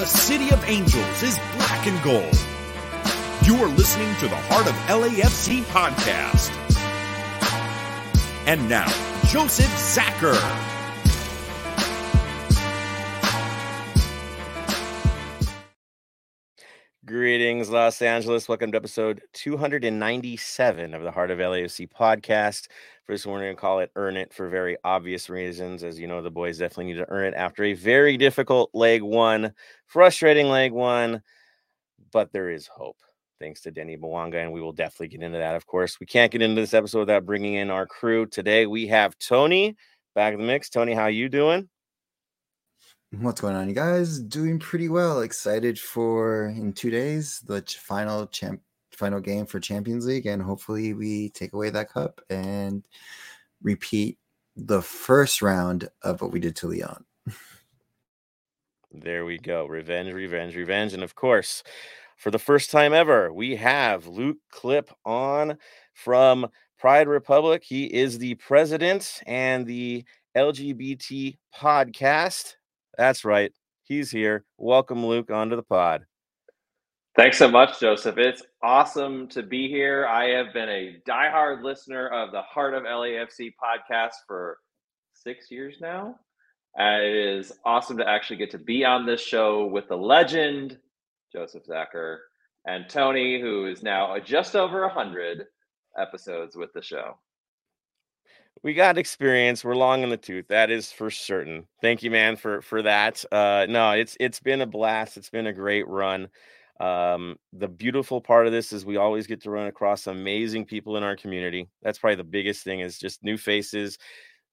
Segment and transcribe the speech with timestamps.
[0.00, 2.34] The city of angels is black and gold.
[3.44, 6.50] You are listening to the Heart of LAFC podcast.
[8.46, 8.86] And now,
[9.26, 10.69] Joseph Zacher.
[17.20, 18.48] Greetings, Los Angeles.
[18.48, 22.68] Welcome to episode 297 of the Heart of LAFC podcast.
[23.04, 25.84] First, we're going to call it Earn It for very obvious reasons.
[25.84, 29.02] As you know, the boys definitely need to earn it after a very difficult leg
[29.02, 29.52] one,
[29.84, 31.20] frustrating leg one,
[32.10, 32.96] but there is hope
[33.38, 36.00] thanks to Denis Bouanga, and we will definitely get into that, of course.
[36.00, 38.24] We can't get into this episode without bringing in our crew.
[38.24, 39.76] Today, we have Tony
[40.14, 40.70] back in the mix.
[40.70, 41.68] Tony, how you doing?
[43.18, 44.20] What's going on, you guys?
[44.20, 45.22] Doing pretty well.
[45.22, 48.60] Excited for in two days the final champ
[48.92, 52.86] final game for Champions League, and hopefully we take away that cup and
[53.62, 54.16] repeat
[54.54, 57.04] the first round of what we did to Leon.
[58.92, 59.66] There we go.
[59.66, 60.94] Revenge, revenge, revenge.
[60.94, 61.64] And of course,
[62.16, 65.58] for the first time ever, we have Luke Klipp on
[65.94, 67.64] from Pride Republic.
[67.64, 70.04] He is the president and the
[70.36, 72.54] LGBT podcast.
[73.00, 73.50] That's right.
[73.84, 74.44] He's here.
[74.58, 76.04] Welcome, Luke, onto the pod.
[77.16, 78.18] Thanks so much, Joseph.
[78.18, 80.06] It's awesome to be here.
[80.06, 84.58] I have been a diehard listener of the Heart of LAFC podcast for
[85.14, 86.16] six years now.
[86.76, 90.76] And it is awesome to actually get to be on this show with the legend,
[91.32, 92.18] Joseph Zacher,
[92.66, 95.46] and Tony, who is now just over 100
[95.98, 97.14] episodes with the show.
[98.62, 99.64] We got experience.
[99.64, 100.48] We're long in the tooth.
[100.48, 101.66] That is for certain.
[101.80, 103.24] Thank you, man, for for that.
[103.32, 105.16] Uh, no, it's it's been a blast.
[105.16, 106.28] It's been a great run.
[106.78, 110.96] Um, the beautiful part of this is we always get to run across amazing people
[110.96, 111.68] in our community.
[111.82, 113.98] That's probably the biggest thing is just new faces,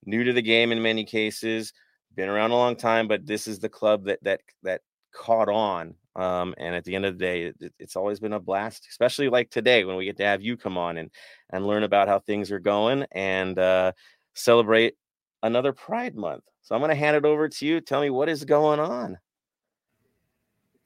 [0.05, 1.73] new to the game in many cases,
[2.15, 4.81] been around a long time, but this is the club that that that
[5.13, 5.95] caught on.
[6.17, 9.29] Um, and at the end of the day, it, it's always been a blast, especially
[9.29, 11.11] like today when we get to have you come on and
[11.51, 13.91] and learn about how things are going and uh,
[14.33, 14.95] celebrate
[15.43, 16.43] another Pride Month.
[16.63, 17.79] So I'm going to hand it over to you.
[17.79, 19.19] Tell me what is going on.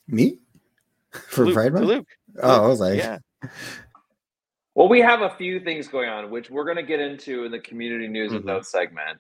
[0.08, 0.40] Me?
[1.12, 1.86] for Luke, Pride Month?
[1.86, 2.08] Luke.
[2.44, 3.20] Oh, I was like, yeah.
[4.74, 7.52] Well, we have a few things going on, which we're going to get into in
[7.52, 8.48] the community news and Mhm.
[8.48, 9.20] notes segment.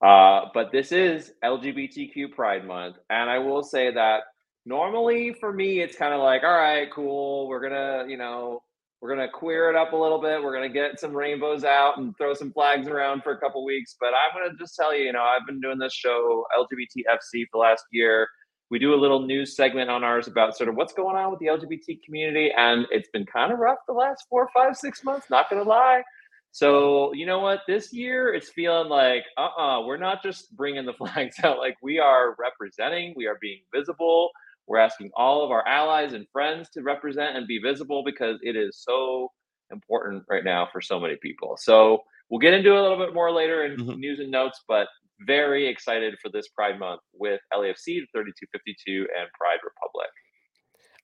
[0.00, 4.22] Uh, but this is LGBTQ Pride Month, and I will say that
[4.66, 7.48] normally for me, it's kind of like, all right, cool.
[7.48, 8.62] We're gonna, you know,
[9.00, 10.42] we're gonna queer it up a little bit.
[10.42, 13.96] We're gonna get some rainbows out and throw some flags around for a couple weeks.
[13.98, 17.50] But I'm gonna just tell you, you know, I've been doing this show LGBTFC for
[17.52, 18.28] the last year.
[18.68, 21.38] We do a little news segment on ours about sort of what's going on with
[21.38, 25.28] the LGBT community, and it's been kind of rough the last four, five, six months.
[25.30, 26.02] Not gonna lie.
[26.50, 27.60] So you know what?
[27.68, 31.58] This year it's feeling like, uh-uh, we're not just bringing the flags out.
[31.58, 33.14] Like we are representing.
[33.14, 34.30] We are being visible.
[34.66, 38.56] We're asking all of our allies and friends to represent and be visible because it
[38.56, 39.30] is so
[39.70, 41.56] important right now for so many people.
[41.58, 43.98] So we'll get into it a little bit more later in Mhm.
[43.98, 44.88] news and notes, but
[45.20, 50.10] very excited for this Pride Month with LAFC 3252 and Pride Republic.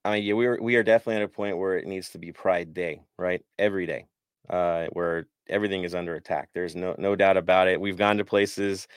[0.05, 2.19] I mean, yeah, we are we are definitely at a point where it needs to
[2.19, 3.45] be Pride Day, right?
[3.59, 4.07] Every day,
[4.51, 6.51] uh, where everything is under attack.
[6.55, 7.81] There's no no doubt about it.
[7.81, 8.89] We've gone to places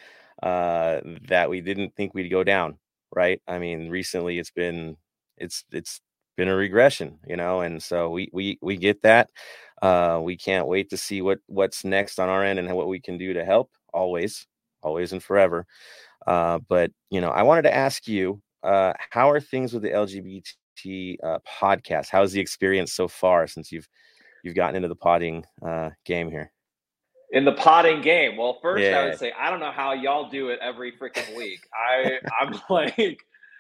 [0.43, 2.77] uh, that we didn't think we'd go down,
[3.15, 3.41] right?
[3.47, 4.97] I mean, recently it's been
[5.37, 6.01] it's it's
[6.37, 9.29] been a regression, you know, and so we we we get that.
[9.81, 12.99] Uh, we can't wait to see what what's next on our end and what we
[12.99, 13.71] can do to help.
[13.93, 14.47] Always,
[14.83, 15.65] always, and forever.
[16.27, 19.93] Uh, but you know, I wanted to ask you, uh, how are things with the
[19.93, 22.09] LGBT uh, podcast?
[22.09, 23.87] How's the experience so far since you've
[24.43, 26.51] you've gotten into the potting uh, game here?
[27.31, 28.37] In the potting game.
[28.37, 31.59] Well, first I would say I don't know how y'all do it every freaking week.
[31.73, 33.19] I I'm like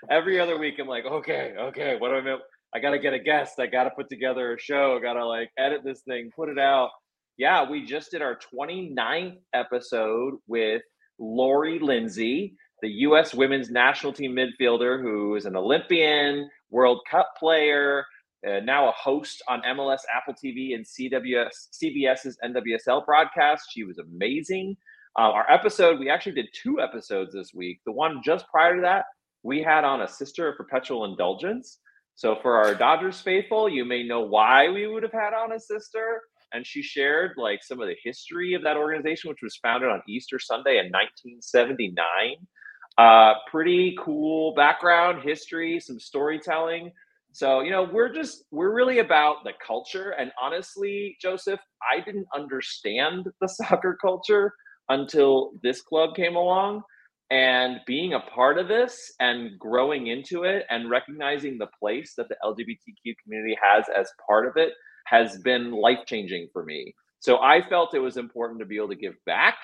[0.09, 2.37] every other week I'm like, okay, okay, what do I mean?
[2.73, 3.59] I gotta get a guest.
[3.59, 4.97] I gotta put together a show.
[4.97, 6.89] I gotta like edit this thing, put it out.
[7.37, 10.81] Yeah, we just did our 29th episode with
[11.19, 13.33] Lori Lindsey, the U.S.
[13.33, 18.05] women's national team midfielder who is an Olympian, World Cup player,
[18.47, 23.67] uh, now a host on MLS, Apple TV, and CWS, CBS's NWSL broadcast.
[23.71, 24.77] She was amazing.
[25.17, 27.79] Uh, our episode, we actually did two episodes this week.
[27.85, 29.05] The one just prior to that,
[29.43, 31.79] we had on a sister of perpetual indulgence.
[32.15, 35.59] So for our Dodgers faithful, you may know why we would have had on a
[35.59, 36.21] sister.
[36.53, 40.01] And she shared like some of the history of that organization, which was founded on
[40.07, 41.95] Easter Sunday in 1979.
[42.97, 46.91] Uh, pretty cool background, history, some storytelling.
[47.35, 50.11] So, you know, we're just, we're really about the culture.
[50.11, 51.59] And honestly, Joseph,
[51.91, 54.53] I didn't understand the soccer culture
[54.89, 56.83] until this club came along.
[57.31, 62.29] and being a part of this and growing into it and recognizing the place that
[62.29, 64.73] the LGBTQ community has as part of it
[65.07, 66.93] has been life changing for me.
[67.19, 69.57] So I felt it was important to be able to give back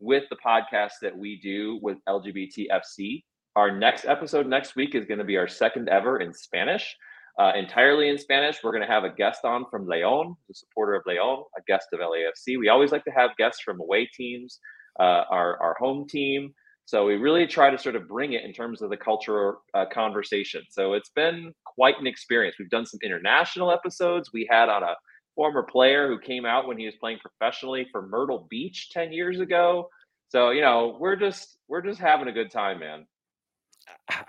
[0.00, 3.24] with the podcast that we do with LGBTFC.
[3.56, 6.96] Our next episode next week is going to be our second ever in Spanish,
[7.38, 8.58] uh, entirely in Spanish.
[8.62, 11.88] We're going to have a guest on from Leon, the supporter of Leon, a guest
[11.92, 12.58] of LAFC.
[12.58, 14.58] We always like to have guests from away teams,
[15.00, 16.54] uh, our, our home team.
[16.84, 19.86] So we really try to sort of bring it in terms of the cultural uh,
[19.92, 20.62] conversation.
[20.70, 22.56] So it's been quite an experience.
[22.58, 24.30] We've done some international episodes.
[24.32, 24.94] We had on a
[25.34, 29.40] former player who came out when he was playing professionally for Myrtle Beach 10 years
[29.40, 29.88] ago.
[30.28, 33.06] So, you know, we're just we're just having a good time, man.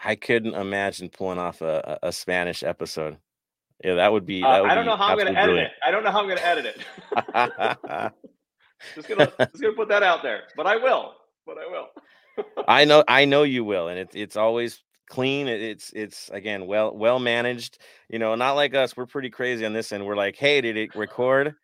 [0.03, 3.17] I couldn't imagine pulling off a, a Spanish episode.
[3.83, 4.43] Yeah, that would be.
[4.43, 5.71] Uh, that would I don't know how I'm going to edit brilliant.
[5.71, 5.77] it.
[5.85, 8.13] I don't know how I'm going to edit it.
[8.95, 11.13] just gonna just gonna put that out there, but I will.
[11.45, 11.87] But I will.
[12.67, 15.47] I know, I know you will, and it's it's always clean.
[15.47, 17.79] It's it's again well well managed.
[18.09, 18.95] You know, not like us.
[18.95, 20.05] We're pretty crazy on this end.
[20.05, 21.55] We're like, hey, did it record?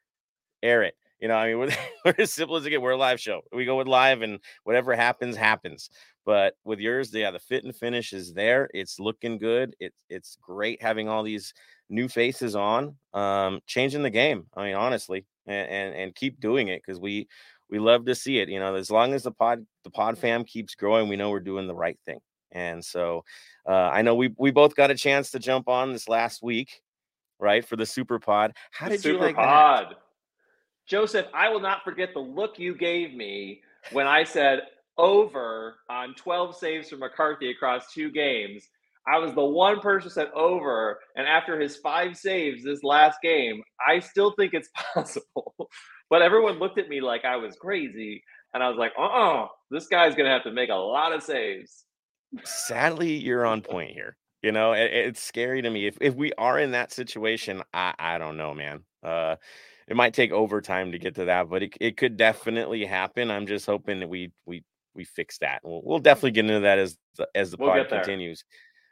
[0.61, 0.95] Air it.
[1.19, 1.69] You know, I mean, we're,
[2.05, 2.81] we're as simple as it get.
[2.81, 3.41] We're a live show.
[3.51, 5.89] We go with live, and whatever happens, happens.
[6.25, 8.69] But with yours, yeah, the fit and finish is there.
[8.73, 9.75] It's looking good.
[9.79, 11.53] It's it's great having all these
[11.89, 14.45] new faces on, um, changing the game.
[14.55, 17.27] I mean, honestly, and and, and keep doing it because we
[17.69, 18.49] we love to see it.
[18.49, 21.39] You know, as long as the pod the pod fam keeps growing, we know we're
[21.39, 22.19] doing the right thing.
[22.51, 23.23] And so,
[23.67, 26.81] uh, I know we we both got a chance to jump on this last week,
[27.39, 28.53] right, for the super pod.
[28.71, 29.93] How The did you Super like that?
[30.89, 34.61] Joseph, I will not forget the look you gave me when I said
[34.97, 38.67] over on 12 saves from McCarthy across two games.
[39.07, 43.61] I was the one person said over, and after his five saves this last game,
[43.87, 45.53] I still think it's possible.
[46.09, 48.23] but everyone looked at me like I was crazy,
[48.55, 51.85] and I was like, uh-uh, this guy's gonna have to make a lot of saves.
[52.43, 54.17] Sadly, you're on point here.
[54.41, 55.87] You know, it, it's scary to me.
[55.87, 58.83] If if we are in that situation, I I don't know, man.
[59.03, 59.35] Uh,
[59.89, 63.31] it might take overtime to get to that, but it it could definitely happen.
[63.31, 64.63] I'm just hoping that we we
[64.93, 65.61] we fix that.
[65.63, 68.43] We'll, we'll definitely get into that as the, as the We'll pod continues.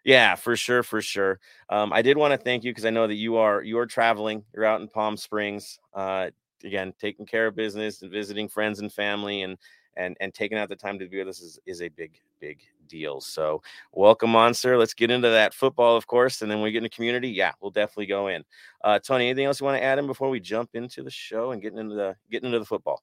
[0.03, 1.39] Yeah, for sure, for sure.
[1.69, 3.85] Um, I did want to thank you because I know that you are you are
[3.85, 4.43] traveling.
[4.55, 5.79] You're out in Palm Springs.
[5.93, 6.31] Uh,
[6.63, 9.57] again, taking care of business and visiting friends and family, and
[9.97, 12.59] and and taking out the time to be with us is is a big big
[12.87, 13.19] deal.
[13.19, 13.61] So
[13.91, 14.77] welcome on, sir.
[14.77, 17.29] Let's get into that football, of course, and then we get into community.
[17.29, 18.43] Yeah, we'll definitely go in.
[18.83, 21.51] Uh, Tony, anything else you want to add in before we jump into the show
[21.51, 23.01] and getting into the getting into the football?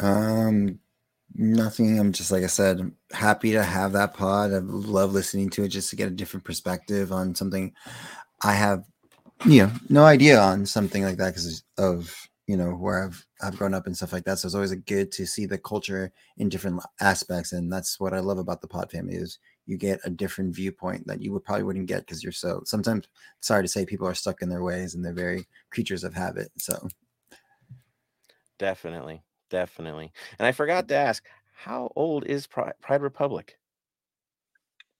[0.00, 0.80] Um,
[1.34, 1.98] nothing.
[1.98, 4.52] I'm just like I said, happy to have that pod.
[4.52, 7.72] I love listening to it just to get a different perspective on something
[8.42, 8.84] I have,
[9.46, 13.56] you know, no idea on something like that because of you know where I've I've
[13.56, 14.38] grown up and stuff like that.
[14.38, 18.20] So it's always good to see the culture in different aspects, and that's what I
[18.20, 21.64] love about the pod family is you get a different viewpoint that you would probably
[21.64, 23.08] wouldn't get because you're so sometimes
[23.40, 26.50] sorry to say people are stuck in their ways and they're very creatures of habit.
[26.58, 26.88] So
[28.58, 30.12] Definitely, definitely.
[30.38, 31.24] And I forgot to ask,
[31.54, 33.58] how old is Pri- Pride Republic?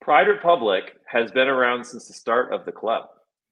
[0.00, 3.04] Pride Republic has been around since the start of the club.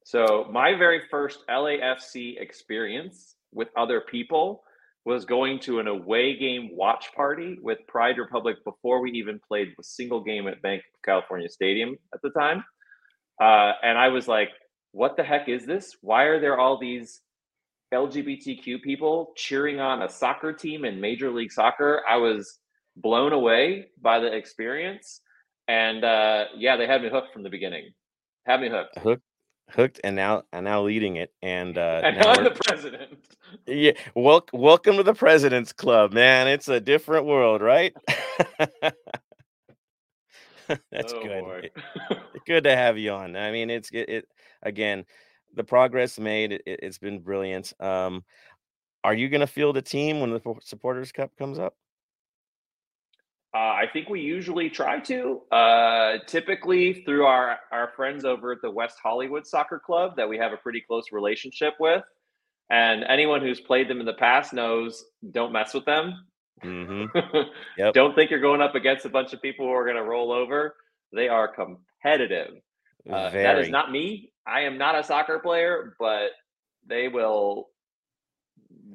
[0.04, 4.62] So my very first LAFC experience with other people
[5.04, 9.68] was going to an away game watch party with Pride Republic before we even played
[9.78, 12.64] a single game at Bank of California Stadium at the time.
[13.40, 14.50] Uh, and I was like,
[14.92, 15.96] what the heck is this?
[16.02, 17.20] Why are there all these
[17.92, 22.02] LGBTQ people cheering on a soccer team in Major League Soccer?
[22.08, 22.58] I was
[22.96, 25.20] blown away by the experience.
[25.66, 27.90] And uh, yeah, they had me hooked from the beginning.
[28.46, 28.98] Had me hooked.
[28.98, 29.22] Hooked,
[29.70, 31.32] hooked, and now and now leading it.
[31.42, 33.18] And uh, And now I'm the president.
[33.66, 36.48] yeah, wel- welcome to the President's Club, man.
[36.48, 37.94] It's a different world, right?
[40.90, 41.64] That's Oh, good.
[41.64, 41.76] It-
[42.46, 43.36] good to have you on.
[43.36, 44.28] I mean, it's it, it
[44.62, 45.04] again,
[45.54, 46.52] the progress made.
[46.52, 47.72] It, it's been brilliant.
[47.80, 48.24] Um,
[49.04, 51.74] are you going to field a team when the Supporters Cup comes up?
[53.54, 55.42] Uh, I think we usually try to.
[55.52, 60.38] Uh, typically, through our our friends over at the West Hollywood Soccer Club, that we
[60.38, 62.02] have a pretty close relationship with,
[62.70, 66.24] and anyone who's played them in the past knows don't mess with them.
[66.62, 67.04] hmm
[67.78, 67.92] Yep.
[67.94, 70.32] Don't think you're going up against a bunch of people who are going to roll
[70.32, 70.76] over.
[71.12, 72.54] They are competitive.
[73.10, 74.32] Uh, that is not me.
[74.46, 76.30] I am not a soccer player, but
[76.86, 77.68] they will.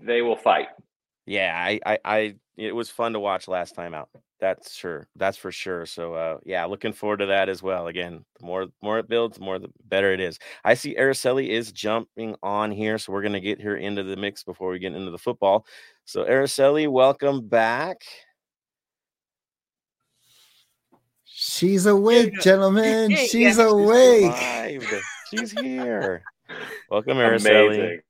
[0.01, 0.69] They will fight.
[1.25, 4.09] yeah, I, I, I, it was fun to watch last time out.
[4.39, 5.07] That's sure.
[5.15, 5.85] That's for sure.
[5.85, 7.87] So, uh, yeah, looking forward to that as well.
[7.87, 10.37] Again, the more, more it builds, the more the better it is.
[10.63, 14.43] I see Araceli is jumping on here, so we're gonna get her into the mix
[14.43, 15.65] before we get into the football.
[16.05, 18.01] So, Araceli, welcome back.
[21.25, 23.11] She's awake, gentlemen.
[23.11, 23.17] Yeah.
[23.25, 24.33] She's awake.
[24.33, 25.03] Survived.
[25.29, 26.23] She's here.
[26.89, 28.01] Welcome, Araceli.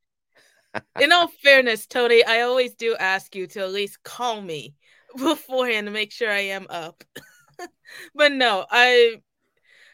[0.99, 4.75] In all fairness, Tony, I always do ask you to at least call me
[5.17, 7.03] beforehand to make sure I am up.
[8.15, 9.21] but no, I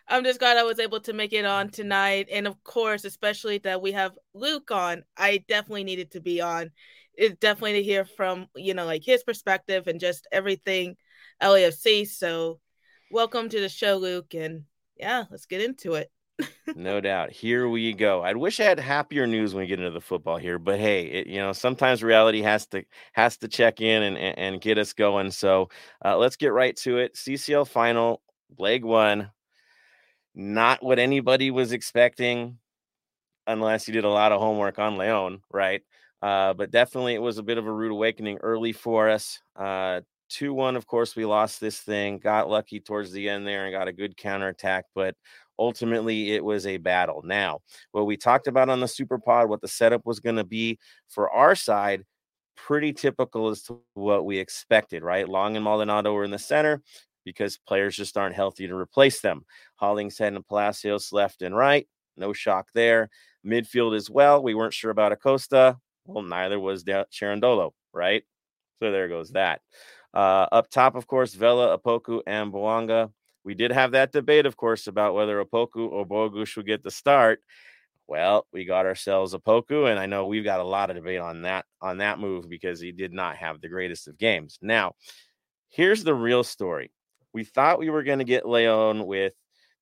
[0.08, 2.28] I'm just glad I was able to make it on tonight.
[2.32, 5.04] And of course, especially that we have Luke on.
[5.16, 6.72] I definitely needed to be on.
[7.16, 10.98] It's definitely to hear from, you know, like his perspective and just everything
[11.42, 12.08] LAFC.
[12.08, 12.60] So
[13.12, 14.34] welcome to the show, Luke.
[14.34, 14.64] And
[14.98, 16.12] yeah, let's get into it.
[16.76, 17.32] No doubt.
[17.32, 18.22] Here we go.
[18.22, 21.04] I wish I had happier news when we get into the football here, but hey,
[21.06, 24.78] it, you know, sometimes reality has to has to check in and and, and get
[24.78, 25.30] us going.
[25.32, 25.70] So
[26.04, 27.16] uh, let's get right to it.
[27.16, 28.22] CCL final,
[28.58, 29.32] leg one.
[30.36, 32.58] Not what anybody was expecting,
[33.46, 35.82] unless you did a lot of homework on Leon, right?
[36.22, 39.40] Uh, but definitely, it was a bit of a rude awakening early for us.
[39.56, 43.66] Uh, 2 1, of course, we lost this thing, got lucky towards the end there
[43.66, 45.16] and got a good counterattack, but
[45.60, 47.22] ultimately it was a battle.
[47.24, 47.60] Now,
[47.92, 50.80] what we talked about on the Super Pod, what the setup was going to be
[51.10, 52.04] for our side,
[52.56, 55.28] pretty typical as to what we expected, right?
[55.28, 56.82] Long and Maldonado were in the center
[57.26, 59.46] because players just aren't healthy to replace them.
[59.76, 61.88] Hollingshead and Palacios left and right.
[62.18, 63.10] No shock there.
[63.46, 64.44] Midfield as well.
[64.44, 65.78] We weren't sure about Acosta.
[66.06, 68.24] Well, neither was De- Cherundolo, right?
[68.80, 69.62] So there goes that.
[70.14, 73.12] Uh, up top, of course, Vela, Opoku, and Bouanga.
[73.44, 76.92] We did have that debate, of course, about whether Opoku or Bogusz should get the
[76.92, 77.42] start.
[78.08, 81.42] Well, we got ourselves Opoku, and I know we've got a lot of debate on
[81.44, 84.60] that on that move because he did not have the greatest of games.
[84.62, 84.96] Now,
[85.70, 86.92] here's the real story.
[87.34, 89.34] We thought we were going to get Leon with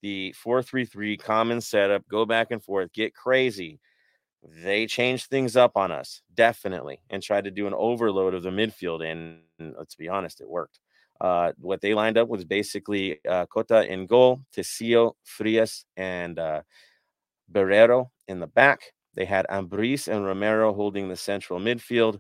[0.02, 3.80] the 4-3-3 common setup, go back and forth, get crazy.
[4.64, 8.50] They changed things up on us, definitely, and tried to do an overload of the
[8.50, 9.06] midfield.
[9.06, 9.42] And
[9.78, 10.80] let's be honest, it worked.
[11.22, 16.62] Uh, what they lined up was basically uh, Cota in goal, Tesillo, Frias, and uh,
[17.52, 18.82] Barreiro in the back.
[19.14, 22.20] They had Ambriz and Romero holding the central midfield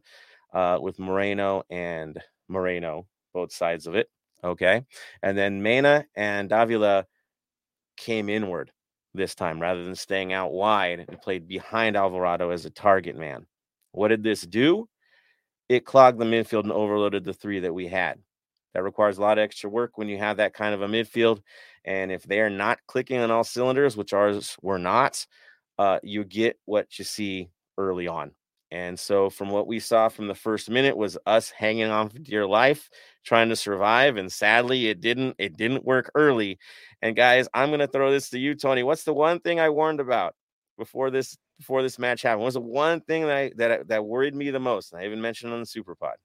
[0.54, 4.08] uh, with Moreno and Moreno, both sides of it.
[4.44, 4.86] Okay.
[5.24, 7.08] And then Mena and Davila
[7.98, 8.72] came inward
[9.16, 13.48] this time rather than staying out wide and played behind Alvarado as a target man.
[13.94, 14.88] What did this do?
[15.70, 18.20] It clogged the midfield and overloaded the three that we had.
[18.74, 21.42] That requires a lot of extra work when you have that kind of a midfield.
[21.84, 25.26] And if they are not clicking on all cylinders, which ours were not,
[25.78, 28.32] uh, you get what you see early on.
[28.72, 32.20] And so, from what we saw from the first minute, was us hanging on for
[32.20, 32.90] dear life,
[33.26, 34.16] trying to survive.
[34.16, 35.36] And sadly, it didn't.
[35.38, 36.58] It didn't work early.
[37.02, 38.84] And guys, I'm going to throw this to you, Tony.
[38.84, 40.36] What's the one thing I warned about
[40.78, 42.42] before this before this match happened?
[42.42, 44.94] What was the one thing that I, that that worried me the most?
[44.94, 46.16] And I even mentioned on the Super Pod.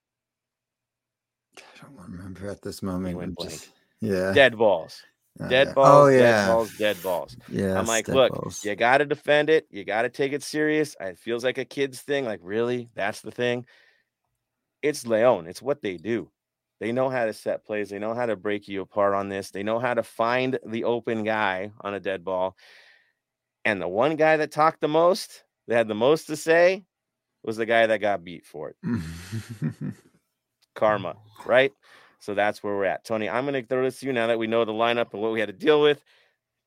[1.63, 3.17] I don't remember at this moment.
[3.17, 3.53] went blank.
[3.53, 3.71] just-
[4.01, 4.33] yeah.
[4.33, 5.03] Dead balls.
[5.41, 5.73] Uh, Dead yeah.
[5.75, 6.09] balls.
[6.09, 6.47] Oh Dead yeah.
[6.47, 6.77] balls.
[6.79, 7.37] Dead balls.
[7.49, 7.79] Yeah.
[7.79, 9.67] I'm like, look, you got to defend it.
[9.71, 10.97] You got to take it serious.
[11.01, 12.25] It feels like a kid's thing.
[12.25, 12.89] Like, really?
[12.95, 13.67] That's the thing.
[14.83, 15.47] It's Leon.
[15.47, 16.31] It's what they do.
[16.81, 17.89] They know how to set plays.
[17.89, 19.51] They know how to break you apart on this.
[19.51, 22.57] They know how to find the open guy on a dead ball.
[23.65, 26.85] And the one guy that talked the most, that had the most to say,
[27.43, 28.77] was the guy that got beat for it.
[30.77, 31.73] Karma, right?
[32.21, 33.05] So that's where we're at.
[33.05, 35.21] Tony, I'm going to throw this to you now that we know the lineup and
[35.21, 36.03] what we had to deal with.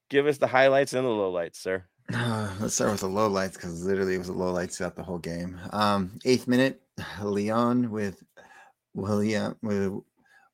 [0.09, 1.85] Give us the highlights and the lowlights, sir.
[2.13, 5.03] Uh, let's start with the lowlights because literally it was the low lights throughout the
[5.03, 5.59] whole game.
[5.71, 6.81] Um, eighth minute,
[7.21, 8.21] Leon with
[8.93, 9.93] William with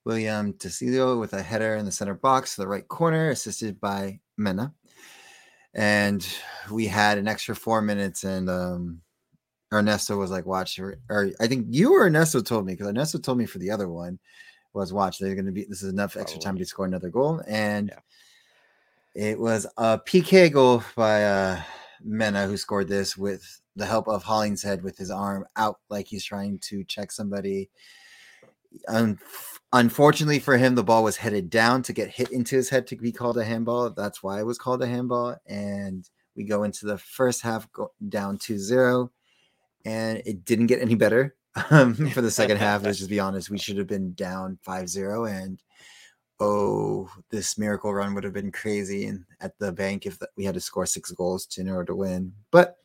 [0.05, 4.19] William Tesillo with a header in the center box to the right corner, assisted by
[4.37, 4.73] Mena.
[5.73, 6.25] And
[6.71, 9.01] we had an extra four minutes, and um,
[9.73, 13.17] Ernesto was like, "Watch," or, or I think you or Ernesto told me because Ernesto
[13.19, 14.19] told me for the other one
[14.73, 17.41] was, "Watch, they're going to be this is enough extra time to score another goal."
[17.47, 17.89] And
[19.15, 19.29] Yeah.
[19.29, 21.61] it was a PK goal by uh,
[22.03, 26.23] Mena who scored this with the help of Hollingshead with his arm out like he's
[26.23, 27.69] trying to check somebody.
[28.87, 29.19] Un-
[29.73, 32.95] unfortunately for him, the ball was headed down to get hit into his head to
[32.95, 33.89] be called a handball.
[33.89, 35.35] That's why it was called a handball.
[35.47, 39.11] And we go into the first half go down 2 0,
[39.85, 41.35] and it didn't get any better
[41.69, 42.83] um, for the second half.
[42.83, 43.49] Let's just be honest.
[43.49, 45.25] We should have been down 5 0.
[45.25, 45.61] And
[46.39, 50.55] oh, this miracle run would have been crazy and at the bank if we had
[50.55, 52.33] to score six goals to, in order to win.
[52.51, 52.77] But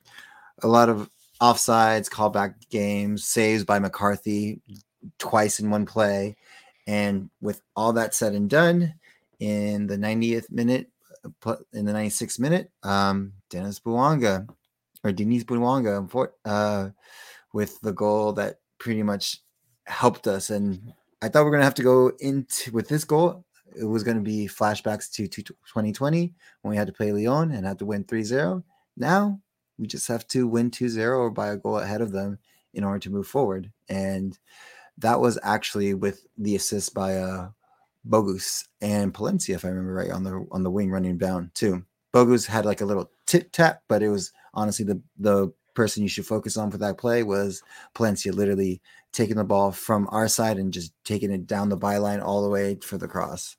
[0.63, 4.61] a lot of offsides, callback games, saves by McCarthy
[5.19, 6.37] twice in one play.
[6.87, 8.95] And with all that said and done,
[9.39, 10.91] in the 90th minute,
[11.47, 14.47] uh, in the 96th minute, um, Dennis Bouanga
[15.05, 16.91] or Denise Bouanga unfor- uh,
[17.53, 19.39] with the goal that pretty much
[19.87, 20.51] helped us.
[20.51, 20.93] And
[21.23, 23.45] I thought we are going to have to go into with this goal.
[23.77, 27.53] it was going to be flashbacks to, to 2020 when we had to play Leon
[27.53, 28.63] and had to win 3-0.
[28.97, 29.41] Now
[29.79, 32.39] we just have to win 2-0 or by a goal ahead of them
[32.75, 33.71] in order to move forward.
[33.89, 34.39] And
[34.99, 37.51] that was actually with the assist by uh,
[38.09, 41.85] Bogusz and Palencia, if I remember right, on the on the wing running down too.
[42.13, 46.09] Bogusz had like a little tip tap, but it was honestly the the person you
[46.09, 47.63] should focus on for that play was
[47.95, 48.81] Palencia literally
[49.13, 52.49] taking the ball from our side and just taking it down the byline all the
[52.51, 53.57] way for the cross.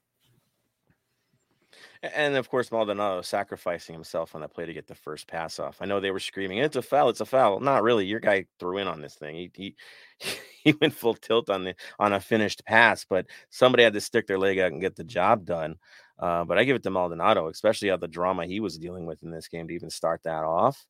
[2.03, 5.77] And of course, Maldonado sacrificing himself on that play to get the first pass off.
[5.81, 7.09] I know they were screaming, "It's a foul!
[7.09, 8.05] It's a foul!" Not really.
[8.07, 9.35] Your guy threw in on this thing.
[9.35, 9.75] He he,
[10.63, 14.25] he went full tilt on the on a finished pass, but somebody had to stick
[14.25, 15.75] their leg out and get the job done.
[16.21, 19.23] Uh, but I give it to Maldonado, especially how the drama he was dealing with
[19.23, 20.85] in this game to even start that off.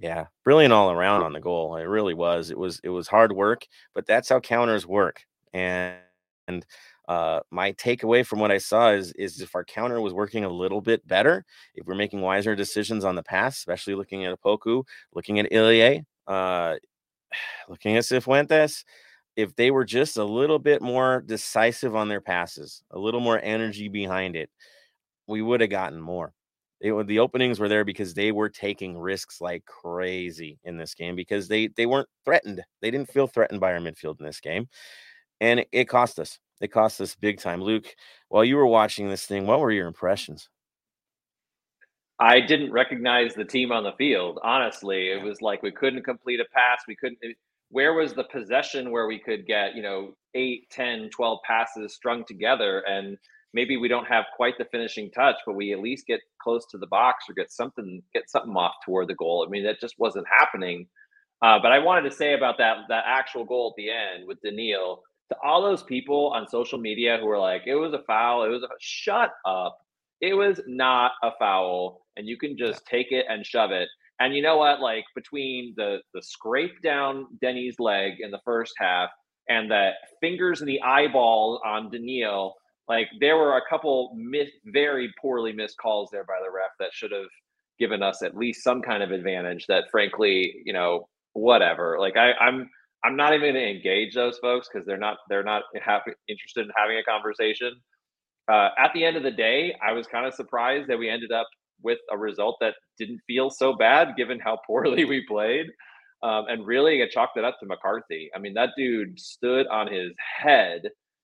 [0.00, 1.76] Yeah, brilliant all around on the goal.
[1.76, 2.50] It really was.
[2.50, 5.22] It was it was hard work, but that's how counters work.
[5.52, 5.96] And
[6.48, 6.64] and
[7.08, 10.50] uh, my takeaway from what I saw is is if our counter was working a
[10.50, 11.44] little bit better,
[11.74, 14.84] if we're making wiser decisions on the pass, especially looking at Opoku,
[15.14, 16.74] looking at Ilie, uh,
[17.68, 18.84] looking at Cifuentes,
[19.36, 23.40] if they were just a little bit more decisive on their passes, a little more
[23.42, 24.50] energy behind it,
[25.26, 26.32] we would have gotten more.
[26.80, 31.16] It, the openings were there because they were taking risks like crazy in this game
[31.16, 32.62] because they they weren't threatened.
[32.82, 34.68] They didn't feel threatened by our midfield in this game,
[35.40, 36.38] and it, it cost us.
[36.60, 37.62] It cost us big time.
[37.62, 37.94] Luke,
[38.28, 40.48] while you were watching this thing, what were your impressions?
[42.18, 44.38] I didn't recognize the team on the field.
[44.42, 46.82] Honestly, it was like we couldn't complete a pass.
[46.88, 47.18] We couldn't.
[47.70, 52.24] Where was the possession where we could get, you know, 8, 10, 12 passes strung
[52.24, 52.80] together?
[52.80, 53.18] And
[53.52, 56.78] maybe we don't have quite the finishing touch, but we at least get close to
[56.78, 59.44] the box or get something, get something off toward the goal.
[59.46, 60.86] I mean, that just wasn't happening.
[61.42, 64.40] Uh, but I wanted to say about that that actual goal at the end with
[64.42, 68.44] Daniil to all those people on social media who were like, it was a foul,
[68.44, 69.76] it was a shut up.
[70.20, 73.88] It was not a foul, and you can just take it and shove it.
[74.20, 74.80] And you know what?
[74.80, 79.10] Like between the the scrape down Denny's leg in the first half
[79.48, 82.54] and the fingers in the eyeball on Daniil,
[82.88, 86.92] like there were a couple miss, very poorly missed calls there by the ref that
[86.92, 87.28] should have
[87.78, 89.66] given us at least some kind of advantage.
[89.66, 91.98] That frankly, you know, whatever.
[92.00, 92.70] Like I, I'm
[93.04, 96.64] I'm not even going to engage those folks because they're not they're not happy, interested
[96.64, 97.72] in having a conversation.
[98.50, 101.32] Uh, at the end of the day, I was kind of surprised that we ended
[101.32, 101.48] up
[101.82, 105.66] with a result that didn't feel so bad given how poorly we played.
[106.22, 108.30] Um, and really, I chalked it up to McCarthy.
[108.34, 110.80] I mean, that dude stood on his head,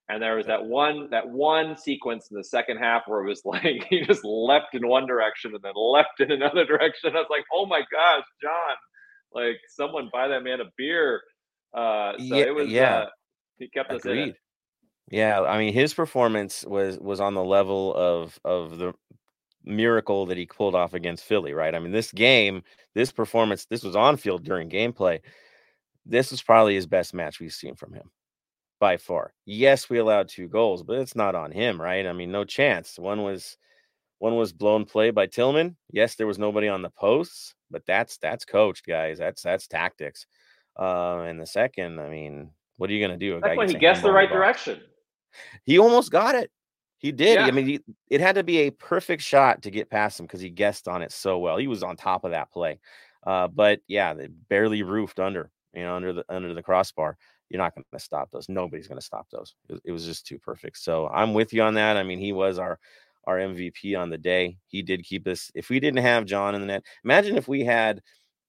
[0.09, 3.43] and there was that one that one sequence in the second half where it was
[3.47, 7.17] like he just leapt in one direction and then leapt in another direction.
[7.17, 8.77] I was like, oh my gosh, John!
[9.33, 11.23] Like someone buy that man a beer
[11.75, 12.69] uh, so yeah, it was.
[12.69, 13.07] Yeah, uh,
[13.59, 14.23] he kept us Agreed.
[14.23, 14.37] in it.
[15.11, 18.93] Yeah, I mean, his performance was was on the level of of the
[19.65, 21.75] miracle that he pulled off against Philly, right?
[21.75, 22.63] I mean, this game,
[22.95, 25.21] this performance, this was on field during gameplay.
[26.05, 28.11] This was probably his best match we've seen from him
[28.81, 29.33] by far.
[29.47, 32.07] Yes, we allowed two goals, but it's not on him, right?
[32.07, 32.99] I mean, no chance.
[32.99, 33.57] One was
[34.19, 35.77] one was blown play by Tillman.
[35.91, 39.19] Yes, there was nobody on the posts, but that's that's coached, guys.
[39.19, 40.27] That's that's tactics.
[40.79, 43.37] Uh, and the second, I mean, what are you going to do?
[43.37, 44.81] A That's when he guessed the right the direction.
[45.65, 46.51] He almost got it.
[47.03, 47.35] He did.
[47.35, 47.47] Yeah.
[47.47, 50.41] I mean, he, it had to be a perfect shot to get past him because
[50.41, 51.57] he guessed on it so well.
[51.57, 52.79] He was on top of that play.
[53.27, 57.19] Uh, but yeah, they barely roofed under, you know, under the under the crossbar.
[57.51, 58.49] You're not going to stop those.
[58.49, 59.55] Nobody's going to stop those.
[59.69, 60.79] It, it was just too perfect.
[60.79, 61.97] So I'm with you on that.
[61.97, 62.79] I mean, he was our
[63.27, 64.59] our MVP on the day.
[64.69, 65.51] He did keep us.
[65.55, 68.01] If we didn't have John in the net, imagine if we had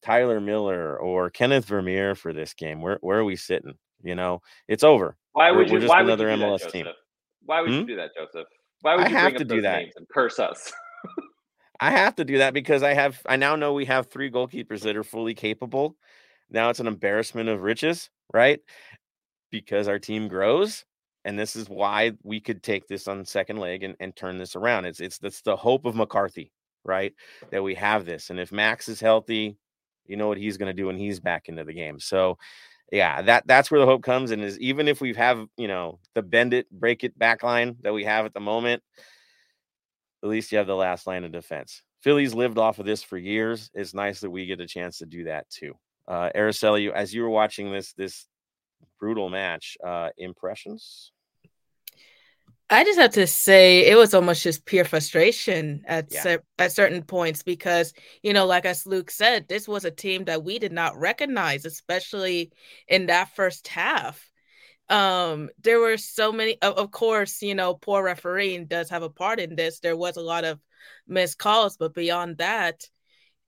[0.03, 2.81] Tyler Miller or Kenneth Vermeer for this game?
[2.81, 3.73] Where where are we sitting?
[4.03, 5.17] You know, it's over.
[5.31, 5.87] Why would we're, you?
[5.87, 6.85] We're why another would you MLS that, team.
[7.45, 7.79] Why would hmm?
[7.79, 8.47] you do that, Joseph?
[8.82, 10.71] Why would you I have to do that and curse us?
[11.79, 13.19] I have to do that because I have.
[13.25, 15.95] I now know we have three goalkeepers that are fully capable.
[16.49, 18.60] Now it's an embarrassment of riches, right?
[19.51, 20.86] Because our team grows,
[21.25, 24.56] and this is why we could take this on second leg and, and turn this
[24.56, 24.86] around.
[24.86, 26.51] It's it's that's the hope of McCarthy,
[26.84, 27.13] right?
[27.51, 29.58] That we have this, and if Max is healthy,
[30.06, 31.99] you know what he's going to do when he's back into the game.
[31.99, 32.38] So,
[32.93, 34.29] yeah, that that's where the hope comes.
[34.29, 37.75] And is even if we have you know the bend it, break it back line
[37.82, 38.84] that we have at the moment,
[40.21, 41.82] at least you have the last line of defense.
[42.03, 43.71] Phillies lived off of this for years.
[43.73, 45.73] It's nice that we get a chance to do that too.
[46.08, 48.27] Uh, Araceli, as you were watching this this
[48.99, 51.12] brutal match, uh, impressions?
[52.73, 56.38] I just have to say it was almost just pure frustration at yeah.
[56.57, 60.43] at certain points because you know, like as Luke said, this was a team that
[60.43, 62.51] we did not recognize, especially
[62.88, 64.29] in that first half.
[64.89, 66.57] Um, there were so many.
[66.62, 69.79] Of, of course, you know, poor refereeing does have a part in this.
[69.79, 70.59] There was a lot of
[71.07, 72.88] missed calls, but beyond that,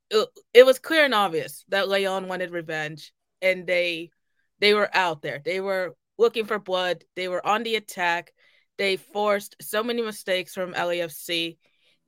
[0.09, 3.11] it, it was clear and obvious that Leon wanted revenge,
[3.41, 4.11] and they
[4.59, 5.41] they were out there.
[5.43, 7.03] They were looking for blood.
[7.15, 8.31] They were on the attack.
[8.77, 11.57] They forced so many mistakes from LAFC.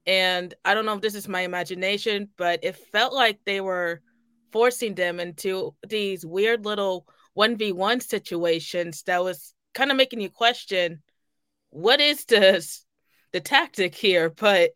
[0.06, 4.02] And I don't know if this is my imagination, but it felt like they were
[4.52, 7.06] forcing them into these weird little
[7.38, 11.04] 1v1 situations that was kind of making you question
[11.70, 12.86] what is this
[13.34, 14.72] the tactic here but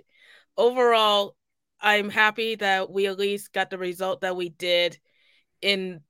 [0.58, 1.36] overall
[1.82, 5.00] i'm happy that we at least got the result that we did
[5.62, 6.02] in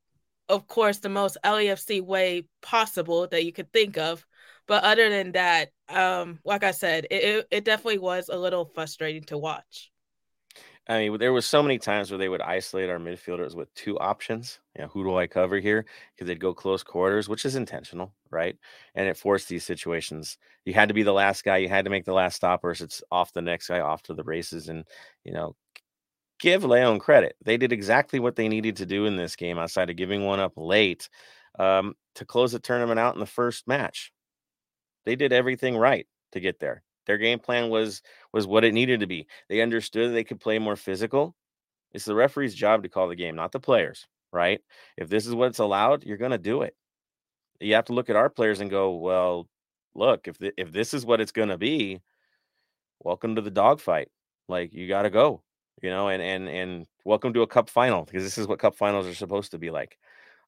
[0.50, 4.26] of course the most LAFC way possible that you could think of
[4.72, 9.24] but other than that um like i said it, it definitely was a little frustrating
[9.24, 9.92] to watch
[10.88, 14.00] I mean, there was so many times where they would isolate our midfielders with two
[14.00, 14.60] options.
[14.76, 15.86] You know, who do I cover here?
[16.14, 18.58] Because they'd go close quarters, which is intentional, right?
[18.96, 20.40] And it forced these situations.
[20.66, 21.58] You had to be the last guy.
[21.58, 24.16] You had to make the last stop, or it's off the next guy, off to
[24.16, 24.70] the races.
[24.70, 24.84] And
[25.24, 25.56] you know,
[26.40, 27.36] give Leon credit.
[27.46, 30.40] They did exactly what they needed to do in this game, outside of giving one
[30.40, 31.10] up late
[31.60, 34.12] um, to close the tournament out in the first match.
[35.06, 36.84] They did everything right to get there.
[37.08, 39.28] Their game plan was was what it needed to be.
[39.50, 41.36] They understood they could play more physical.
[41.94, 44.62] It's the referee's job to call the game, not the players, right?
[44.98, 46.76] If this is what's allowed, you're going to do it.
[47.60, 49.48] You have to look at our players and go, well,
[49.94, 52.02] look, if the, if this is what it's going to be,
[53.04, 54.10] welcome to the dogfight.
[54.48, 55.44] Like you got to go,
[55.82, 58.76] you know, and and and welcome to a cup final because this is what cup
[58.76, 59.98] finals are supposed to be like.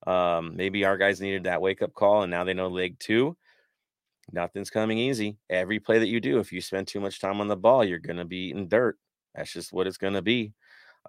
[0.05, 3.37] Um, maybe our guys needed that wake up call, and now they know leg two
[4.31, 5.37] nothing's coming easy.
[5.49, 7.99] Every play that you do, if you spend too much time on the ball, you're
[7.99, 8.97] gonna be eating dirt.
[9.35, 10.53] That's just what it's gonna be.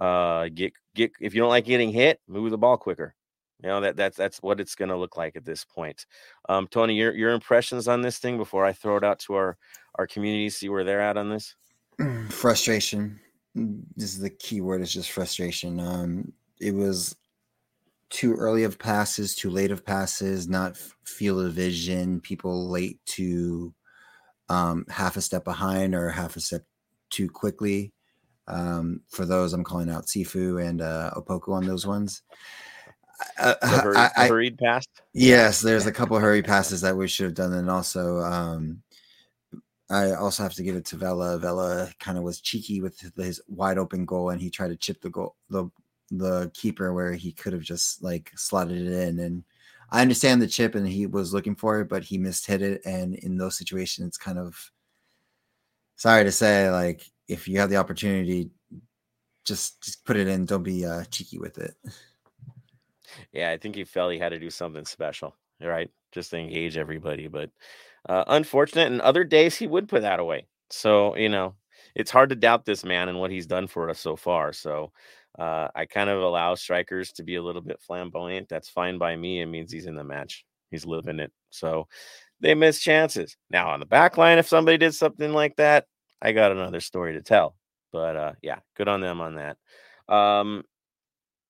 [0.00, 3.14] Uh, get get if you don't like getting hit, move the ball quicker.
[3.62, 6.07] You know that that's that's what it's gonna look like at this point.
[6.48, 9.57] Um, Tony, your your impressions on this thing before I throw it out to our
[9.96, 11.55] our community, see where they're at on this.
[12.29, 13.20] Frustration.
[13.55, 14.83] This is the key word.
[14.83, 15.79] It's just frustration.
[15.79, 17.14] Um, it was
[18.14, 23.74] too early of passes, too late of passes, not field of vision, people late to
[24.48, 26.62] um, half a step behind or half a step
[27.11, 27.92] too quickly.
[28.46, 32.22] Um, for those, I'm calling out Sifu and uh, Opoku on those ones.
[33.37, 34.87] Uh, hurried, I, I, hurried pass.
[35.12, 38.81] Yes, there's a couple hurried passes that we should have done, and also um,
[39.90, 41.37] I also have to give it to Vela.
[41.38, 45.00] Vela kind of was cheeky with his wide open goal, and he tried to chip
[45.00, 45.68] the goal the
[46.18, 49.18] the keeper where he could have just like slotted it in.
[49.18, 49.44] And
[49.90, 52.83] I understand the chip and he was looking for it, but he missed hit it.
[52.85, 54.70] And in those situations, it's kind of
[55.96, 58.50] sorry to say, like if you have the opportunity,
[59.44, 60.46] just just put it in.
[60.46, 61.74] Don't be uh, cheeky with it.
[63.33, 65.90] Yeah, I think he felt he had to do something special, right?
[66.12, 67.29] Just to engage everybody.
[67.29, 67.50] But
[68.09, 70.46] uh, unfortunate, and other days he would put that away.
[70.70, 71.55] So you know,
[71.94, 74.53] it's hard to doubt this man and what he's done for us so far.
[74.53, 74.92] So
[75.38, 78.48] uh, I kind of allow strikers to be a little bit flamboyant.
[78.48, 79.40] That's fine by me.
[79.40, 80.44] It means he's in the match.
[80.70, 81.32] He's living it.
[81.50, 81.88] So
[82.40, 83.36] they miss chances.
[83.50, 85.86] Now on the back line, if somebody did something like that,
[86.22, 87.56] I got another story to tell.
[87.92, 89.56] But uh, yeah, good on them on that.
[90.12, 90.64] Um,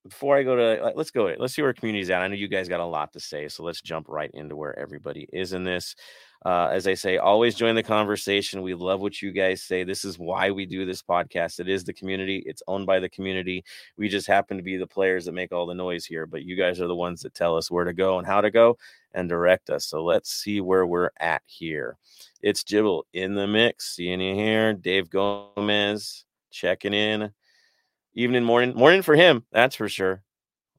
[0.05, 2.21] before I go to let's go let's see where community's at.
[2.21, 4.79] I know you guys got a lot to say, so let's jump right into where
[4.79, 5.97] everybody is in this.
[6.45, 8.61] Uh, as I say, always join the conversation.
[8.61, 9.83] We love what you guys say.
[9.83, 11.59] This is why we do this podcast.
[11.59, 12.43] It is the community.
[12.45, 13.65] It's owned by the community.
[13.97, 16.55] We just happen to be the players that make all the noise here, but you
[16.55, 18.77] guys are the ones that tell us where to go and how to go
[19.15, 19.87] and direct us.
[19.87, 21.97] So let's see where we're at here.
[22.43, 23.97] It's Jibble in the mix.
[23.97, 27.33] Seeing you here, Dave Gomez checking in
[28.15, 29.45] evening, morning, morning for him.
[29.51, 30.23] That's for sure.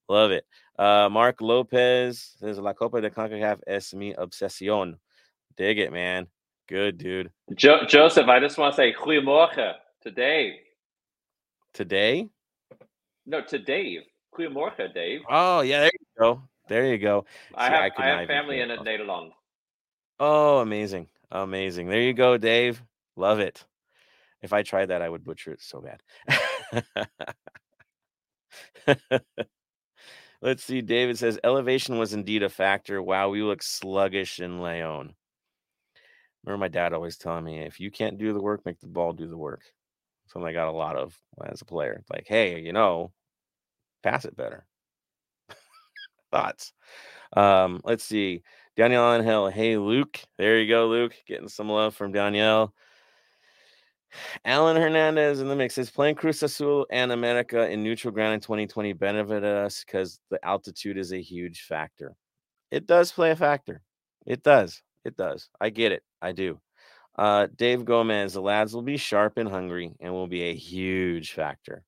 [0.08, 0.46] Love it.
[0.78, 4.98] Uh, Mark Lopez says La Copa de CONCACAF es mi obsesión.
[5.58, 6.28] Dig it, man.
[6.68, 7.32] Good, dude.
[7.56, 10.54] Jo- Joseph, I just want to say goedemorgen to Dave.
[11.74, 12.30] Today?
[13.26, 14.02] No, to Dave.
[14.36, 15.22] Goedemorgen, Dave.
[15.30, 16.42] Oh, yeah, there you go.
[16.68, 17.26] There you go.
[17.54, 19.32] I have, I, I have family in it, Nederland.
[20.20, 21.08] Oh, amazing.
[21.32, 21.90] Amazing.
[21.90, 22.82] There you go, Dave.
[23.16, 23.64] Love it.
[24.42, 26.02] If I tried that, I would butcher it so bad.
[30.42, 30.82] Let's see.
[30.82, 33.02] David says elevation was indeed a factor.
[33.02, 35.16] Wow, we look sluggish in Leon.
[36.46, 39.14] Remember my dad always telling me, if you can't do the work, make the ball
[39.14, 39.62] do the work.
[40.28, 42.04] Something I got a lot of as a player.
[42.12, 43.12] Like, hey, you know,
[44.04, 44.66] pass it better.
[46.32, 46.74] Thoughts.
[47.36, 48.44] Um, let's see.
[48.76, 49.50] Danielle Angel.
[49.50, 50.20] Hey, Luke.
[50.38, 51.16] There you go, Luke.
[51.28, 52.74] Getting some love from Danielle.
[54.46, 58.40] Alan Hernandez in the mix is playing Cruz Azul and America in neutral ground in
[58.40, 62.16] 2020 benefited us because the altitude is a huge factor.
[62.72, 63.82] It does play a factor.
[64.26, 64.82] It does.
[65.06, 65.50] It does.
[65.62, 66.04] I get it.
[66.22, 66.60] I do.
[67.18, 71.32] Uh, Dave Gomez, the lads will be sharp and hungry and will be a huge
[71.32, 71.84] factor.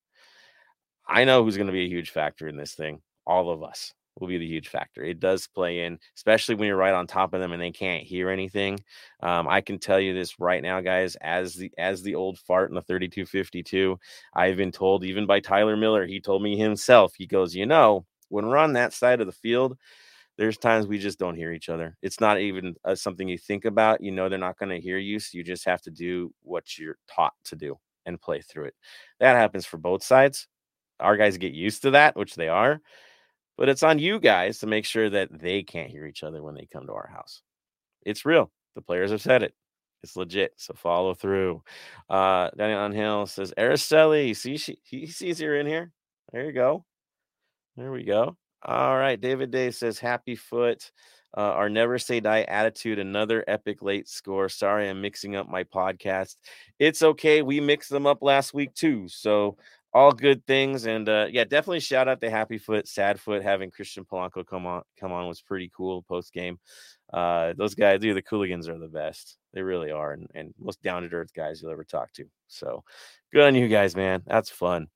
[1.06, 3.00] I know who's going to be a huge factor in this thing.
[3.26, 5.02] All of us will be the huge factor.
[5.02, 8.04] It does play in, especially when you're right on top of them and they can't
[8.04, 8.78] hear anything.
[9.20, 11.16] Um, I can tell you this right now, guys.
[11.16, 13.98] As the as the old fart in the 3252,
[14.34, 16.06] I've been told even by Tyler Miller.
[16.06, 17.14] He told me himself.
[17.16, 19.76] He goes, you know, when we're on that side of the field,
[20.38, 21.96] there's times we just don't hear each other.
[22.00, 24.00] It's not even uh, something you think about.
[24.00, 26.78] You know, they're not going to hear you, so you just have to do what
[26.78, 28.74] you're taught to do and play through it.
[29.20, 30.46] That happens for both sides
[31.00, 32.80] our guys get used to that, which they are.
[33.56, 36.54] But it's on you guys to make sure that they can't hear each other when
[36.54, 37.42] they come to our house.
[38.04, 38.50] It's real.
[38.76, 39.54] The players have said it.
[40.02, 40.52] It's legit.
[40.56, 41.62] So follow through.
[42.08, 45.90] Uh Daniel on Hill says, Araceli, see she he sees you're in here.
[46.32, 46.84] There you go.
[47.76, 48.36] There we go.
[48.62, 49.20] All right.
[49.20, 50.90] David Day says, Happy foot.
[51.36, 54.48] Uh, our never say die attitude, another epic late score.
[54.48, 56.36] Sorry, I'm mixing up my podcast.
[56.78, 57.42] It's okay.
[57.42, 59.08] We mixed them up last week too.
[59.08, 59.58] So
[59.92, 60.86] all good things.
[60.86, 63.42] And uh, yeah, definitely shout out to Happy Foot, Sad Foot.
[63.42, 66.58] Having Christian Polanco come on come on was pretty cool post game.
[67.12, 69.36] Uh, those guys, dude, the Cooligans are the best.
[69.54, 72.26] They really are, and, and most down to earth guys you'll ever talk to.
[72.48, 72.84] So
[73.32, 74.22] good on you guys, man.
[74.26, 74.88] That's fun.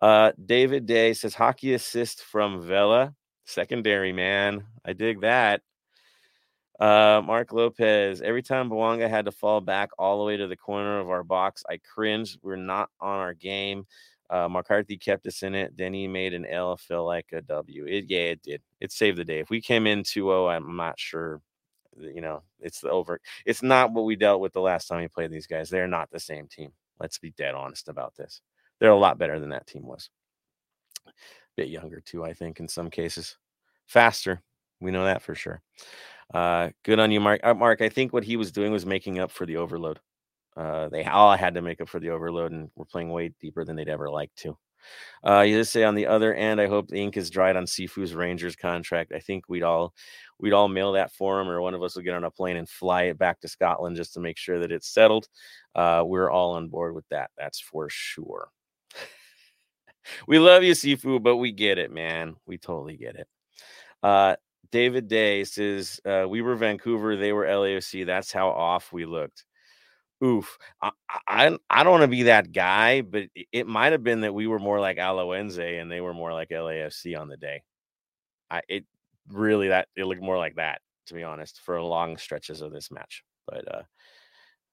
[0.00, 4.64] Uh, David Day says hockey assist from Vela, secondary man.
[4.84, 5.62] I dig that.
[6.78, 10.56] Uh, Mark Lopez, every time Bouanga had to fall back all the way to the
[10.56, 12.38] corner of our box, I cringed.
[12.42, 13.86] We're not on our game.
[14.30, 15.76] Uh, McCarthy kept us in it.
[15.76, 17.84] Then he made an L feel like a W.
[17.84, 18.62] It, yeah, it did.
[18.80, 19.40] It saved the day.
[19.40, 21.42] If we came in 2 0, I'm not sure.
[21.98, 23.20] You know, it's the over.
[23.44, 25.68] It's not what we dealt with the last time we played these guys.
[25.68, 26.72] They're not the same team.
[26.98, 28.40] Let's be dead honest about this.
[28.80, 30.10] They're a lot better than that team was.
[31.06, 31.12] A
[31.56, 33.36] bit younger, too, I think, in some cases.
[33.86, 34.42] Faster.
[34.80, 35.62] We know that for sure.
[36.32, 37.40] Uh, good on you, Mark.
[37.42, 40.00] Uh, Mark, I think what he was doing was making up for the overload.
[40.56, 43.64] Uh, they all had to make up for the overload and we're playing way deeper
[43.64, 44.56] than they'd ever like to.
[45.26, 47.66] Uh, you just say on the other end, I hope the ink is dried on
[47.66, 49.12] Sifu's Rangers contract.
[49.12, 49.94] I think we'd all
[50.38, 52.56] we'd all mail that for him, or one of us would get on a plane
[52.56, 55.28] and fly it back to Scotland just to make sure that it's settled.
[55.74, 57.30] Uh, we're all on board with that.
[57.36, 58.48] That's for sure.
[60.26, 62.36] We love you, Sifu, but we get it, man.
[62.46, 63.28] We totally get it.
[64.02, 64.36] Uh,
[64.72, 68.06] David Day says uh, we were Vancouver, they were LAFC.
[68.06, 69.44] That's how off we looked
[70.22, 70.58] oof.
[70.82, 70.90] I
[71.26, 74.46] I, I don't want to be that guy, but it, might have been that we
[74.46, 77.62] were more like Alajuelense and they were more like LAFC on the day.
[78.50, 78.84] I it
[79.28, 82.90] really that it looked more like that to be honest for long stretches of this
[82.90, 83.22] match.
[83.46, 83.82] But uh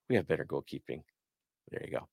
[0.10, 1.04] we have better goalkeeping.
[1.70, 2.08] There you go.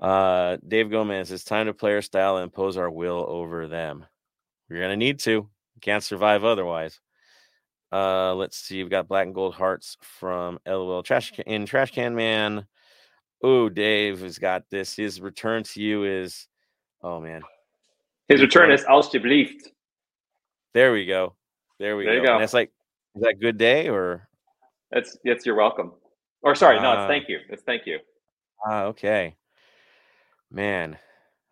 [0.00, 4.04] Uh Dave Gomez, it's time to play our style and impose our will over them.
[4.68, 5.48] We're gonna need to.
[5.80, 7.00] Can't survive otherwise.
[7.90, 8.82] Uh, let's see.
[8.82, 12.66] We've got black and gold hearts from LOL Trash can, in Trash Can Man.
[13.42, 14.94] Oh, Dave has got this.
[14.94, 16.48] His return to you is,
[17.02, 17.42] oh man,
[18.28, 19.68] his return is ausgeblieft.
[20.74, 21.34] There we go.
[21.78, 22.20] There we there go.
[22.20, 22.32] You go.
[22.34, 22.72] And that's like,
[23.14, 24.28] is that good day or?
[24.90, 25.92] It's it's you're welcome.
[26.42, 27.08] Or sorry, uh, no, it's ah.
[27.08, 27.38] thank you.
[27.48, 27.98] It's thank you.
[28.66, 29.36] Ah, uh, okay.
[30.50, 30.98] Man,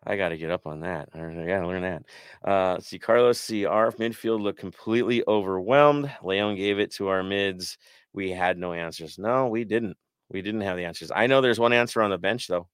[0.05, 1.09] I got to get up on that.
[1.13, 2.03] I got to learn that.
[2.43, 6.11] Uh, see, Carlos, see, our midfield looked completely overwhelmed.
[6.23, 7.77] Leon gave it to our mids.
[8.13, 9.19] We had no answers.
[9.19, 9.97] No, we didn't.
[10.29, 11.11] We didn't have the answers.
[11.13, 12.67] I know there's one answer on the bench, though,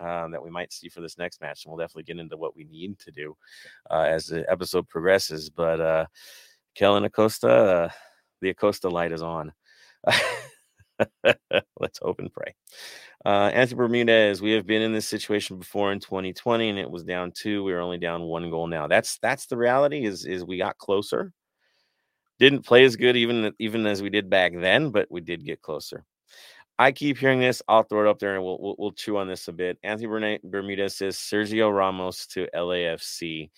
[0.00, 1.64] um, that we might see for this next match.
[1.64, 3.36] And we'll definitely get into what we need to do
[3.90, 5.50] uh, as the episode progresses.
[5.50, 6.06] But uh,
[6.74, 7.88] Kellyn Acosta, uh,
[8.40, 9.52] the Acosta light is on.
[11.80, 12.54] Let's hope and pray.
[13.24, 17.04] Uh, Anthony Bermudez, we have been in this situation before in 2020, and it was
[17.04, 17.64] down two.
[17.64, 18.86] We are only down one goal now.
[18.86, 20.04] That's that's the reality.
[20.04, 21.32] Is is we got closer.
[22.38, 25.62] Didn't play as good even even as we did back then, but we did get
[25.62, 26.04] closer.
[26.78, 27.60] I keep hearing this.
[27.66, 29.78] I'll throw it up there and we'll we'll, we'll chew on this a bit.
[29.82, 33.50] Anthony Bermudez says Sergio Ramos to LAFC.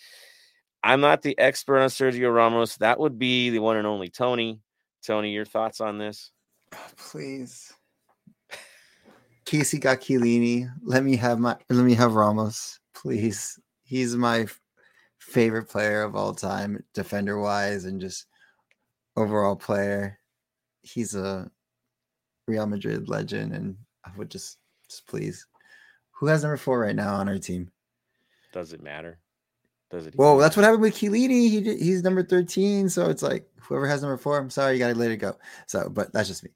[0.83, 2.79] I'm not the expert on Sergio Ramos.
[2.79, 4.61] That would be the one and only Tony.
[5.05, 6.31] Tony, your thoughts on this?
[6.75, 7.73] Oh, please.
[9.45, 10.71] Casey got Chiellini.
[10.83, 13.59] Let me have my let me have Ramos, please.
[13.83, 14.47] He's my
[15.19, 18.27] favorite player of all time, defender wise, and just
[19.17, 20.19] overall player.
[20.83, 21.51] He's a
[22.47, 25.47] Real Madrid legend, and I would just, just please.
[26.13, 27.71] Who has number four right now on our team?
[28.53, 29.19] Does it matter?
[29.91, 30.15] Does it?
[30.17, 31.49] Well, that's what happened with Chiellini.
[31.49, 34.39] He he's number thirteen, so it's like whoever has number four.
[34.39, 35.35] I'm sorry, you gotta let it go.
[35.67, 36.51] So, but that's just me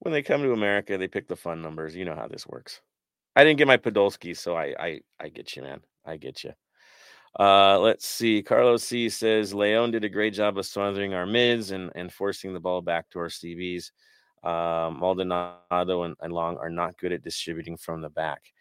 [0.00, 1.96] when they come to America, they pick the fun numbers.
[1.96, 2.80] You know how this works.
[3.34, 5.80] I didn't get my Podolski, so I I I get you, man.
[6.04, 6.52] I get you.
[7.38, 8.42] Uh, let's see.
[8.42, 12.54] Carlos C says Leon did a great job of smothering our mids and, and forcing
[12.54, 13.90] the ball back to our CBs.
[14.42, 18.52] Um, Maldonado and, and Long are not good at distributing from the back.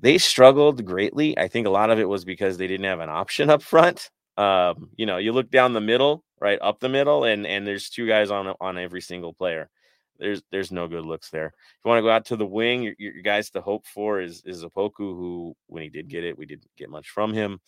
[0.00, 1.38] They struggled greatly.
[1.38, 4.10] I think a lot of it was because they didn't have an option up front.
[4.36, 7.90] Um, you know, you look down the middle, right up the middle, and and there's
[7.90, 9.70] two guys on on every single player.
[10.18, 11.46] There's there's no good looks there.
[11.46, 14.20] If you want to go out to the wing, your, your guys to hope for
[14.20, 17.60] is is Opoku, who when he did get it, we didn't get much from him.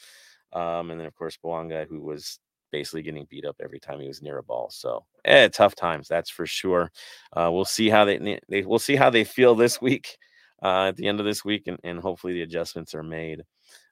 [0.52, 2.38] Um, and then of course Bouanga, who was
[2.74, 4.68] basically getting beat up every time he was near a ball.
[4.70, 6.90] So, eh, tough times, that's for sure.
[7.32, 10.16] Uh, we'll see how they, they we'll see how they feel this week,
[10.64, 13.42] uh, at the end of this week, and, and hopefully the adjustments are made.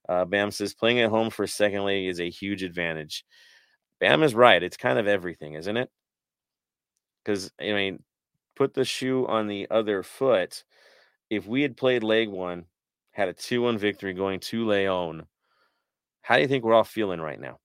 [0.09, 3.25] Uh, Bam says playing at home for second leg is a huge advantage.
[4.01, 4.63] Bam is right.
[4.63, 5.91] It's kind of everything, isn't it?
[7.23, 8.03] Because I mean,
[8.57, 10.65] put the shoe on the other foot.
[11.31, 12.65] If we had played leg one,
[13.13, 15.27] had a 2 1 victory going to Leon,
[16.23, 17.59] how do you think we're all feeling right now?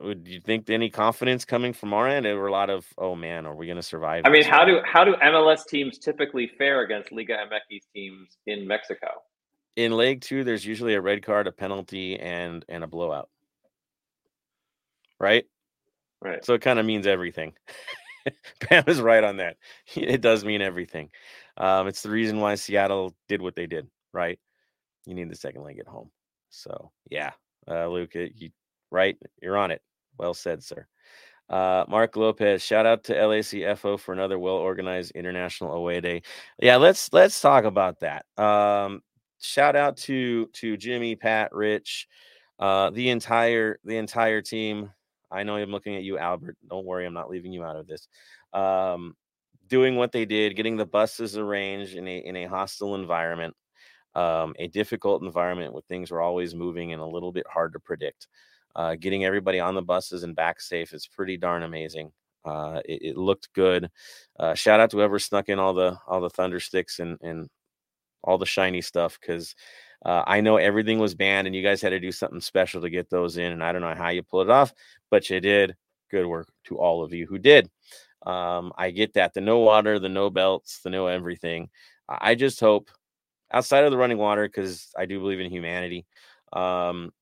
[0.00, 2.24] Would you think any confidence coming from our end?
[2.24, 4.22] There were a lot of, oh man, are we going to survive?
[4.24, 8.66] I mean, how do how do MLS teams typically fare against Liga MX teams in
[8.66, 9.08] Mexico?
[9.74, 13.28] In leg two, there's usually a red card, a penalty, and and a blowout.
[15.18, 15.46] Right.
[16.20, 16.44] Right.
[16.44, 17.54] So it kind of means everything.
[18.60, 19.56] Pam is right on that.
[19.96, 21.10] It does mean everything.
[21.56, 23.88] Um, it's the reason why Seattle did what they did.
[24.12, 24.38] Right.
[25.06, 26.10] You need the second leg at home.
[26.50, 27.32] So yeah,
[27.68, 28.50] uh, Luke, you
[28.92, 29.16] right?
[29.42, 29.82] You're on it.
[30.18, 30.86] Well said, sir.
[31.48, 36.22] Uh, Mark Lopez, shout out to LACFO for another well organized international away day.
[36.60, 38.24] Yeah, let's let's talk about that.
[38.38, 39.02] Um,
[39.40, 42.08] shout out to to Jimmy, Pat, Rich,
[42.58, 44.92] uh, the entire the entire team.
[45.30, 46.56] I know I'm looking at you, Albert.
[46.68, 48.06] Don't worry, I'm not leaving you out of this.
[48.52, 49.14] Um,
[49.68, 53.54] doing what they did, getting the buses arranged in a in a hostile environment,
[54.14, 57.80] um, a difficult environment where things were always moving and a little bit hard to
[57.80, 58.28] predict.
[58.74, 62.10] Uh, getting everybody on the buses and back safe is pretty darn amazing.
[62.44, 63.88] Uh, it, it, looked good.
[64.38, 67.48] Uh, shout out to whoever snuck in all the all the thunder sticks and and
[68.24, 69.54] all the shiny stuff because
[70.04, 72.90] uh, I know everything was banned and you guys had to do something special to
[72.90, 73.52] get those in.
[73.52, 74.72] And I don't know how you pulled it off,
[75.10, 75.76] but you did.
[76.10, 77.70] Good work to all of you who did.
[78.26, 81.70] Um, I get that the no water, the no belts, the no everything.
[82.08, 82.90] I just hope
[83.52, 86.06] outside of the running water because I do believe in humanity.
[86.52, 87.12] Um,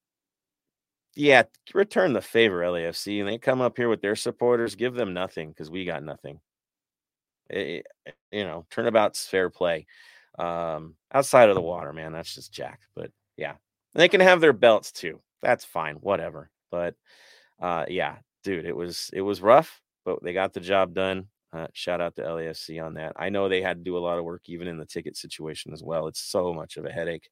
[1.16, 1.42] yeah,
[1.74, 4.74] return the favor, LAFC, and they come up here with their supporters.
[4.74, 6.40] Give them nothing because we got nothing.
[7.48, 9.86] It, eh, you know, turnabout's fair play.
[10.38, 12.80] Um, outside of the water, man, that's just jack.
[12.94, 13.54] But yeah,
[13.94, 15.20] they can have their belts too.
[15.42, 16.50] That's fine, whatever.
[16.70, 16.94] But
[17.60, 21.26] uh, yeah, dude, it was it was rough, but they got the job done.
[21.52, 23.12] Uh, shout out to LAFC on that.
[23.16, 25.72] I know they had to do a lot of work even in the ticket situation
[25.72, 26.06] as well.
[26.06, 27.28] It's so much of a headache.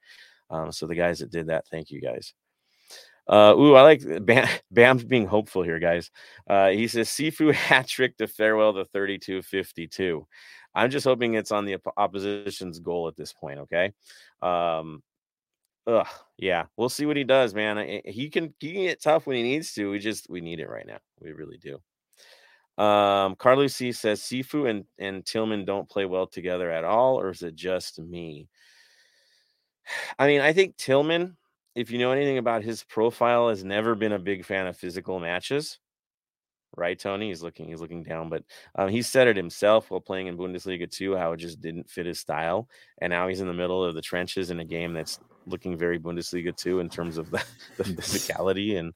[0.50, 2.34] Um, so the guys that did that, thank you guys.
[3.28, 6.10] Uh, ooh, I like Bam, Bam's being hopeful here, guys.
[6.48, 10.26] Uh, he says Sifu hat trick to farewell the 32 52.
[10.74, 13.58] I'm just hoping it's on the opposition's goal at this point.
[13.60, 13.92] Okay.
[14.42, 15.02] Um,
[15.86, 18.00] ugh, yeah, we'll see what he does, man.
[18.04, 19.90] He can he can get tough when he needs to.
[19.90, 20.98] We just we need it right now.
[21.20, 21.78] We really do.
[22.82, 27.30] Um, Carlos C says Sifu and and Tillman don't play well together at all, or
[27.30, 28.48] is it just me?
[30.18, 31.36] I mean, I think Tillman
[31.78, 35.20] if you know anything about his profile, has never been a big fan of physical
[35.20, 35.78] matches.
[36.76, 37.28] Right, Tony?
[37.28, 40.90] He's looking, he's looking down, but um, he said it himself while playing in Bundesliga
[40.90, 42.68] 2, how it just didn't fit his style.
[43.00, 45.98] And now he's in the middle of the trenches in a game that's looking very
[45.98, 47.42] Bundesliga 2 in terms of the,
[47.78, 48.76] the physicality.
[48.76, 48.92] And,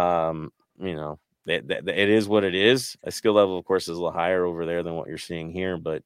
[0.00, 2.96] um, you know, it, it is what it is.
[3.02, 5.50] A skill level, of course, is a little higher over there than what you're seeing
[5.50, 6.02] here, but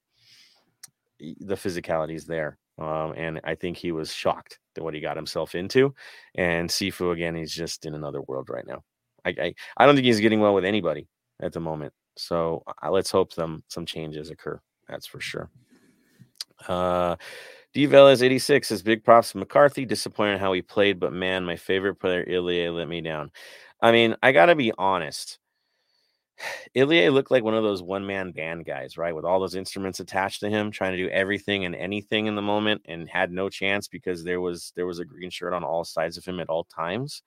[1.18, 2.58] the physicality is there.
[2.82, 5.94] Um, and I think he was shocked at what he got himself into.
[6.34, 8.82] And Sifu again, he's just in another world right now.
[9.24, 11.08] I I, I don't think he's getting well with anybody
[11.40, 11.92] at the moment.
[12.16, 14.60] So uh, let's hope some some changes occur.
[14.88, 15.50] That's for sure.
[16.68, 17.16] Uh,
[17.74, 19.84] is 86 says big props to McCarthy.
[19.84, 23.30] Disappointed how he played, but man, my favorite player Ilie let me down.
[23.80, 25.38] I mean, I gotta be honest.
[26.76, 29.14] Ilie looked like one of those one man band guys, right?
[29.14, 32.42] With all those instruments attached to him, trying to do everything and anything in the
[32.42, 35.84] moment, and had no chance because there was there was a green shirt on all
[35.84, 37.22] sides of him at all times.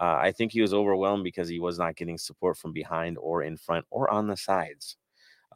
[0.00, 3.42] Uh, I think he was overwhelmed because he was not getting support from behind or
[3.42, 4.96] in front or on the sides,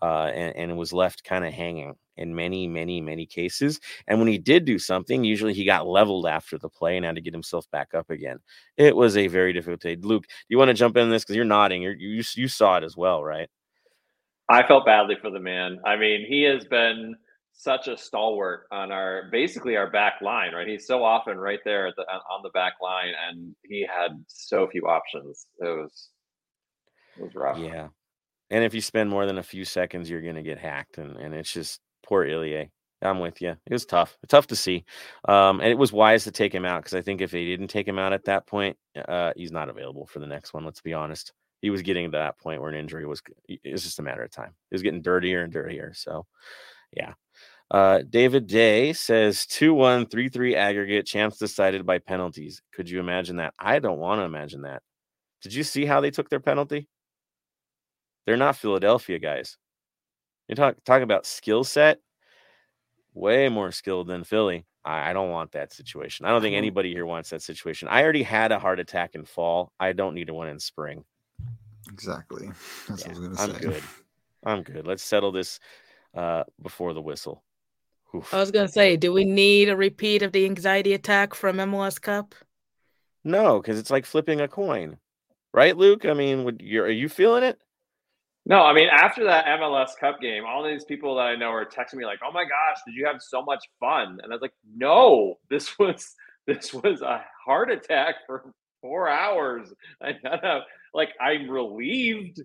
[0.03, 3.81] uh, and, and was left kind of hanging in many, many, many cases.
[4.07, 7.17] And when he did do something, usually he got leveled after the play and had
[7.17, 8.39] to get himself back up again.
[8.77, 9.97] It was a very difficult day.
[10.01, 11.83] Luke, do you want to jump in this because you're nodding?
[11.83, 13.49] You're, you you saw it as well, right?
[14.49, 15.79] I felt badly for the man.
[15.85, 17.17] I mean, he has been
[17.53, 20.69] such a stalwart on our basically our back line, right?
[20.69, 24.69] He's so often right there at the on the back line, and he had so
[24.69, 25.47] few options.
[25.59, 26.11] It was
[27.19, 27.59] it was rough.
[27.59, 27.89] Yeah.
[28.51, 30.99] And if you spend more than a few seconds, you're gonna get hacked.
[30.99, 32.71] And and it's just poor Ilie.
[33.03, 33.51] I'm with you.
[33.51, 34.85] It was tough, tough to see,
[35.29, 37.69] um, and it was wise to take him out because I think if they didn't
[37.69, 38.77] take him out at that point,
[39.07, 40.65] uh, he's not available for the next one.
[40.65, 41.33] Let's be honest.
[41.61, 43.23] He was getting to that point where an injury was.
[43.49, 44.55] It was just a matter of time.
[44.71, 45.93] It was getting dirtier and dirtier.
[45.95, 46.27] So,
[46.93, 47.15] yeah.
[47.71, 52.63] Uh, David Day says 2 1, 3 3 aggregate, champs decided by penalties.
[52.73, 53.55] Could you imagine that?
[53.59, 54.83] I don't want to imagine that.
[55.43, 56.89] Did you see how they took their penalty?
[58.27, 59.57] They're not Philadelphia guys.
[60.49, 61.99] You talk talk about skill set,
[63.15, 64.67] way more skilled than Philly.
[64.85, 66.27] I, I don't want that situation.
[66.27, 67.89] I don't think anybody here wants that situation.
[67.89, 69.73] I already had a heart attack in fall.
[69.81, 71.05] I don't need one in spring.
[71.91, 72.51] Exactly.
[72.89, 73.69] That's Yeah, what I was I'm gonna say.
[73.69, 73.83] good.
[74.45, 74.87] I'm good.
[74.87, 75.59] Let's settle this
[76.15, 77.43] uh, before the whistle.
[78.15, 78.33] Oof.
[78.33, 82.01] I was gonna say, do we need a repeat of the anxiety attack from MLS
[82.01, 82.35] Cup?
[83.25, 84.99] No, because it's like flipping a coin,
[85.53, 86.05] right, Luke?
[86.07, 87.59] I mean, would you are you feeling it?
[88.47, 91.67] No, I mean after that MLS Cup game, all these people that I know are
[91.67, 94.43] texting me like, "Oh my gosh, did you have so much fun?" And I was
[94.43, 96.15] like, "No, this was
[96.47, 99.73] this was a heart attack for four hours.
[100.03, 100.61] I don't know,
[100.95, 102.41] like I'm relieved,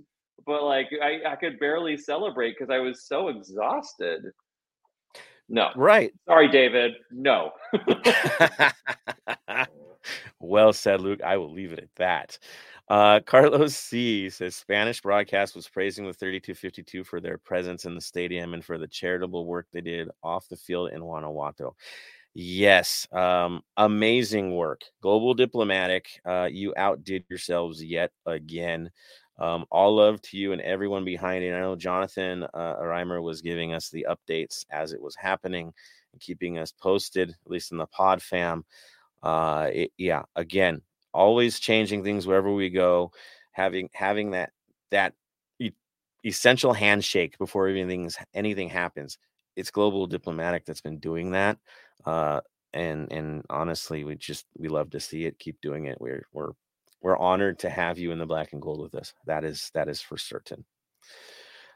[0.45, 4.23] but like I, I could barely celebrate because I was so exhausted.
[5.49, 6.13] No, Right.
[6.27, 6.93] sorry, David.
[7.11, 7.51] No,
[10.39, 11.21] well said, Luke.
[11.23, 12.39] I will leave it at that.
[12.91, 18.01] Uh, Carlos C says Spanish broadcast was praising the 3252 for their presence in the
[18.01, 21.73] stadium and for the charitable work they did off the field in Guanajuato.
[22.33, 24.81] Yes, um, amazing work.
[25.01, 28.91] Global Diplomatic, uh, you outdid yourselves yet again.
[29.39, 31.53] Um, all love to you and everyone behind it.
[31.53, 35.71] I know Jonathan uh, Reimer was giving us the updates as it was happening
[36.11, 38.65] and keeping us posted, at least in the pod fam.
[39.23, 40.81] Uh, it, yeah, again,
[41.13, 43.11] always changing things wherever we go,
[43.51, 44.51] having having that
[44.91, 45.13] that
[45.59, 45.71] e-
[46.25, 49.17] essential handshake before anything anything happens.
[49.55, 51.57] It's global diplomatic that's been doing that,
[52.05, 52.41] uh,
[52.73, 55.39] and and honestly, we just we love to see it.
[55.39, 55.99] Keep doing it.
[55.99, 56.51] We're we're
[57.01, 59.13] we're honored to have you in the black and gold with us.
[59.25, 60.65] That is that is for certain.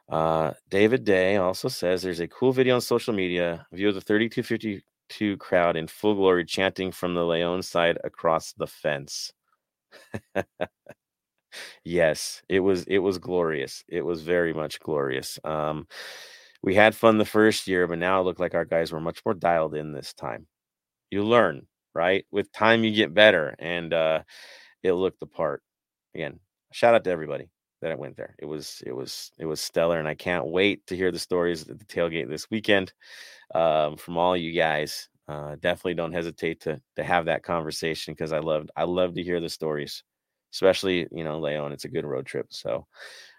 [0.08, 3.66] Uh, David Day also says there's a cool video on social media.
[3.72, 8.68] View the 3250 2 crowd in full glory chanting from the Leon side across the
[8.68, 9.32] fence.
[11.84, 13.84] yes, it was it was glorious.
[13.88, 15.40] It was very much glorious.
[15.44, 15.88] Um,
[16.64, 19.22] we had fun the first year, but now it looked like our guys were much
[19.26, 20.48] more dialed in this time.
[21.12, 22.26] You learn, right?
[22.32, 24.24] With time you get better and uh
[24.84, 25.64] it looked the part.
[26.16, 26.40] Again,
[26.74, 27.50] shout out to everybody
[27.90, 28.36] that went there.
[28.40, 31.68] It was it was it was stellar, and I can't wait to hear the stories
[31.70, 32.94] at the tailgate this weekend
[33.54, 35.10] um, from all you guys.
[35.28, 39.24] Uh, definitely don't hesitate to to have that conversation because I loved I love to
[39.24, 40.04] hear the stories,
[40.54, 41.72] especially you know Leon.
[41.72, 42.86] It's a good road trip, so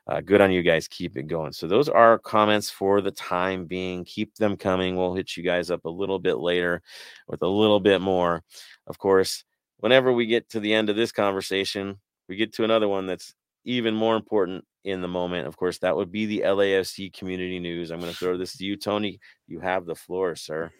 [0.08, 0.88] uh, good on you guys.
[0.88, 1.52] Keep it going.
[1.52, 4.04] So those are comments for the time being.
[4.04, 4.96] Keep them coming.
[4.96, 6.82] We'll hit you guys up a little bit later
[7.28, 8.42] with a little bit more.
[8.86, 9.44] Of course,
[9.78, 13.34] whenever we get to the end of this conversation, we get to another one that's
[13.66, 15.46] even more important in the moment.
[15.46, 17.90] Of course, that would be the LAFC community news.
[17.90, 19.18] I'm going to throw this to you, Tony.
[19.48, 20.70] You have the floor, sir.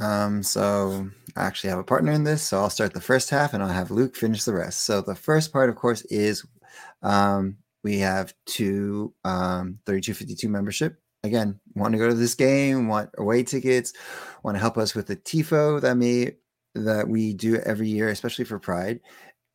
[0.00, 3.54] Um, so I actually have a partner in this, so I'll start the first half
[3.54, 4.80] and I'll have Luke finish the rest.
[4.80, 6.44] So the first part, of course, is
[7.02, 10.96] um, we have two um, 3252 membership.
[11.22, 13.92] Again, want to go to this game, want away tickets,
[14.42, 16.32] want to help us with the TIFO that may
[16.74, 19.00] that we do every year, especially for Pride,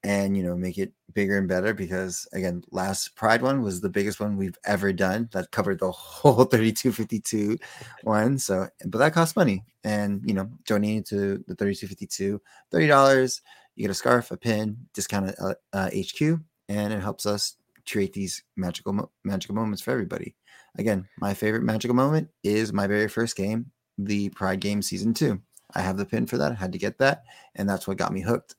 [0.03, 3.89] and you know make it bigger and better because again, last Pride one was the
[3.89, 7.57] biggest one we've ever done that covered the whole 3252
[8.03, 8.37] one.
[8.37, 12.41] So, but that costs money, and you know, donating to the 3252,
[12.71, 13.41] thirty dollars,
[13.75, 16.39] you get a scarf, a pin, discount at uh, HQ,
[16.69, 17.55] and it helps us
[17.89, 20.35] create these magical magical moments for everybody.
[20.77, 25.41] Again, my favorite magical moment is my very first game, the Pride game season two.
[25.75, 26.51] I have the pin for that.
[26.51, 27.23] I had to get that,
[27.55, 28.55] and that's what got me hooked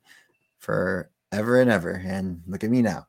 [0.58, 1.90] for ever and ever.
[1.90, 3.06] And look at me now.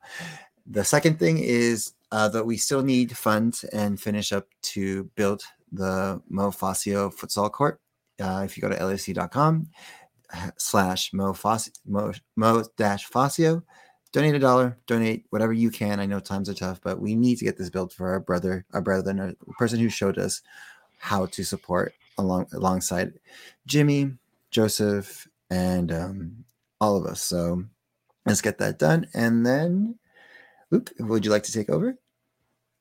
[0.66, 5.42] The second thing is uh, that we still need funds and finish up to build
[5.72, 7.80] the Mo Facio futsal court.
[8.20, 9.66] Uh, if you go to lfc.com
[10.56, 11.72] slash Mo Facio,
[12.36, 13.62] Mo, dash Facio,
[14.12, 15.98] donate a dollar, donate whatever you can.
[15.98, 18.64] I know times are tough, but we need to get this built for our brother,
[18.72, 20.42] our brother, and a person who showed us
[20.98, 23.14] how to support along alongside
[23.66, 24.12] Jimmy,
[24.50, 26.44] Joseph, and um,
[26.80, 27.22] all of us.
[27.22, 27.64] So
[28.26, 29.06] let's get that done.
[29.14, 29.98] And then,
[30.70, 31.96] Luke, would you like to take over?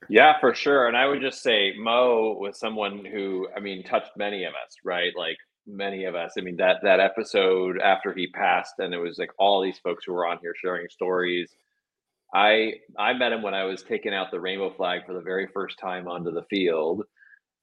[0.10, 0.88] Yeah, for sure.
[0.88, 4.76] And I would just say Mo was someone who, I mean, touched many of us,
[4.84, 5.12] right?
[5.16, 5.38] Like
[5.68, 6.34] many of us.
[6.38, 10.06] I mean, that that episode after he passed, and it was like all these folks
[10.06, 11.52] who were on here sharing stories.
[12.34, 15.48] I I met him when I was taking out the rainbow flag for the very
[15.54, 17.04] first time onto the field.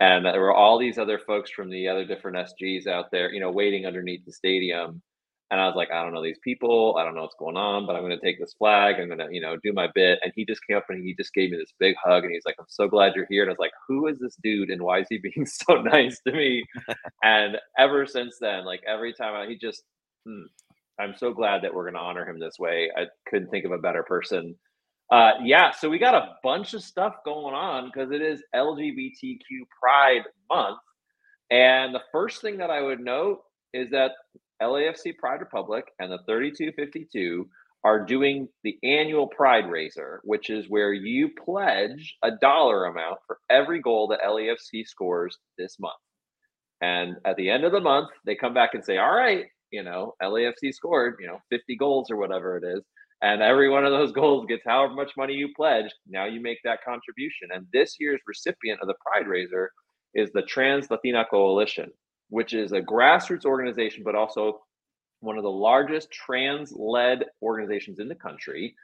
[0.01, 3.41] And there were all these other folks from the other different SGs out there, you
[3.41, 5.03] know, waiting underneath the stadium.
[5.51, 6.96] And I was like, I don't know these people.
[6.99, 8.96] I don't know what's going on, but I'm going to take this flag.
[8.99, 10.18] I'm going to, you know, do my bit.
[10.22, 12.24] And he just came up and he just gave me this big hug.
[12.24, 13.42] And he's like, I'm so glad you're here.
[13.42, 14.68] And I was like, who is this dude?
[14.68, 16.64] And why is he being so nice to me?
[17.22, 19.84] and ever since then, like every time I, he just,
[20.26, 20.42] hmm,
[21.01, 22.90] I'm so glad that we're going to honor him this way.
[22.94, 24.55] I couldn't think of a better person.
[25.11, 29.38] Uh, yeah, so we got a bunch of stuff going on because it is LGBTQ
[29.80, 30.80] Pride Month.
[31.51, 33.40] And the first thing that I would note
[33.72, 34.12] is that
[34.62, 37.48] LAFC Pride Republic and the 3252
[37.84, 43.38] are doing the annual Pride Raiser, which is where you pledge a dollar amount for
[43.50, 45.94] every goal that LAFC scores this month.
[46.80, 49.82] And at the end of the month, they come back and say, All right, you
[49.82, 52.82] know, LAFC scored, you know, 50 goals or whatever it is.
[53.22, 55.94] And every one of those goals gets however much money you pledged.
[56.09, 57.48] Now you make that contribution.
[57.52, 59.70] And this year's recipient of the Pride Raiser
[60.14, 61.92] is the Trans Latina Coalition
[62.29, 64.61] which is a grassroots organization, but also
[65.20, 68.74] one of the largest trans led organizations in the country,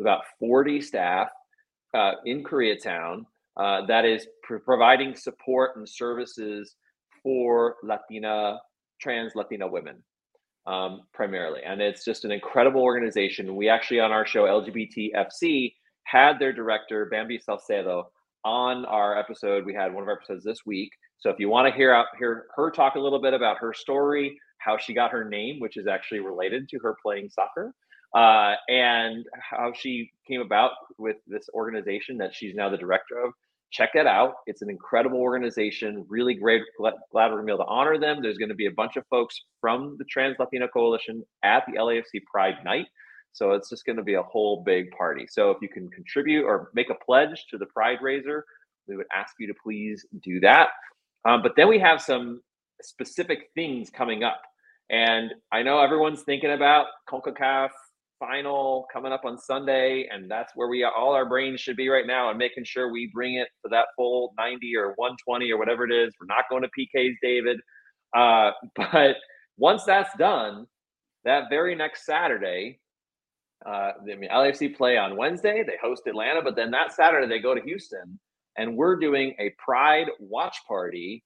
[0.00, 1.28] about 40 staff
[1.94, 3.26] uh, in Koreatown
[3.56, 6.76] uh, that is pr- providing support and services
[7.22, 8.58] for Latina,
[9.00, 10.02] trans Latina women.
[10.64, 11.60] Um, primarily.
[11.66, 13.56] And it's just an incredible organization.
[13.56, 15.74] We actually, on our show, LGBTFC,
[16.04, 18.12] had their director, Bambi Salcedo,
[18.44, 19.66] on our episode.
[19.66, 20.92] We had one of our episodes this week
[21.22, 23.72] so if you want to hear out hear her talk a little bit about her
[23.72, 27.72] story, how she got her name, which is actually related to her playing soccer,
[28.14, 33.32] uh, and how she came about with this organization that she's now the director of.
[33.70, 34.34] Check it out.
[34.46, 36.04] It's an incredible organization.
[36.08, 36.62] Really great.
[36.76, 38.20] Glad, glad we're gonna be able to honor them.
[38.20, 41.78] There's going to be a bunch of folks from the Trans Latina Coalition at the
[41.78, 42.86] LAFC Pride Night.
[43.32, 45.26] So it's just going to be a whole big party.
[45.30, 48.44] So if you can contribute or make a pledge to the Pride Raiser,
[48.86, 50.68] we would ask you to please do that.
[51.24, 52.40] Um, but then we have some
[52.82, 54.42] specific things coming up.
[54.90, 57.70] And I know everyone's thinking about CONCACAF
[58.18, 62.06] final coming up on Sunday, and that's where we all our brains should be right
[62.06, 65.84] now and making sure we bring it to that full 90 or 120 or whatever
[65.84, 66.14] it is.
[66.20, 67.58] We're not going to PKs, David.
[68.14, 69.16] Uh, but
[69.56, 70.66] once that's done,
[71.24, 72.78] that very next Saturday,
[73.64, 75.62] uh, I mean, LAFC play on Wednesday.
[75.66, 78.18] They host Atlanta, but then that Saturday they go to Houston
[78.56, 81.22] and we're doing a Pride watch party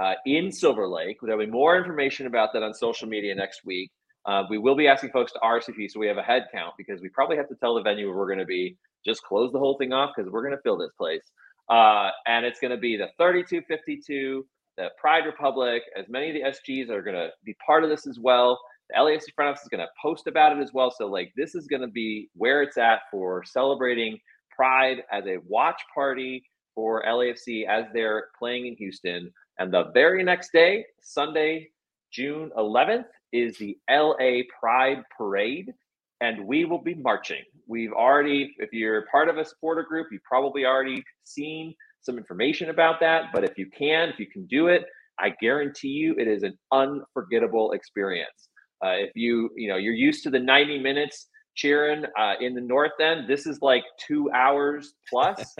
[0.00, 1.18] uh, in Silver Lake.
[1.22, 3.90] There'll be more information about that on social media next week.
[4.26, 7.00] Uh, we will be asking folks to RSVP, so we have a head count because
[7.00, 8.76] we probably have to tell the venue where we're going to be.
[9.04, 11.22] Just close the whole thing off because we're going to fill this place.
[11.70, 15.82] Uh, and it's going to be the 3252, the Pride Republic.
[15.96, 18.60] As many of the SGs are going to be part of this as well.
[18.90, 20.90] The LAFC front office is going to post about it as well.
[20.90, 24.18] So, like, this is going to be where it's at for celebrating
[24.54, 29.32] Pride as a watch party for LAFC as they're playing in Houston.
[29.58, 31.68] And the very next day, Sunday,
[32.12, 35.72] June 11th, is the LA Pride Parade,
[36.20, 37.42] and we will be marching.
[37.66, 42.70] We've already, if you're part of a supporter group, you've probably already seen some information
[42.70, 43.26] about that.
[43.32, 44.84] But if you can, if you can do it,
[45.18, 48.48] I guarantee you it is an unforgettable experience.
[48.84, 52.60] Uh, if you, you know, you're used to the 90 minutes cheering uh, in the
[52.60, 55.54] north end, this is like two hours plus.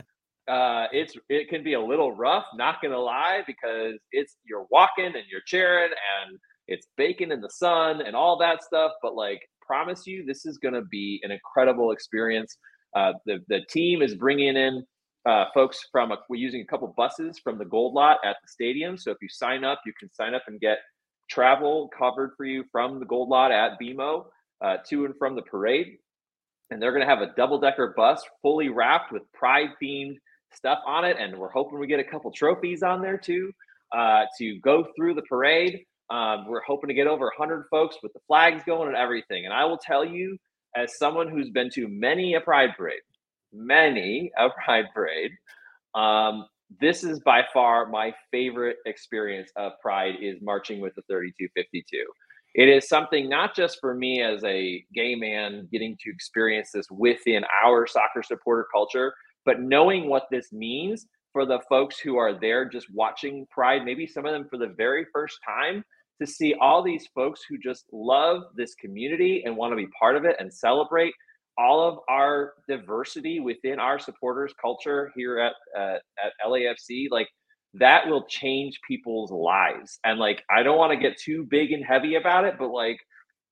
[0.50, 5.06] Uh, it's it can be a little rough, not gonna lie, because it's you're walking
[5.06, 8.92] and you're cheering and it's baking in the sun and all that stuff.
[9.02, 12.56] But like, promise you, this is gonna be an incredible experience.
[12.96, 14.84] Uh, the the team is bringing in
[15.26, 18.48] uh, folks from a, we're using a couple buses from the Gold Lot at the
[18.48, 18.96] stadium.
[18.98, 20.78] So if you sign up, you can sign up and get
[21.28, 24.24] travel covered for you from the Gold Lot at BMO
[24.64, 25.98] uh, to and from the parade.
[26.70, 30.16] And they're going to have a double decker bus fully wrapped with pride themed
[30.52, 33.52] stuff on it, and we're hoping we get a couple trophies on there too
[33.96, 35.84] uh, to go through the parade.
[36.10, 39.44] Um, we're hoping to get over 100 folks with the flags going and everything.
[39.44, 40.36] And I will tell you,
[40.76, 43.00] as someone who's been to many a pride parade,
[43.52, 45.30] many a pride parade,
[45.94, 46.46] um,
[46.80, 52.04] this is by far my favorite experience of pride is marching with the 3252
[52.54, 56.86] it is something not just for me as a gay man getting to experience this
[56.90, 59.14] within our soccer supporter culture
[59.44, 64.06] but knowing what this means for the folks who are there just watching Pride, maybe
[64.06, 65.84] some of them for the very first time,
[66.20, 70.16] to see all these folks who just love this community and want to be part
[70.16, 71.14] of it and celebrate
[71.56, 77.28] all of our diversity within our supporters culture here at uh, at LAFC, like
[77.74, 79.98] that will change people's lives.
[80.04, 82.98] And like, I don't want to get too big and heavy about it, but like,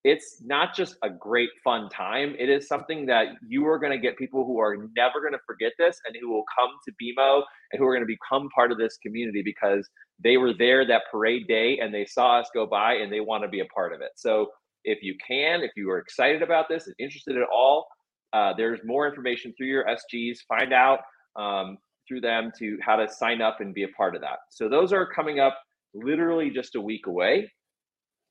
[0.05, 2.34] it's not just a great fun time.
[2.38, 5.40] It is something that you are going to get people who are never going to
[5.46, 7.42] forget this and who will come to BMO
[7.72, 9.88] and who are going to become part of this community because
[10.22, 13.42] they were there that parade day and they saw us go by and they want
[13.42, 14.11] to be a part of it.
[14.16, 14.49] So
[14.84, 17.86] if you can, if you are excited about this and interested at all,
[18.32, 20.38] uh, there's more information through your SGs.
[20.49, 21.01] Find out
[21.36, 24.38] um, through them to how to sign up and be a part of that.
[24.51, 25.59] So those are coming up
[25.94, 27.51] literally just a week away.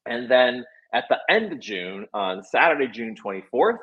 [0.07, 0.63] And then
[0.93, 3.77] at the end of June, on Saturday, June 24th,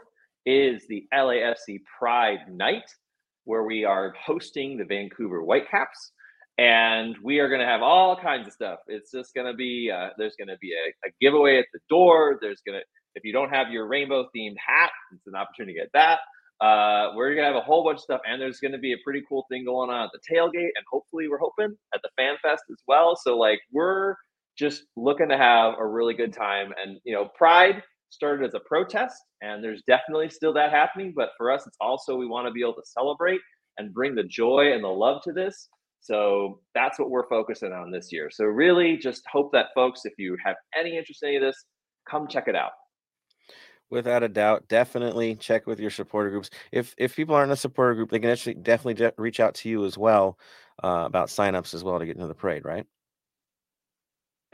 [0.46, 2.90] is the LAFC Pride Night,
[3.44, 6.12] where we are hosting the Vancouver Whitecaps
[6.58, 8.78] and we are going to have all kinds of stuff.
[8.86, 11.80] It's just going to be uh, there's going to be a, a, giveaway at the
[11.88, 12.38] door.
[12.40, 12.84] There's going to
[13.16, 16.20] if you don't have your rainbow themed hat, it's an opportunity to get that.
[16.64, 18.92] Uh, we're going to have a whole bunch of stuff, and there's going to be
[18.92, 22.10] a pretty cool thing going on at the tailgate, and hopefully we're hoping at the
[22.16, 23.16] fan fest as well.
[23.16, 24.14] So like we're
[24.56, 28.60] just looking to have a really good time, and you know, Pride started as a
[28.60, 31.12] protest, and there's definitely still that happening.
[31.16, 33.40] But for us, it's also we want to be able to celebrate
[33.78, 35.68] and bring the joy and the love to this
[36.04, 38.28] so that's what we're focusing on this year.
[38.30, 41.64] So really just hope that folks, if you have any interest in any of this,
[42.06, 42.72] come check it out.
[43.88, 46.50] Without a doubt, definitely check with your supporter groups.
[46.72, 49.70] If if people aren't a supporter group, they can actually definitely de- reach out to
[49.70, 50.38] you as well
[50.82, 52.86] uh, about signups as well to get into the parade, right?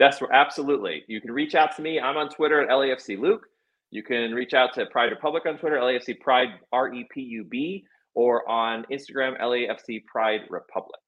[0.01, 1.03] That's absolutely.
[1.07, 1.99] You can reach out to me.
[1.99, 3.45] I'm on Twitter at LAFC Luke.
[3.91, 7.43] You can reach out to Pride Republic on Twitter, LAFC Pride R E P U
[7.43, 7.85] B,
[8.15, 10.99] or on Instagram, LAFC Pride Republic.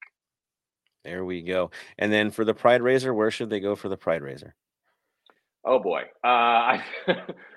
[1.02, 1.72] There we go.
[1.98, 4.54] And then for the Pride Raiser, where should they go for the Pride Raiser?
[5.64, 6.82] Oh boy, uh, I've,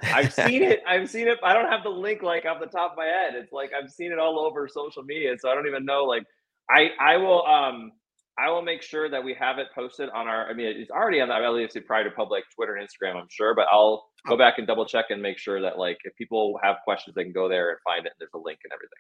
[0.02, 0.82] I've seen it.
[0.88, 1.38] I've seen it.
[1.44, 3.36] I don't have the link like off the top of my head.
[3.36, 6.06] It's like I've seen it all over social media, so I don't even know.
[6.06, 6.24] Like,
[6.68, 7.92] I I will um
[8.40, 10.48] I will make sure that we have it posted on our.
[10.48, 13.56] I mean, it's already on the LAFC Pride Republic Twitter and Instagram, I'm sure.
[13.56, 14.38] But I'll go oh.
[14.38, 17.34] back and double check and make sure that like if people have questions, they can
[17.34, 18.12] go there and find it.
[18.12, 19.00] And there's a link and everything.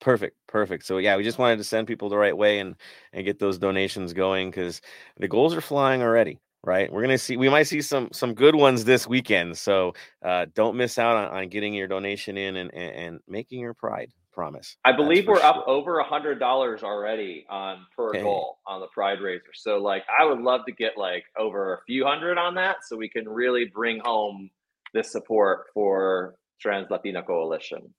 [0.00, 0.84] Perfect, perfect.
[0.84, 2.76] So yeah, we just wanted to send people the right way and
[3.12, 4.82] and get those donations going because
[5.16, 6.38] the goals are flying already.
[6.62, 7.36] Right, we're gonna see.
[7.36, 9.56] We might see some some good ones this weekend.
[9.56, 13.60] So uh, don't miss out on, on getting your donation in and, and, and making
[13.60, 14.76] your pride promise.
[14.84, 15.46] I believe we're sure.
[15.46, 18.22] up over a hundred dollars already on per okay.
[18.22, 19.50] goal on the Pride Raiser.
[19.54, 22.96] So like, I would love to get like over a few hundred on that, so
[22.96, 24.50] we can really bring home
[24.94, 27.92] this support for Trans Latina Coalition.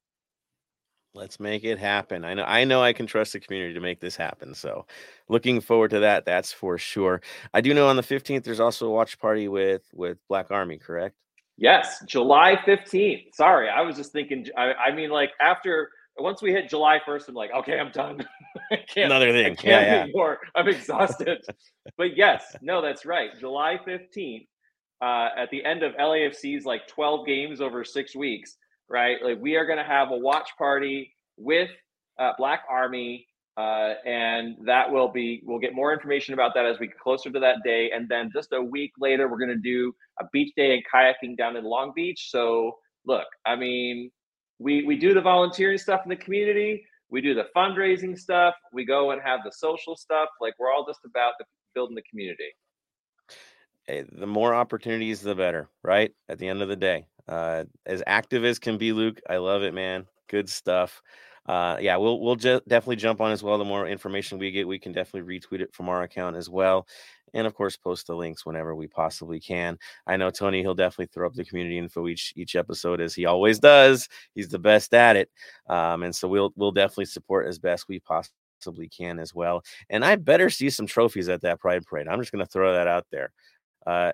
[1.13, 2.23] Let's make it happen.
[2.23, 4.53] I know I know I can trust the community to make this happen.
[4.53, 4.85] So
[5.27, 6.25] looking forward to that.
[6.25, 7.21] That's for sure.
[7.53, 10.77] I do know on the 15th there's also a watch party with with Black Army,
[10.77, 11.15] correct?
[11.57, 13.33] Yes, July 15th.
[13.33, 17.29] Sorry, I was just thinking I, I mean like after once we hit July 1st,
[17.29, 18.25] I'm like, okay, I'm done.
[18.95, 19.45] Another thing.
[19.45, 20.01] I can't yeah, yeah.
[20.03, 20.39] anymore.
[20.55, 21.43] I'm exhausted.
[21.97, 23.29] but yes, no, that's right.
[23.39, 24.47] July 15th,
[25.01, 28.57] uh, at the end of LAFC's like 12 games over six weeks,
[28.89, 29.17] right?
[29.23, 31.69] Like we are going to have a watch party with
[32.19, 36.79] uh, Black Army, uh, and that will be we'll get more information about that as
[36.79, 37.91] we get closer to that day.
[37.93, 41.37] And then just a week later, we're going to do a beach day and kayaking
[41.37, 42.29] down in Long Beach.
[42.31, 44.11] So look, I mean,
[44.59, 46.85] we we do the volunteering stuff in the community.
[47.09, 48.55] We do the fundraising stuff.
[48.73, 50.29] We go and have the social stuff.
[50.41, 52.49] Like we're all just about the, building the community.
[53.85, 56.11] Hey, the more opportunities, the better, right?
[56.27, 59.21] At the end of the day, uh, as active as can be, Luke.
[59.29, 60.05] I love it, man.
[60.27, 61.01] Good stuff.
[61.45, 63.57] Uh, yeah, we'll we'll ju- definitely jump on as well.
[63.57, 66.85] The more information we get, we can definitely retweet it from our account as well,
[67.33, 69.77] and of course, post the links whenever we possibly can.
[70.05, 73.25] I know Tony; he'll definitely throw up the community info each each episode as he
[73.25, 74.07] always does.
[74.33, 75.29] He's the best at it,
[75.67, 79.63] um, and so we'll we'll definitely support as best we possibly can as well.
[79.89, 82.07] And I better see some trophies at that Pride Parade.
[82.07, 83.31] I'm just going to throw that out there.
[83.85, 84.11] Uh,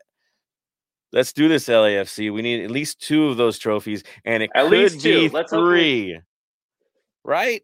[1.11, 2.34] let's do this LAFC.
[2.34, 5.22] We need at least two of those trophies, and it at could least two.
[5.22, 6.20] be let's three.
[7.24, 7.64] Right,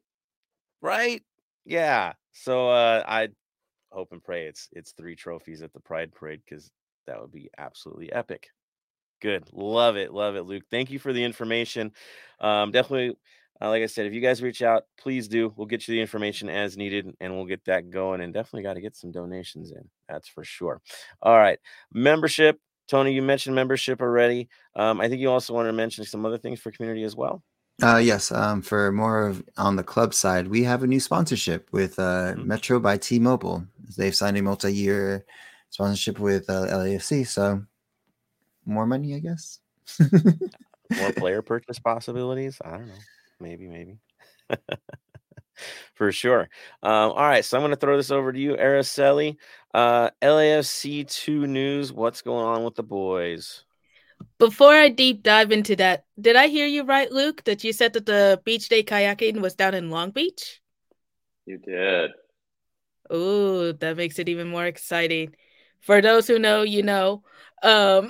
[0.81, 1.21] right,
[1.65, 2.13] yeah.
[2.31, 3.29] So uh, I
[3.91, 6.71] hope and pray it's it's three trophies at the Pride Parade because
[7.07, 8.47] that would be absolutely epic.
[9.21, 10.63] Good, love it, love it, Luke.
[10.71, 11.91] Thank you for the information.
[12.39, 13.17] Um, definitely.
[13.61, 15.53] Uh, like I said, if you guys reach out, please do.
[15.57, 18.21] We'll get you the information as needed and we'll get that going.
[18.21, 19.89] And definitely got to get some donations in.
[20.07, 20.81] That's for sure.
[21.21, 21.59] All right.
[21.91, 22.57] Membership
[22.89, 24.49] Tony, you mentioned membership already.
[24.75, 27.43] Um, I think you also wanted to mention some other things for community as well.
[27.81, 31.67] Uh, yes, um, for more of on the club side, we have a new sponsorship
[31.71, 32.47] with uh, mm-hmm.
[32.47, 33.65] Metro by T-Mobile.
[33.97, 35.25] They've signed a multi-year
[35.69, 37.63] sponsorship with uh, LAFC, so
[38.65, 39.59] more money, I guess.
[39.99, 42.59] more player purchase possibilities.
[42.63, 42.93] I don't know.
[43.39, 43.97] maybe, maybe.
[45.93, 46.49] For sure.
[46.83, 49.37] Um, all right, so I'm going to throw this over to you, Araceli.
[49.73, 51.91] Uh, LAFC two news.
[51.91, 53.65] What's going on with the boys?
[54.39, 57.43] Before I deep dive into that, did I hear you right, Luke?
[57.43, 60.61] That you said that the beach day kayaking was down in Long Beach?
[61.45, 62.11] You did.
[63.13, 65.35] Ooh, that makes it even more exciting.
[65.81, 67.23] For those who know, you know.
[67.63, 68.09] Um,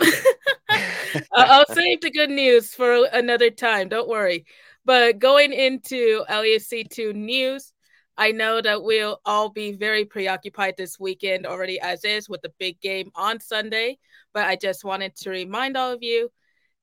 [1.34, 3.90] I'll save the good news for another time.
[3.90, 4.46] Don't worry.
[4.86, 7.74] But going into LAFC 2 news,
[8.20, 12.52] I know that we'll all be very preoccupied this weekend already, as is, with the
[12.60, 13.98] big game on Sunday.
[14.34, 16.30] But I just wanted to remind all of you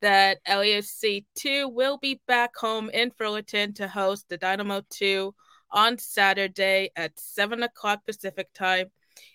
[0.01, 5.34] that LAFC 2 will be back home in Fullerton to host the Dynamo 2
[5.70, 8.87] on Saturday at 7 o'clock Pacific time.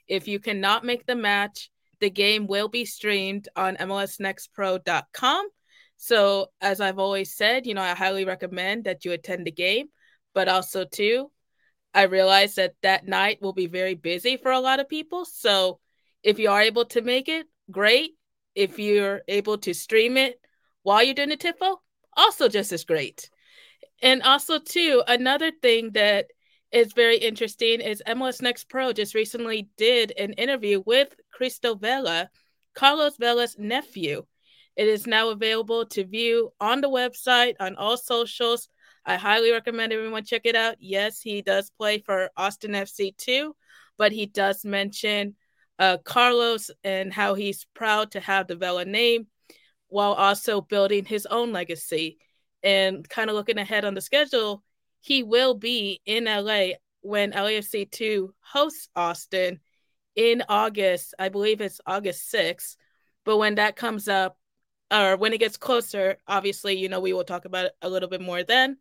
[0.07, 5.49] If you cannot make the match, the game will be streamed on MLSNextPro.com.
[5.97, 9.89] So, as I've always said, you know, I highly recommend that you attend the game,
[10.33, 11.29] but also, too,
[11.93, 15.25] I realize that that night will be very busy for a lot of people.
[15.25, 15.79] So,
[16.23, 18.11] if you are able to make it, great.
[18.55, 20.39] If you're able to stream it
[20.83, 21.77] while you're doing the TIFO,
[22.15, 23.29] also just as great.
[24.01, 26.27] And also, too, another thing that
[26.71, 32.29] is very interesting is MLS Next Pro just recently did an interview with Cristo Vela,
[32.73, 34.25] Carlos Vela's nephew.
[34.75, 38.69] It is now available to view on the website, on all socials.
[39.05, 40.75] I highly recommend everyone check it out.
[40.79, 43.55] Yes, he does play for Austin FC too,
[43.97, 45.35] but he does mention
[45.79, 49.27] uh, Carlos and how he's proud to have the Vela name
[49.87, 52.17] while also building his own legacy
[52.63, 54.63] and kind of looking ahead on the schedule,
[55.01, 59.59] he will be in LA when LAFC 2 hosts Austin
[60.15, 61.13] in August.
[61.19, 62.77] I believe it's August 6th.
[63.25, 64.37] But when that comes up,
[64.91, 68.09] or when it gets closer, obviously, you know, we will talk about it a little
[68.09, 68.77] bit more then.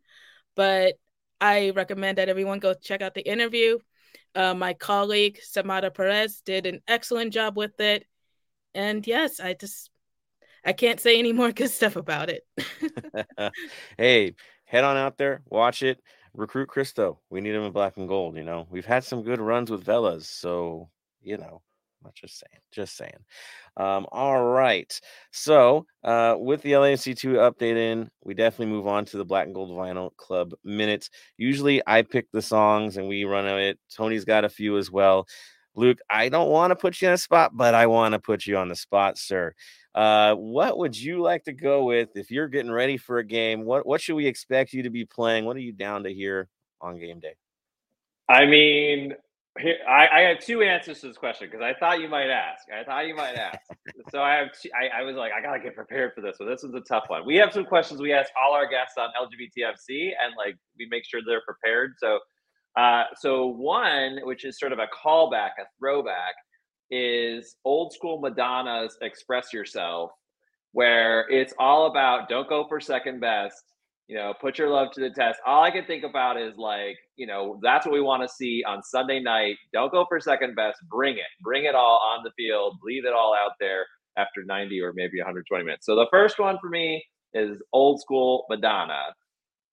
[0.55, 0.95] But
[1.39, 3.79] I recommend that everyone go check out the interview.
[4.35, 8.05] Uh, my colleague, Samara Perez, did an excellent job with it.
[8.73, 9.89] And yes, I just
[10.63, 12.43] I can't say any more good stuff about it.
[13.97, 14.35] hey,
[14.65, 15.99] head on out there, watch it,
[16.33, 17.19] recruit Cristo.
[17.29, 18.37] We need him in black and gold.
[18.37, 20.89] You know, we've had some good runs with Velas, so
[21.21, 21.61] you know,
[22.03, 23.17] I'm just saying, just saying.
[23.77, 24.99] Um, all right.
[25.31, 29.55] So, uh, with the LAFC2 update in, we definitely move on to the Black and
[29.55, 31.09] Gold Vinyl Club minutes.
[31.37, 33.79] Usually I pick the songs and we run it.
[33.95, 35.27] Tony's got a few as well.
[35.75, 38.45] Luke, I don't want to put you on a spot, but I want to put
[38.45, 39.53] you on the spot, sir.
[39.95, 43.63] Uh, what would you like to go with if you're getting ready for a game?
[43.63, 45.45] What what should we expect you to be playing?
[45.45, 46.49] What are you down to hear
[46.81, 47.35] on game day?
[48.29, 49.15] I mean,
[49.59, 52.63] here, I, I have two answers to this question because I thought you might ask.
[52.71, 53.59] I thought you might ask.
[54.11, 54.47] so I have.
[54.61, 56.49] Two, I, I was like, I gotta get prepared for this one.
[56.49, 57.25] This is a tough one.
[57.25, 61.03] We have some questions we ask all our guests on LGBTFC, and like we make
[61.05, 61.95] sure they're prepared.
[61.97, 62.19] So,
[62.77, 66.35] uh, so one, which is sort of a callback, a throwback,
[66.89, 70.11] is old school Madonna's Express Yourself,
[70.71, 73.63] where it's all about don't go for second best,
[74.11, 75.39] you know, put your love to the test.
[75.45, 78.61] All I can think about is like, you know, that's what we want to see
[78.67, 79.55] on Sunday night.
[79.71, 83.13] Don't go for second best, bring it, bring it all on the field, Leave it
[83.13, 83.85] all out there
[84.17, 85.85] after 90 or maybe 120 minutes.
[85.85, 87.01] So the first one for me
[87.33, 89.15] is old school Madonna.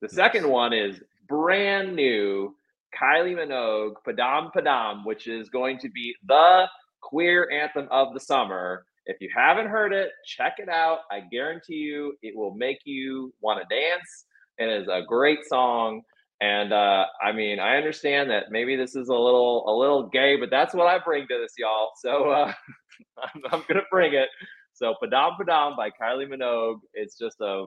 [0.03, 0.15] The hmm.
[0.15, 2.55] second one is brand new
[2.97, 6.67] Kylie Minogue, Padam Padam, which is going to be the
[7.03, 8.85] queer anthem of the summer.
[9.07, 11.01] If you haven't heard it, check it out.
[11.11, 14.27] I guarantee you it will make you want to dance.
[14.59, 16.03] It is a great song.
[16.41, 20.37] And uh, I mean, I understand that maybe this is a little a little gay,
[20.37, 21.91] but that's what I bring to this, y'all.
[22.01, 22.53] So uh,
[23.19, 24.29] I'm, I'm, gonna bring it.
[24.73, 26.79] So Padam Padam by Kylie Minogue.
[26.95, 27.67] It's just a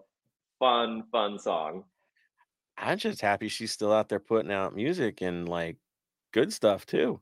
[0.60, 1.84] fun, fun song.
[2.78, 5.78] I'm just happy she's still out there putting out music and like
[6.34, 7.20] good stuff too.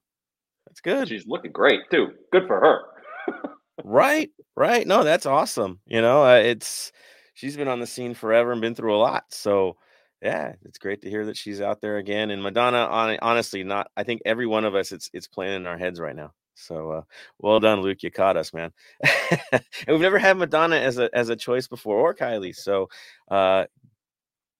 [0.67, 1.07] That's good.
[1.07, 2.09] She's looking great too.
[2.32, 3.53] Good for her.
[3.84, 4.86] right, right.
[4.86, 5.80] No, that's awesome.
[5.88, 6.91] You know, uh, it's
[7.40, 9.24] she's been on the scene forever and been through a lot.
[9.30, 9.78] So,
[10.22, 12.32] yeah, it's great to hear that she's out there again.
[12.32, 13.90] And Madonna, on, honestly, not.
[13.96, 16.34] I think every one of us, it's it's playing in our heads right now.
[16.56, 17.02] So, uh,
[17.40, 18.04] well done, Luke.
[18.04, 18.74] You caught us, man.
[19.52, 22.54] and we've never had Madonna as a as a choice before, or Kylie.
[22.54, 22.90] So,
[23.32, 23.66] uh,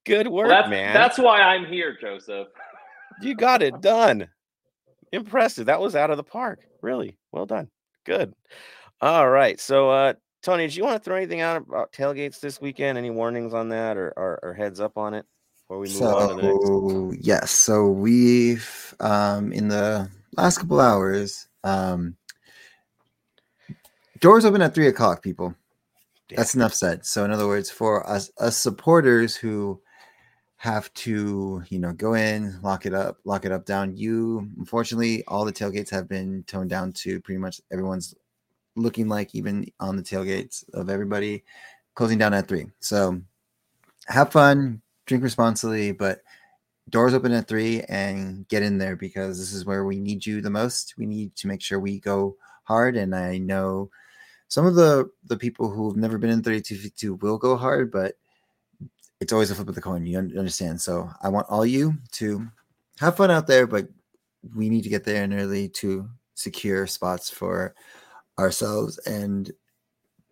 [0.06, 0.94] good work, well, that's, man.
[0.94, 2.48] That's why I'm here, Joseph.
[3.22, 4.30] you got it done
[5.12, 5.66] impressive.
[5.66, 6.62] That was out of the park.
[6.82, 7.70] Really well done.
[8.06, 8.34] Good.
[9.02, 9.60] All right.
[9.60, 12.98] So, uh, Tony, do you want to throw anything out about tailgates this weekend?
[12.98, 15.26] Any warnings on that or, or, or heads up on it
[15.58, 17.26] before we move so, on to the next?
[17.26, 17.52] Yes.
[17.52, 22.16] So we've um, in the last couple hours, um,
[24.20, 25.22] doors open at three o'clock.
[25.22, 25.54] People,
[26.30, 26.38] Damn.
[26.38, 27.06] that's enough said.
[27.06, 29.82] So, in other words, for us, us supporters who
[30.58, 33.96] have to, you know, go in, lock it up, lock it up down.
[33.96, 38.14] You, unfortunately, all the tailgates have been toned down to pretty much everyone's
[38.76, 41.44] looking like even on the tailgates of everybody
[41.96, 42.68] closing down at three.
[42.80, 43.22] So
[44.08, 46.22] have fun, drink responsibly, but
[46.90, 50.42] doors open at three and get in there because this is where we need you
[50.42, 50.96] the most.
[50.98, 52.96] We need to make sure we go hard.
[52.96, 53.90] And I know
[54.48, 58.16] some of the the people who've never been in 3252 will go hard, but
[59.20, 60.06] it's always a flip of the coin.
[60.06, 60.82] You understand?
[60.82, 62.48] So I want all you to
[63.00, 63.88] have fun out there, but
[64.56, 67.76] we need to get there in early to secure spots for
[68.40, 69.52] ourselves and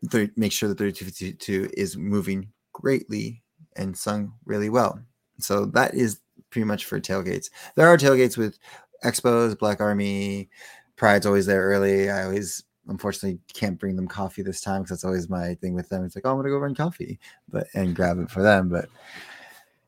[0.10, 3.43] th- make sure that 3252 is moving greatly
[3.76, 4.99] and sung really well.
[5.39, 7.49] So that is pretty much for tailgates.
[7.76, 8.58] There are tailgates with
[9.03, 10.49] expos, Black Army,
[10.95, 12.10] Pride's always there early.
[12.10, 15.89] I always unfortunately can't bring them coffee this time because that's always my thing with
[15.89, 16.03] them.
[16.03, 18.70] It's like, oh, I'm gonna go run coffee, but and grab it for them.
[18.70, 18.89] But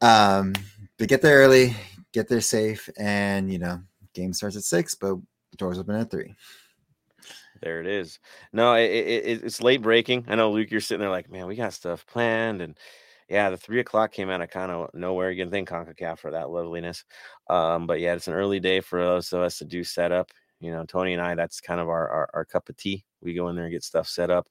[0.02, 0.54] um,
[0.98, 1.76] but get there early,
[2.12, 3.82] get there safe, and you know,
[4.14, 5.18] game starts at six, but
[5.58, 6.36] doors open at three.
[7.62, 8.20] There it is.
[8.54, 10.26] No, it, it, it's late breaking.
[10.28, 12.78] I know Luke, you're sitting there like, man, we got stuff planned, and
[13.30, 15.36] yeah, the three o'clock came out of kind of nowhere.
[15.36, 17.06] Can thank CONCACAF for that loveliness.
[17.50, 20.32] Um, but yeah, it's an early day for those of us to do setup.
[20.60, 23.06] You know, Tony and I, that's kind of our, our, our cup of tea.
[23.22, 24.48] We go in there and get stuff set up,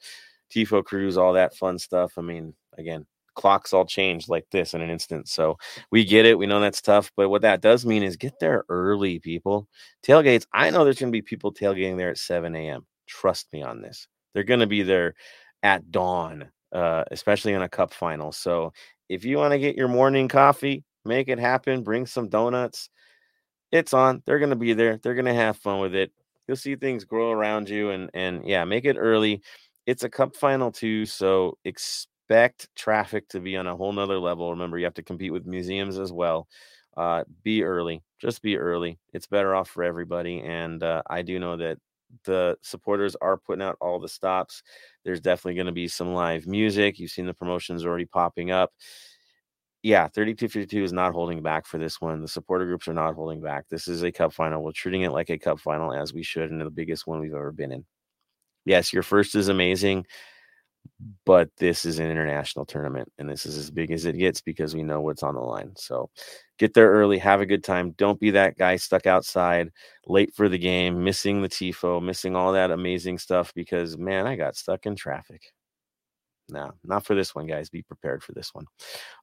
[0.54, 2.12] TIFO crews, all that fun stuff.
[2.16, 3.04] I mean, again,
[3.34, 5.28] clocks all change like this in an instant.
[5.28, 5.58] So
[5.90, 6.38] we get it.
[6.38, 7.10] We know that's tough.
[7.16, 9.68] But what that does mean is get there early, people.
[10.04, 12.86] Tailgates, I know there's going to be people tailgating there at 7 a.m.
[13.08, 14.06] Trust me on this.
[14.34, 15.14] They're going to be there
[15.62, 18.30] at dawn, uh, especially in a cup final.
[18.32, 18.72] So
[19.08, 21.82] if you want to get your morning coffee, make it happen.
[21.82, 22.90] Bring some donuts
[23.72, 24.22] it's on.
[24.24, 24.98] They're going to be there.
[24.98, 26.12] They're going to have fun with it.
[26.46, 29.42] You'll see things grow around you and and yeah, make it early.
[29.86, 34.50] It's a cup final too, so expect traffic to be on a whole nother level.
[34.50, 36.48] Remember, you have to compete with museums as well.
[36.96, 38.02] Uh, be early.
[38.18, 38.98] Just be early.
[39.12, 40.40] It's better off for everybody.
[40.40, 41.78] And uh, I do know that
[42.24, 44.62] the supporters are putting out all the stops.
[45.04, 46.98] There's definitely going to be some live music.
[46.98, 48.72] You've seen the promotions already popping up
[49.82, 52.20] yeah, 3252 is not holding back for this one.
[52.20, 53.68] The supporter groups are not holding back.
[53.68, 54.62] This is a cup final.
[54.62, 57.34] We're treating it like a cup final as we should, and the biggest one we've
[57.34, 57.84] ever been in.
[58.64, 60.06] Yes, your first is amazing,
[61.24, 64.74] but this is an international tournament, and this is as big as it gets because
[64.74, 65.72] we know what's on the line.
[65.76, 66.10] So
[66.58, 67.92] get there early, have a good time.
[67.92, 69.70] Don't be that guy stuck outside
[70.06, 74.36] late for the game, missing the TIFO, missing all that amazing stuff because, man, I
[74.36, 75.42] got stuck in traffic
[76.50, 77.68] no, not for this one, guys.
[77.68, 78.64] Be prepared for this one.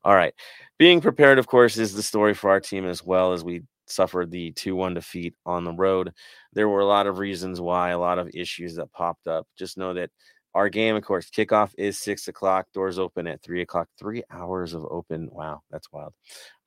[0.03, 0.33] All right.
[0.77, 4.31] Being prepared, of course, is the story for our team as well as we suffered
[4.31, 6.13] the 2 1 defeat on the road.
[6.53, 9.47] There were a lot of reasons why, a lot of issues that popped up.
[9.57, 10.11] Just know that
[10.55, 14.73] our game, of course, kickoff is six o'clock, doors open at three o'clock, three hours
[14.73, 15.27] of open.
[15.29, 16.13] Wow, that's wild.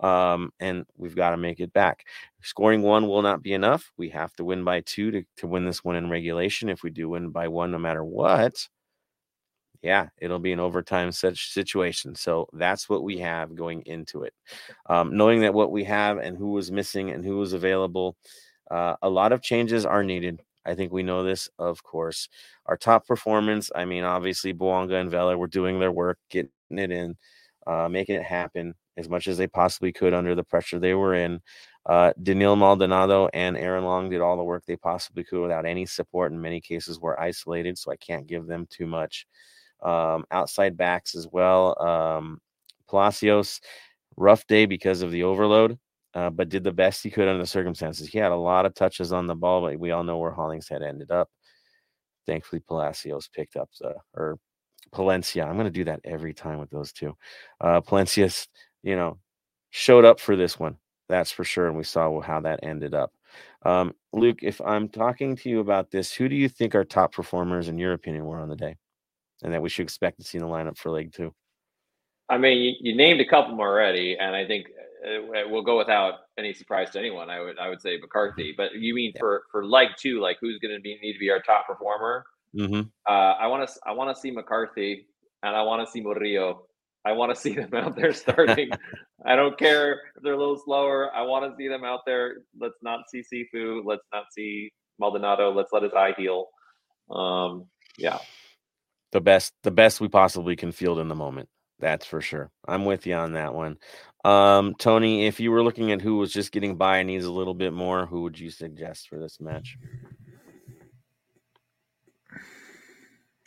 [0.00, 2.04] Um, and we've got to make it back.
[2.42, 3.90] Scoring one will not be enough.
[3.96, 6.68] We have to win by two to, to win this one in regulation.
[6.68, 8.68] If we do win by one, no matter what,
[9.80, 12.14] yeah, it'll be an overtime such situation.
[12.14, 14.34] So that's what we have going into it.
[14.86, 18.16] Um, knowing that what we have and who was missing and who was available,
[18.70, 20.42] uh, a lot of changes are needed.
[20.68, 22.28] I think we know this, of course.
[22.66, 26.90] Our top performance, I mean, obviously, Bouanga and Vela were doing their work, getting it
[26.90, 27.16] in,
[27.66, 31.14] uh, making it happen as much as they possibly could under the pressure they were
[31.14, 31.40] in.
[31.86, 35.86] Uh, Denil Maldonado and Aaron Long did all the work they possibly could without any
[35.86, 36.32] support.
[36.32, 39.26] In many cases, were isolated, so I can't give them too much
[39.82, 41.80] um, outside backs as well.
[41.80, 42.40] Um,
[42.88, 43.60] Palacios,
[44.16, 45.78] rough day because of the overload,
[46.18, 48.08] uh, but did the best he could under the circumstances.
[48.08, 50.82] He had a lot of touches on the ball, but we all know where Hollingshead
[50.82, 51.28] ended up.
[52.26, 54.38] Thankfully, Palacios picked up the or
[54.92, 55.46] Palencia.
[55.46, 57.16] I'm going to do that every time with those two.
[57.60, 58.48] Uh, Palencia's,
[58.82, 59.18] you know,
[59.70, 60.76] showed up for this one.
[61.08, 61.68] That's for sure.
[61.68, 63.12] And we saw how that ended up.
[63.62, 67.12] Um, Luke, if I'm talking to you about this, who do you think our top
[67.12, 68.76] performers, in your opinion, were on the day?
[69.42, 71.34] and that we should expect to see in the lineup for Leg Two?
[72.28, 74.66] I mean, you, you named a couple already, and I think
[75.02, 77.30] it, will go without any surprise to anyone.
[77.30, 79.20] I would I would say McCarthy, but you mean yeah.
[79.20, 82.24] for for Leg Two, like who's going to be need to be our top performer?
[82.56, 82.80] Mm-hmm.
[83.06, 85.06] Uh, I want to I want to see McCarthy,
[85.42, 86.66] and I want to see Murillo.
[87.04, 88.70] I want to see them out there starting.
[89.24, 91.14] I don't care if they're a little slower.
[91.14, 92.38] I want to see them out there.
[92.58, 93.82] Let's not see Sifu.
[93.84, 95.52] Let's not see Maldonado.
[95.52, 96.46] Let's let his eye heal.
[97.10, 98.18] Um, yeah,
[99.12, 101.48] the best the best we possibly can field in the moment.
[101.80, 102.50] That's for sure.
[102.66, 103.78] I'm with you on that one.
[104.24, 107.30] Um, Tony, if you were looking at who was just getting by and needs a
[107.30, 109.78] little bit more, who would you suggest for this match?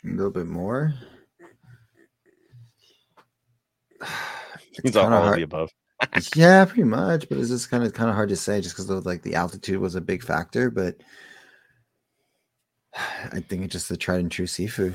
[0.04, 0.94] A little bit more.
[4.96, 5.68] All, all of the above.
[6.34, 7.28] yeah, pretty much.
[7.28, 9.78] But it's just kind of kind of hard to say, just because like the altitude
[9.78, 10.70] was a big factor.
[10.70, 10.96] But
[12.96, 14.94] I think it's just the tried and true Sifu.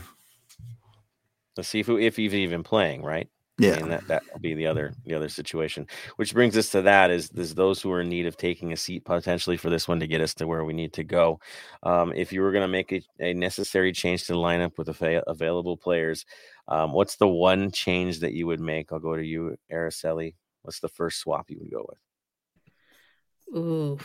[1.55, 3.29] The Sifu, if he's even playing, right?
[3.59, 5.87] Yeah, I mean, that that will be the other the other situation.
[6.17, 8.77] Which brings us to that is there's those who are in need of taking a
[8.77, 11.39] seat potentially for this one to get us to where we need to go.
[11.81, 14.89] Um, if you were going to make a, a, necessary change to the lineup with
[14.89, 16.23] av- available players,
[16.67, 18.91] um, what's the one change that you would make?
[18.91, 20.35] I'll go to you, Araceli.
[20.61, 23.57] What's the first swap you would go with?
[23.57, 23.97] Ooh,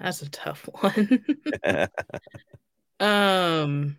[0.00, 1.24] that's a tough one.
[3.00, 3.96] um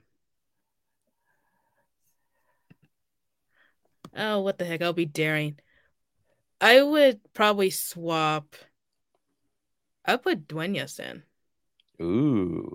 [4.16, 4.82] oh, what the heck?
[4.82, 5.60] I'll be daring.
[6.60, 8.56] I would probably swap.
[10.04, 11.26] I put Duenas in.
[12.02, 12.74] Ooh.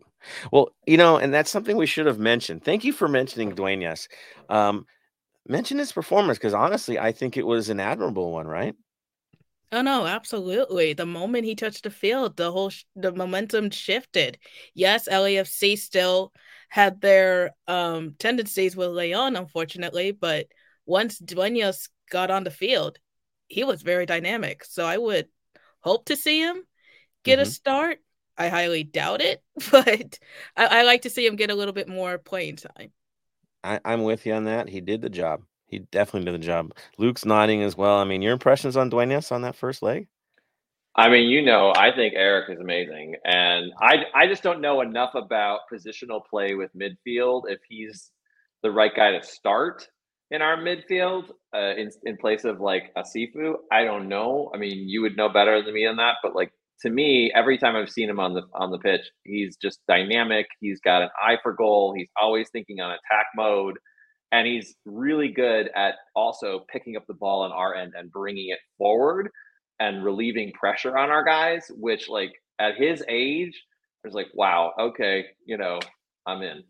[0.52, 2.64] Well, you know, and that's something we should have mentioned.
[2.64, 4.08] Thank you for mentioning Duenas.
[4.48, 4.86] Um,
[5.48, 8.76] mention his performance because honestly, I think it was an admirable one, right?
[9.72, 10.92] Oh no, absolutely.
[10.94, 14.38] The moment he touched the field, the whole sh- the momentum shifted.
[14.74, 16.32] Yes, LAFC still
[16.68, 20.46] had their um tendencies with Leon, unfortunately, but
[20.86, 22.98] once Duenas got on the field,
[23.48, 24.64] he was very dynamic.
[24.64, 25.28] So I would
[25.80, 26.62] hope to see him
[27.24, 27.42] get mm-hmm.
[27.42, 27.98] a start.
[28.38, 30.18] I highly doubt it, but
[30.56, 32.92] I, I, like to see him get a little bit more playing time.
[33.62, 34.68] I, I'm with you on that.
[34.68, 35.42] He did the job.
[35.66, 36.72] He definitely did the job.
[36.96, 37.98] Luke's nodding as well.
[37.98, 40.08] I mean, your impressions on Duenas on that first leg?
[40.96, 44.80] I mean, you know, I think Eric is amazing, and I I just don't know
[44.80, 48.10] enough about positional play with midfield if he's
[48.62, 49.86] the right guy to start
[50.30, 53.54] in our midfield uh, in in place of like a Sifu.
[53.72, 54.50] I don't know.
[54.54, 56.52] I mean, you would know better than me on that, but like
[56.82, 60.46] to me, every time I've seen him on the on the pitch, he's just dynamic.
[60.60, 61.94] He's got an eye for goal.
[61.96, 63.78] He's always thinking on attack mode,
[64.32, 68.50] and he's really good at also picking up the ball on our end and bringing
[68.50, 69.30] it forward
[69.78, 71.66] and relieving pressure on our guys.
[71.76, 73.60] Which, like at his age,
[74.04, 75.80] it's like, wow, okay, you know,
[76.26, 76.62] I'm in.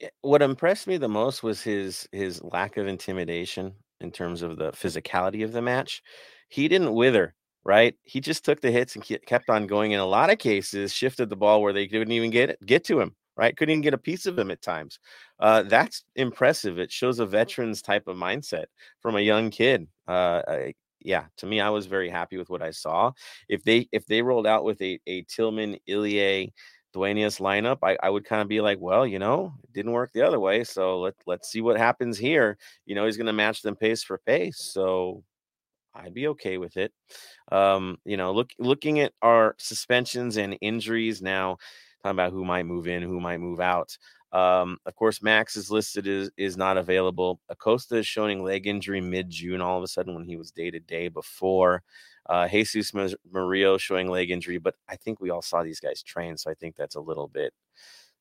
[0.00, 4.56] Eh, what impressed me the most was his his lack of intimidation in terms of
[4.56, 6.02] the physicality of the match.
[6.48, 7.34] He didn't wither,
[7.64, 7.94] right?
[8.02, 9.92] He just took the hits and kept on going.
[9.92, 12.84] In a lot of cases, shifted the ball where they couldn't even get it, get
[12.84, 13.56] to him, right?
[13.56, 14.98] Couldn't even get a piece of him at times.
[15.38, 16.78] Uh, that's impressive.
[16.78, 18.66] It shows a veteran's type of mindset
[19.00, 19.86] from a young kid.
[20.08, 23.12] Uh, I, yeah, to me, I was very happy with what I saw.
[23.48, 26.52] If they if they rolled out with a a Tillman Ilie
[26.92, 30.12] Duenas lineup, I, I would kind of be like, well, you know, it didn't work
[30.12, 30.64] the other way.
[30.64, 32.58] So let, let's see what happens here.
[32.86, 34.58] You know, he's going to match them pace for pace.
[34.58, 35.22] So
[35.94, 36.92] I'd be okay with it.
[37.50, 41.58] Um, you know, look looking at our suspensions and injuries now,
[42.02, 43.96] talking about who might move in, who might move out.
[44.32, 47.40] Um, of course, Max is listed is is not available.
[47.48, 49.60] Acosta is showing leg injury mid June.
[49.60, 51.82] All of a sudden, when he was day to day before.
[52.30, 52.94] Uh, Jesus
[53.30, 56.54] Murillo showing leg injury, but I think we all saw these guys train, so I
[56.54, 57.52] think that's a little bit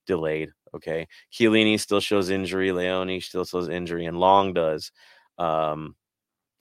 [0.07, 0.49] delayed.
[0.75, 2.71] Okay, Chiellini still shows injury.
[2.71, 4.91] Leone still shows injury, and Long does.
[5.37, 5.95] Um,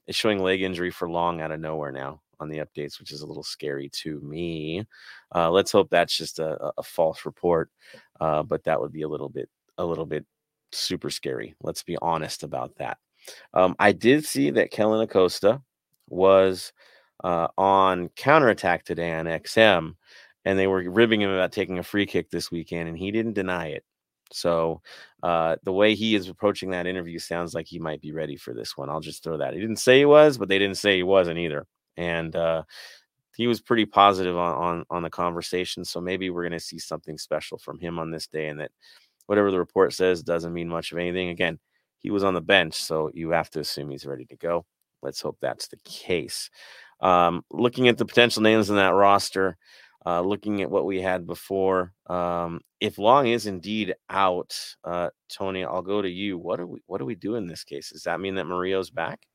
[0.05, 3.21] is showing leg injury for Long out of nowhere now on the updates, which is
[3.21, 4.85] a little scary to me.
[5.35, 7.69] Uh, let's hope that's just a, a false report,
[8.21, 10.25] uh, but that would be a little bit a little bit
[10.71, 11.55] super scary.
[11.61, 12.99] Let's be honest about that.
[13.55, 15.61] Um, I did see that Kellyn Acosta
[16.07, 16.73] was
[17.23, 19.95] uh, on counterattack today on XM,
[20.45, 23.33] and they were ribbing him about taking a free kick this weekend, and he didn't
[23.33, 23.83] deny it.
[24.31, 24.81] So
[25.23, 28.53] uh, the way he is approaching that interview sounds like he might be ready for
[28.53, 28.89] this one.
[28.89, 29.53] I'll just throw that.
[29.53, 31.65] He didn't say he was, but they didn't say he wasn't either.
[31.97, 32.63] And uh,
[33.35, 35.83] he was pretty positive on, on on the conversation.
[35.85, 38.71] So maybe we're going to see something special from him on this day, and that
[39.25, 41.29] whatever the report says doesn't mean much of anything.
[41.29, 41.59] Again,
[41.99, 44.65] he was on the bench, so you have to assume he's ready to go.
[45.01, 46.49] Let's hope that's the case.
[47.01, 49.57] Um, looking at the potential names in that roster,
[50.05, 55.63] uh, looking at what we had before, um, if Long is indeed out, uh, Tony,
[55.63, 56.37] I'll go to you.
[56.37, 57.91] What do we what do we do in this case?
[57.91, 59.25] Does that mean that Murillo's back?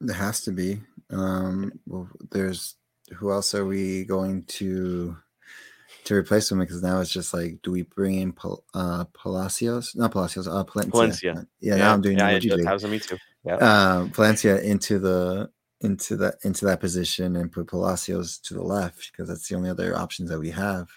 [0.00, 0.80] There has to be.
[1.10, 2.76] Um, well, there's
[3.12, 5.16] who else are we going to
[6.04, 6.58] to replace him?
[6.58, 9.94] Because now it's just like, do we bring in Pal- uh, Palacios?
[9.96, 10.48] Not Palacios.
[10.48, 10.90] Uh, Palencia.
[10.90, 11.46] Palencia.
[11.60, 12.88] Yeah, yeah, now I'm doing yeah, what you do.
[12.88, 13.18] Me too.
[13.44, 13.56] Yeah.
[13.56, 15.50] Uh, Palencia into the
[15.80, 19.70] into that into that position and put Palacios to the left because that's the only
[19.70, 20.88] other options that we have.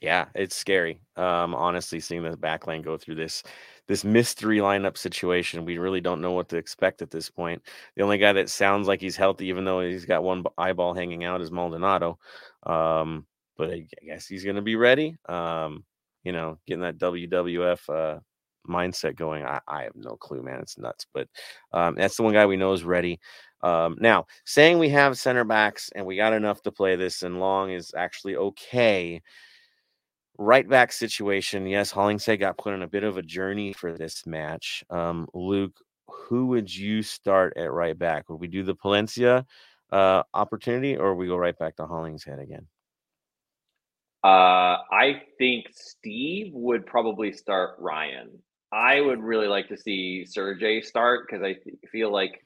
[0.00, 1.00] Yeah, it's scary.
[1.16, 3.42] Um, honestly, seeing the back lane go through this
[3.86, 7.62] this mystery lineup situation, we really don't know what to expect at this point.
[7.96, 11.24] The only guy that sounds like he's healthy, even though he's got one eyeball hanging
[11.24, 12.18] out, is Maldonado.
[12.64, 13.26] Um,
[13.56, 15.16] but I guess he's going to be ready.
[15.28, 15.84] Um,
[16.22, 18.20] you know, getting that WWF uh,
[18.68, 19.44] mindset going.
[19.44, 20.60] I, I, have no clue, man.
[20.60, 21.06] It's nuts.
[21.12, 21.28] But
[21.72, 23.20] um, that's the one guy we know is ready.
[23.64, 27.40] Um, now, saying we have center backs and we got enough to play this, and
[27.40, 29.22] Long is actually okay.
[30.36, 31.66] Right back situation.
[31.66, 34.84] Yes, Hollingshead got put on a bit of a journey for this match.
[34.90, 38.28] Um, Luke, who would you start at right back?
[38.28, 39.46] Would we do the Palencia
[39.90, 42.66] uh, opportunity, or we go right back to Hollingshead again?
[44.22, 48.30] Uh, I think Steve would probably start Ryan.
[48.72, 51.56] I would really like to see Sergi start because I
[51.92, 52.44] feel like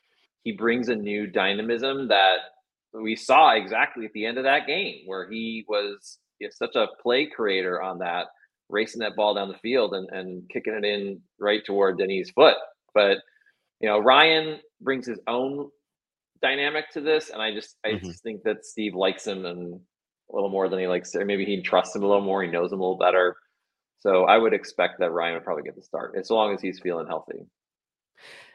[0.48, 2.38] he brings a new dynamism that
[2.94, 6.16] we saw exactly at the end of that game where he was
[6.52, 8.28] such a play creator on that,
[8.70, 12.56] racing that ball down the field and, and kicking it in right toward Denis' foot.
[12.94, 13.18] But
[13.80, 15.68] you know, Ryan brings his own
[16.40, 18.06] dynamic to this, and I just I mm-hmm.
[18.06, 21.44] just think that Steve likes him and a little more than he likes, or maybe
[21.44, 22.42] he trusts him a little more.
[22.42, 23.36] He knows him a little better.
[23.98, 26.80] So I would expect that Ryan would probably get the start as long as he's
[26.80, 27.40] feeling healthy.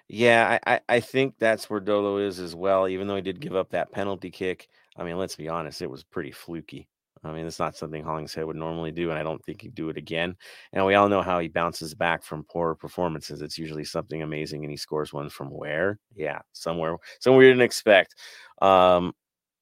[0.09, 2.87] Yeah, I, I think that's where Dolo is as well.
[2.87, 5.89] Even though he did give up that penalty kick, I mean, let's be honest, it
[5.89, 6.87] was pretty fluky.
[7.23, 9.87] I mean, it's not something Hollingshead would normally do, and I don't think he'd do
[9.89, 10.35] it again.
[10.73, 13.41] And we all know how he bounces back from poor performances.
[13.41, 15.99] It's usually something amazing, and he scores one from where?
[16.15, 18.15] Yeah, somewhere, somewhere we didn't expect.
[18.61, 19.13] Um,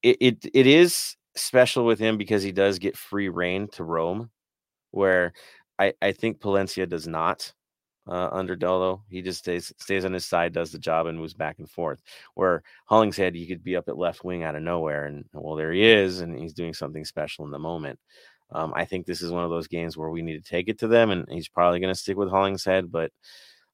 [0.01, 4.31] it, it it is special with him because he does get free reign to roam,
[4.91, 5.33] where
[5.79, 7.53] I I think Palencia does not
[8.07, 9.03] uh, under Dolo.
[9.09, 12.01] He just stays stays on his side, does the job, and moves back and forth.
[12.35, 15.71] Where Hollingshead, he could be up at left wing out of nowhere, and well, there
[15.71, 17.99] he is, and he's doing something special in the moment.
[18.51, 20.79] Um, I think this is one of those games where we need to take it
[20.79, 22.91] to them, and he's probably going to stick with Hollingshead.
[22.91, 23.11] But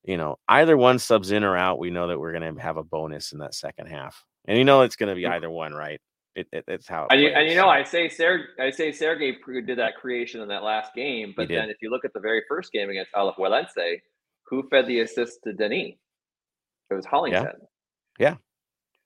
[0.04, 2.78] you know, either one subs in or out, we know that we're going to have
[2.78, 5.74] a bonus in that second half, and you know it's going to be either one,
[5.74, 6.00] right?
[6.36, 7.06] It, it, it's how.
[7.06, 10.42] It and, you, and you know, I say Ser- I say Sergi did that creation
[10.42, 13.12] in that last game, but then if you look at the very first game against
[13.14, 14.00] Alajuelense,
[14.50, 15.96] who fed the assist to Denis?
[16.90, 17.56] It was Hollingshead.
[18.20, 18.36] Yeah,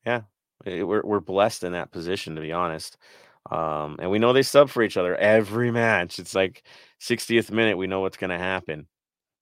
[0.05, 0.21] yeah.
[0.65, 0.83] yeah.
[0.83, 2.97] We're we're blessed in that position, to be honest.
[3.49, 6.19] Um, and we know they sub for each other every match.
[6.19, 6.63] It's like
[7.01, 8.87] 60th minute, we know what's going to happen.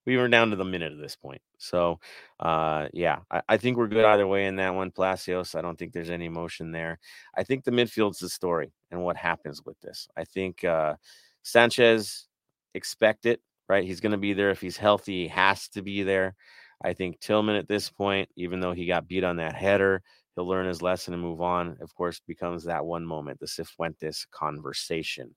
[0.06, 1.42] We were down to the minute at this point.
[1.58, 2.00] So,
[2.40, 4.92] uh, yeah, I, I, think we're good either way in that one.
[4.92, 6.98] Palacios, I don't think there's any emotion there.
[7.36, 10.08] I think the midfield's the story and what happens with this.
[10.16, 10.96] I think uh,
[11.44, 12.28] Sanchez
[12.74, 13.86] expect it right?
[13.86, 15.24] He's going to be there if he's healthy.
[15.24, 16.36] He has to be there.
[16.84, 20.02] I think Tillman at this point, even though he got beat on that header,
[20.36, 21.78] he'll learn his lesson and move on.
[21.82, 25.36] Of course, becomes that one moment, the Cifuentes conversation.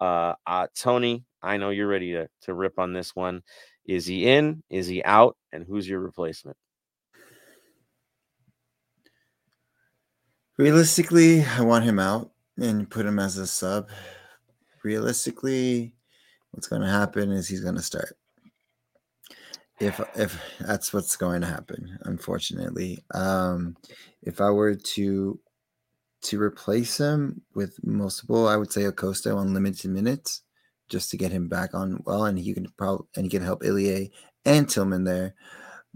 [0.00, 3.42] Uh, uh, Tony, I know you're ready to, to rip on this one.
[3.86, 4.62] Is he in?
[4.70, 5.36] Is he out?
[5.52, 6.56] And who's your replacement?
[10.56, 13.88] Realistically, I want him out and put him as a sub.
[14.82, 15.94] Realistically,
[16.58, 18.16] what's going to happen is he's going to start.
[19.78, 23.76] If if that's what's going to happen, unfortunately, um,
[24.22, 25.38] if I were to
[26.22, 30.42] to replace him with multiple, I would say Acosta on limited minutes,
[30.88, 33.62] just to get him back on well, and he can probably and he can help
[33.62, 34.10] Ilie
[34.44, 35.36] and Tillman there,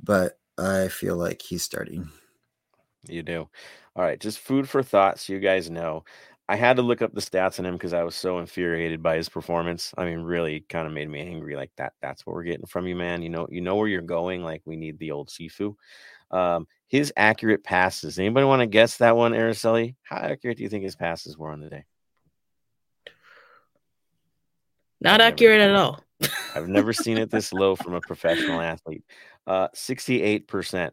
[0.01, 2.09] but I feel like he's starting.
[3.09, 3.49] You do.
[3.97, 6.05] All right, just food for thought so you guys know.
[6.49, 9.17] I had to look up the stats on him because I was so infuriated by
[9.17, 9.95] his performance.
[9.97, 11.57] I mean, really kind of made me angry.
[11.57, 13.23] Like that, that's what we're getting from you, man.
[13.23, 14.43] You know, you know where you're going.
[14.43, 15.77] Like we need the old Sifu.
[16.31, 18.19] Um, his accurate passes.
[18.19, 19.95] Anybody want to guess that one, Araceli?
[20.03, 21.85] How accurate do you think his passes were on the day?
[25.01, 26.03] Not I've accurate at all.
[26.55, 29.05] I've never seen it this low from a professional athlete.
[29.47, 30.91] Uh, 68%.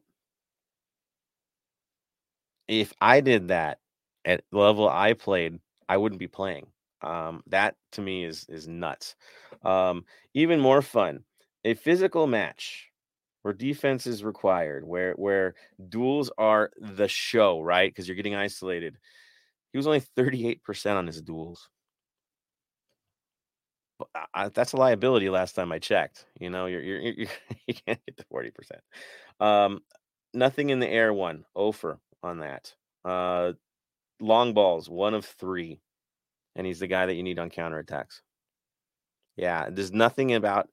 [2.67, 3.79] If I did that,
[4.25, 6.67] at the level I played, I wouldn't be playing.
[7.01, 9.15] Um, that to me is is nuts.
[9.63, 11.23] Um, even more fun,
[11.63, 12.91] a physical match
[13.41, 15.55] where defense is required, where where
[15.89, 17.89] duels are the show, right?
[17.89, 18.97] Because you're getting isolated.
[19.73, 21.69] He was only 38% on his duels.
[24.33, 25.29] I, that's a liability.
[25.29, 27.27] Last time I checked, you know, you're you're, you're
[27.67, 28.79] you can't get to 40%.
[29.39, 29.81] Um,
[30.33, 31.13] nothing in the air.
[31.13, 32.73] One over on that.
[33.03, 33.53] Uh,
[34.19, 35.79] long balls, one of three.
[36.55, 38.21] And he's the guy that you need on counterattacks.
[39.37, 40.67] Yeah, there's nothing about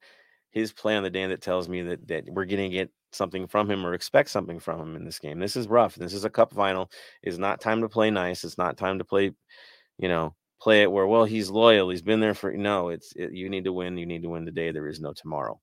[0.50, 3.46] his play on the day that tells me that, that we're going to get something
[3.46, 5.38] from him or expect something from him in this game.
[5.38, 5.94] This is rough.
[5.94, 6.90] This is a cup final.
[7.22, 8.42] It's not time to play nice.
[8.42, 9.32] It's not time to play,
[9.98, 11.90] you know, play it where, well, he's loyal.
[11.90, 13.98] He's been there for, no, it's, it, you need to win.
[13.98, 14.72] You need to win today.
[14.72, 15.60] There is no tomorrow.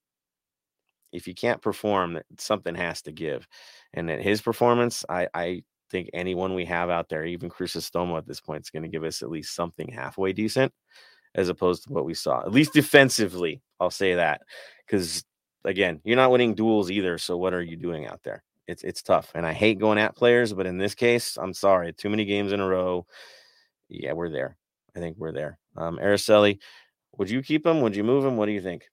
[1.11, 3.47] If you can't perform, something has to give.
[3.93, 8.27] And at his performance, I, I think anyone we have out there, even Crisostomo at
[8.27, 10.73] this point, is going to give us at least something halfway decent,
[11.35, 12.41] as opposed to what we saw.
[12.41, 14.41] At least defensively, I'll say that,
[14.85, 15.23] because
[15.63, 17.17] again, you're not winning duels either.
[17.17, 18.43] So what are you doing out there?
[18.67, 21.93] It's it's tough, and I hate going at players, but in this case, I'm sorry.
[21.93, 23.05] Too many games in a row.
[23.89, 24.57] Yeah, we're there.
[24.95, 25.59] I think we're there.
[25.75, 26.59] Um, Araceli,
[27.17, 27.81] would you keep him?
[27.81, 28.37] Would you move him?
[28.37, 28.83] What do you think?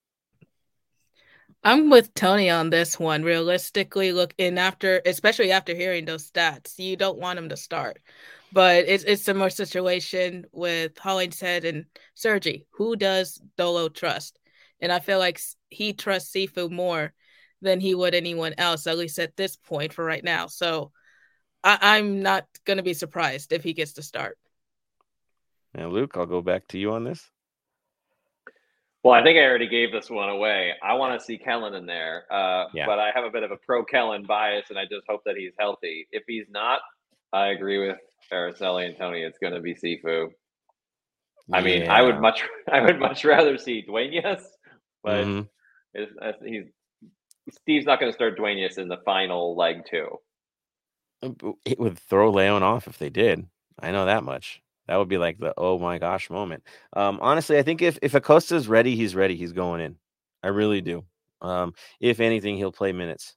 [1.63, 3.23] I'm with Tony on this one.
[3.23, 8.01] Realistically, looking after, especially after hearing those stats, you don't want him to start.
[8.53, 11.85] But it's it's a more situation with Hollingshead and
[12.15, 12.67] Sergi.
[12.73, 14.39] Who does Dolo trust?
[14.81, 17.13] And I feel like he trusts Sifu more
[17.61, 20.47] than he would anyone else, at least at this point for right now.
[20.47, 20.93] So
[21.63, 24.39] I, am not going to be surprised if he gets to start.
[25.75, 27.31] And Luke, I'll go back to you on this.
[29.03, 30.73] Well, I think I already gave this one away.
[30.83, 32.85] I want to see Kellyn in there, uh, yeah.
[32.85, 35.37] but I have a bit of a pro Kellyn bias, and I just hope that
[35.37, 36.07] he's healthy.
[36.13, 36.81] If he's not,
[37.33, 37.97] I agree with
[38.31, 39.23] Araceli and Tony.
[39.23, 40.29] It's going to be Sifu.
[41.53, 44.47] I mean, I would much, I would much rather see Duenas,
[45.03, 46.47] but mm-hmm.
[46.47, 46.67] he's
[47.51, 50.19] Steve's not going to start Duenas in the final leg too.
[51.65, 53.47] It would throw Leon off if they did.
[53.79, 54.63] I know that much.
[54.89, 56.65] That would be like the oh my gosh moment.
[56.95, 59.37] Um, honestly, I think if if Acosta's ready, he's ready.
[59.37, 59.97] He's going in.
[60.43, 61.05] I really do.
[61.43, 63.37] Um, if anything, he'll play minutes.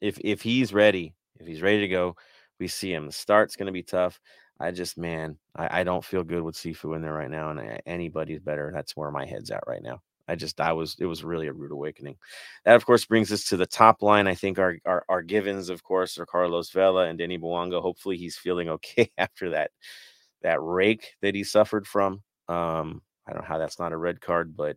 [0.00, 2.16] If if he's ready, if he's ready to go,
[2.60, 3.06] we see him.
[3.06, 4.20] The start's going to be tough.
[4.60, 7.60] I just man, I, I don't feel good with Sifu in there right now, and
[7.60, 8.70] I, anybody's better.
[8.74, 10.00] That's where my head's at right now.
[10.28, 12.16] I just I was it was really a rude awakening.
[12.64, 14.26] That of course brings us to the top line.
[14.26, 17.80] I think our our, our givens, of course, are Carlos Vela and Denny Bouanga.
[17.82, 19.70] Hopefully he's feeling okay after that
[20.44, 22.22] that rake that he suffered from.
[22.48, 24.76] Um, I don't know how that's not a red card, but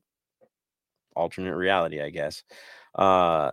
[1.15, 2.43] alternate reality, I guess.
[2.95, 3.51] Uh,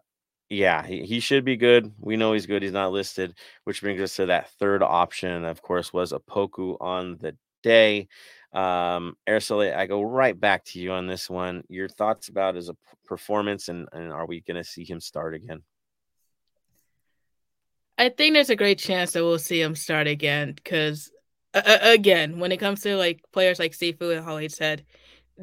[0.48, 1.92] yeah, he, he should be good.
[1.98, 2.62] We know he's good.
[2.62, 3.34] He's not listed,
[3.64, 5.44] which brings us to that third option.
[5.44, 8.08] Of course, was Opoku on the day.
[8.52, 11.64] Um, Araceli, I go right back to you on this one.
[11.68, 12.70] Your thoughts about his
[13.04, 15.62] performance, and, and are we going to see him start again?
[17.98, 21.10] I think there's a great chance that we'll see him start again because
[21.54, 24.84] uh, again, when it comes to like players like Sifu and Hollingshead,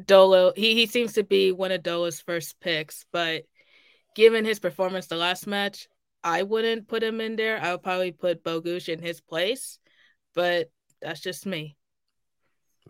[0.06, 3.44] Dolo, he, he seems to be one of Dolo's first picks, but
[4.14, 5.88] given his performance the last match,
[6.24, 7.60] I wouldn't put him in there.
[7.60, 9.78] I would probably put Bogusz in his place,
[10.34, 10.70] but
[11.00, 11.76] that's just me.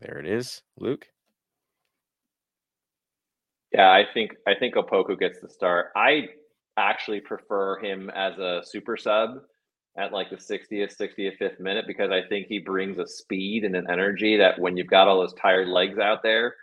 [0.00, 1.06] There it is, Luke.
[3.72, 5.92] Yeah, I think I think Opoku gets the start.
[5.96, 6.28] I
[6.76, 9.38] actually prefer him as a super sub
[9.98, 13.86] at like the 60th, 65th minute because I think he brings a speed and an
[13.90, 16.54] energy that when you've got all those tired legs out there,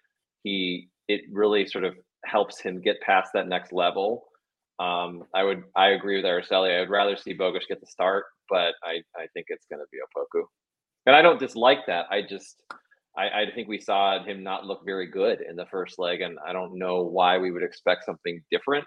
[0.43, 1.95] he it really sort of
[2.26, 4.26] helps him get past that next level.
[4.80, 6.76] Um, I would I agree with Araceli.
[6.76, 9.85] I would rather see Bogusz get the start, but I, I think it's going to
[9.91, 10.43] be Opoku.
[11.06, 12.06] And I don't dislike that.
[12.10, 12.64] I just
[13.18, 16.38] I, I think we saw him not look very good in the first leg, and
[16.47, 18.85] I don't know why we would expect something different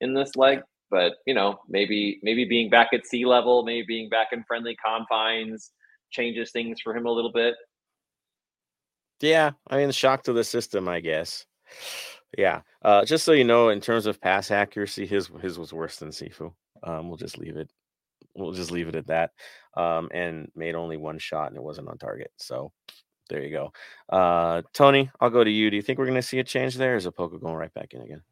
[0.00, 0.60] in this leg
[0.90, 4.76] but you know maybe maybe being back at sea level maybe being back in friendly
[4.84, 5.72] confines
[6.10, 7.54] changes things for him a little bit.
[9.20, 11.46] Yeah i mean shock to the system i guess.
[12.36, 15.96] Yeah uh, just so you know in terms of pass accuracy his his was worse
[15.96, 16.52] than sifu.
[16.82, 17.70] Um, we'll just leave it
[18.34, 19.30] we'll just leave it at that
[19.76, 22.72] um, and made only one shot and it wasn't on target so
[23.28, 23.72] there you go.
[24.08, 25.70] Uh, tony i'll go to you.
[25.70, 27.92] Do you think we're going to see a change there is Opoku going right back
[27.92, 28.22] in again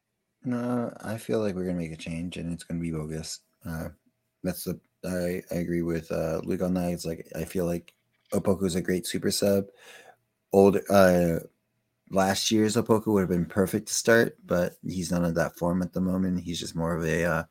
[0.44, 3.40] no, I feel like we're gonna make a change, and it's gonna be Bogusz.
[3.64, 3.88] Uh,
[4.42, 6.92] that's the I, I agree with uh, Luke on that.
[6.92, 7.92] It's like I feel like
[8.32, 9.66] Opoku is a great super sub.
[10.52, 11.40] Old uh,
[12.10, 15.82] last year's Opoku would have been perfect to start, but he's not in that form
[15.82, 16.40] at the moment.
[16.40, 17.44] He's just more of a uh,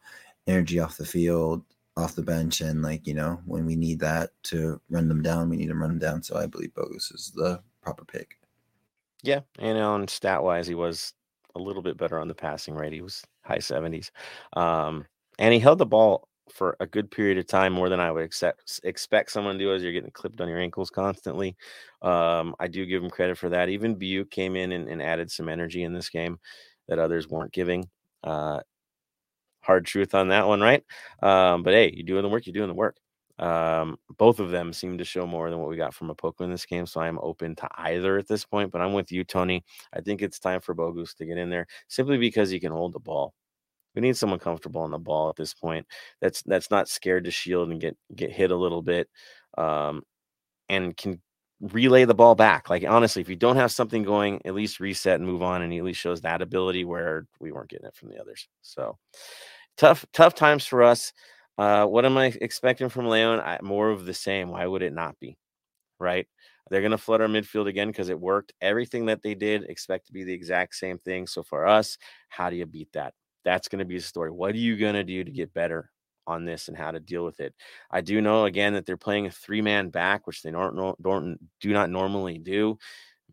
[0.47, 1.63] energy off the field,
[1.97, 5.49] off the bench, and like you know when we need that to run them down,
[5.49, 6.23] we need to run them down.
[6.23, 8.37] So I believe Bogusz is the proper pick.
[9.21, 11.13] Yeah, and on stat wise, he was
[11.55, 12.93] a little bit better on the passing rate.
[12.93, 14.09] He was high 70s.
[14.53, 15.05] Um,
[15.39, 18.23] and he held the ball for a good period of time, more than I would
[18.23, 21.55] accept, expect someone to do as you're getting clipped on your ankles constantly.
[22.01, 23.69] Um, I do give him credit for that.
[23.69, 26.39] Even Biuk came in and, and, added some energy in this game
[26.87, 27.89] that others weren't giving.
[28.23, 28.59] Uh,
[29.61, 30.83] hard truth on that one, right?
[31.21, 32.97] Um, but hey, you're doing the work, you're doing the work.
[33.43, 36.49] Um, both of them seem to show more than what we got from Opoku in
[36.49, 38.71] this game, so I'm open to either at this point.
[38.71, 39.65] But I'm with you, Tony.
[39.93, 42.93] I think it's time for Bogusz to get in there simply because he can hold
[42.93, 43.33] the ball.
[43.95, 45.85] We need someone comfortable on the ball at this point.
[46.21, 49.09] That's that's not scared to shield and get get hit a little bit,
[49.57, 50.03] um,
[50.69, 51.21] and can
[51.59, 52.69] relay the ball back.
[52.69, 55.73] Like honestly, if you don't have something going, at least reset and move on, and
[55.73, 58.47] he at least shows that ability where we weren't getting it from the others.
[58.61, 58.97] So
[59.77, 61.11] tough tough times for us.
[61.57, 63.39] Uh, what am I expecting from Leon?
[63.39, 64.49] I, more of the same.
[64.49, 65.37] Why would it not be?
[65.99, 66.27] Right?
[66.69, 68.53] They're going to flood our midfield again because it worked.
[68.61, 71.27] Everything that they did, expect to be the exact same thing.
[71.27, 71.97] So for us,
[72.29, 73.13] how do you beat that?
[73.45, 74.31] That's going to be the story.
[74.31, 75.91] What are you going to do to get better
[76.27, 77.53] on this and how to deal with it.
[77.91, 81.37] I do know again that they're playing a three man back, which they don't, don't
[81.59, 82.77] do not normally do.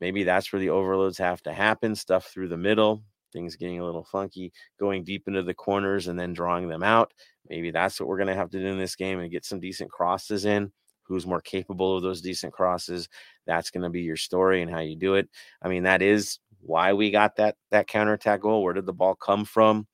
[0.01, 1.94] Maybe that's where the overloads have to happen.
[1.94, 3.02] Stuff through the middle,
[3.32, 7.12] things getting a little funky, going deep into the corners and then drawing them out.
[7.48, 9.61] Maybe that's what we're going to have to do in this game and get some
[9.61, 10.73] decent crosses in.
[11.02, 13.09] Who's more capable of those decent crosses?
[13.47, 15.28] That's going to be your story and how you do it.
[15.61, 18.62] I mean, that is why we got that that counterattack goal.
[18.62, 19.86] Where did the ball come from?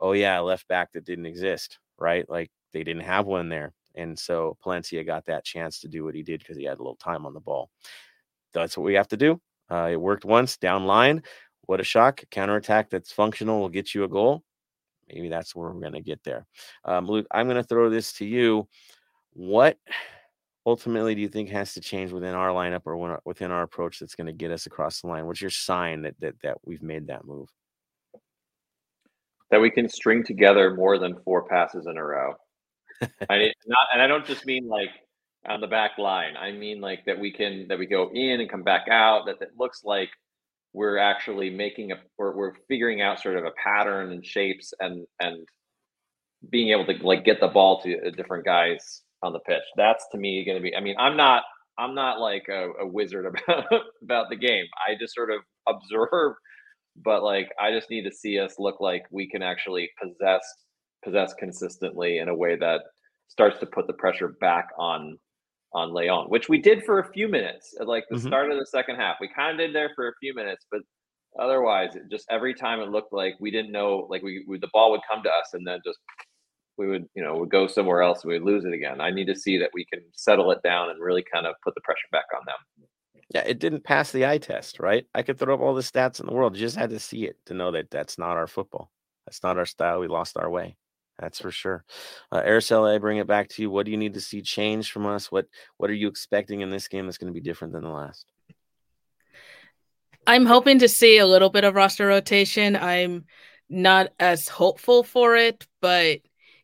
[0.00, 2.28] Oh yeah, left back that didn't exist, right?
[2.28, 3.74] Like they didn't have one there.
[3.94, 6.82] And so Palencia got that chance to do what he did because he had a
[6.82, 7.68] little time on the ball.
[8.54, 9.40] That's what we have to do.
[9.70, 11.22] Uh, it worked once down line.
[11.66, 12.22] What a shock.
[12.30, 14.42] Counterattack that's functional will get you a goal.
[15.12, 16.46] Maybe that's where we're going to get there.
[16.84, 18.68] Um, Luke, I'm going to throw this to you.
[19.32, 19.78] What
[20.64, 24.14] ultimately do you think has to change within our lineup or within our approach that's
[24.14, 25.26] going to get us across the line?
[25.26, 27.48] What's your sign that, that, that we've made that move?
[29.50, 32.34] That we can string together more than four passes in a row.
[33.28, 34.90] I not, and I don't just mean like
[35.46, 36.36] on the back line.
[36.36, 39.26] I mean like that we can that we go in and come back out.
[39.26, 40.10] That it looks like
[40.72, 45.06] we're actually making a we're, we're figuring out sort of a pattern and shapes and
[45.20, 45.46] and
[46.50, 49.62] being able to like get the ball to uh, different guys on the pitch.
[49.76, 50.74] That's to me going to be.
[50.74, 51.44] I mean, I'm not
[51.78, 53.66] I'm not like a, a wizard about
[54.02, 54.66] about the game.
[54.86, 56.34] I just sort of observe,
[57.04, 60.42] but like I just need to see us look like we can actually possess
[61.04, 62.82] possess consistently in a way that
[63.28, 65.18] starts to put the pressure back on
[65.74, 68.26] on Leon, which we did for a few minutes at like the mm-hmm.
[68.26, 69.16] start of the second half.
[69.20, 70.80] We kind of did there for a few minutes, but
[71.38, 74.68] otherwise, it just every time it looked like we didn't know, like we, we the
[74.72, 75.98] ball would come to us and then just
[76.78, 79.00] we would, you know, would go somewhere else and we'd lose it again.
[79.00, 81.74] I need to see that we can settle it down and really kind of put
[81.74, 82.88] the pressure back on them.
[83.34, 85.06] Yeah, it didn't pass the eye test, right?
[85.14, 86.54] I could throw up all the stats in the world.
[86.54, 88.90] You just had to see it to know that that's not our football.
[89.26, 90.00] That's not our style.
[90.00, 90.76] We lost our way.
[91.22, 91.84] That's for sure.
[92.32, 93.70] Uh, Araceli, I bring it back to you.
[93.70, 95.30] What do you need to see change from us?
[95.30, 95.46] What
[95.76, 98.26] What are you expecting in this game that's going to be different than the last?
[100.26, 102.74] I'm hoping to see a little bit of roster rotation.
[102.74, 103.26] I'm
[103.68, 106.18] not as hopeful for it, but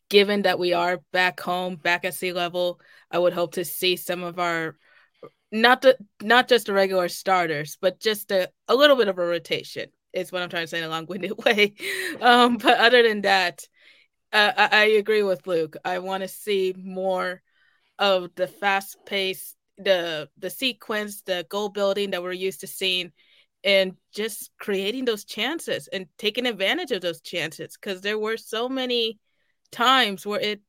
[0.08, 2.80] given that we are back home, back at sea level,
[3.12, 4.76] I would hope to see some of our
[5.52, 9.24] not the not just the regular starters, but just a, a little bit of a
[9.24, 11.74] rotation is what I'm trying to say in a long-winded way.
[12.20, 13.68] Um, but other than that,
[14.32, 15.76] I, I agree with Luke.
[15.84, 17.42] I want to see more
[17.98, 23.12] of the fast pace, the the sequence, the goal building that we're used to seeing,
[23.64, 27.76] and just creating those chances and taking advantage of those chances.
[27.80, 29.18] Because there were so many
[29.70, 30.60] times where it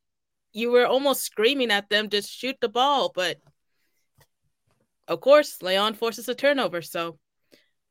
[0.52, 3.38] you were almost screaming at them to shoot the ball, but
[5.08, 6.82] of course, Leon forces a turnover.
[6.82, 7.18] So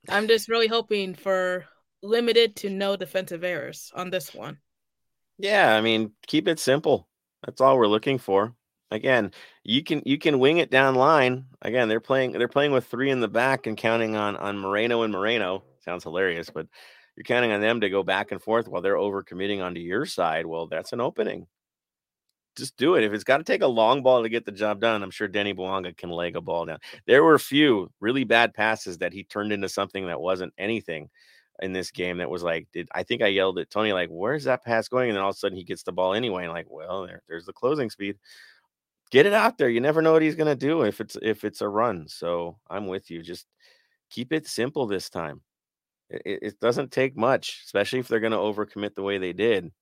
[0.08, 1.66] I'm just really hoping for
[2.00, 4.58] limited to no defensive errors on this one.
[5.38, 7.08] Yeah, I mean, keep it simple.
[7.44, 8.54] That's all we're looking for.
[8.90, 9.32] Again,
[9.64, 11.46] you can you can wing it down line.
[11.62, 15.02] Again, they're playing they're playing with three in the back and counting on on Moreno
[15.02, 15.62] and Moreno.
[15.80, 16.66] Sounds hilarious, but
[17.16, 20.06] you're counting on them to go back and forth while they're over committing onto your
[20.06, 20.46] side.
[20.46, 21.46] Well, that's an opening.
[22.56, 23.04] Just do it.
[23.04, 25.28] If it's got to take a long ball to get the job done, I'm sure
[25.28, 26.78] Denis Bouanga can leg a ball down.
[27.06, 31.08] There were a few really bad passes that he turned into something that wasn't anything
[31.60, 34.44] in this game that was like, did I think I yelled at Tony like, "Where's
[34.44, 36.52] that pass going?" And then all of a sudden he gets the ball anyway, and
[36.52, 38.16] like, well, there, there's the closing speed.
[39.10, 39.68] Get it out there.
[39.68, 42.08] You never know what he's gonna do if it's if it's a run.
[42.08, 43.22] So I'm with you.
[43.22, 43.46] Just
[44.10, 45.42] keep it simple this time.
[46.10, 49.72] It, it doesn't take much, especially if they're gonna overcommit the way they did.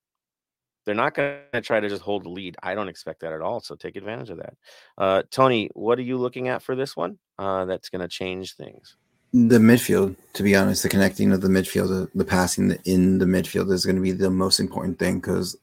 [0.85, 2.57] They're not to try to just hold the lead.
[2.63, 3.61] I don't expect that at all.
[3.61, 4.55] So take advantage of that.
[4.97, 7.19] Uh, Tony, what are you looking at for this one?
[7.39, 8.97] Uh, that's to change things
[9.33, 13.27] the midfield, to be honest, the connecting of the midfield, the, the passing in the
[13.27, 15.57] midfield is going to be the most important thing because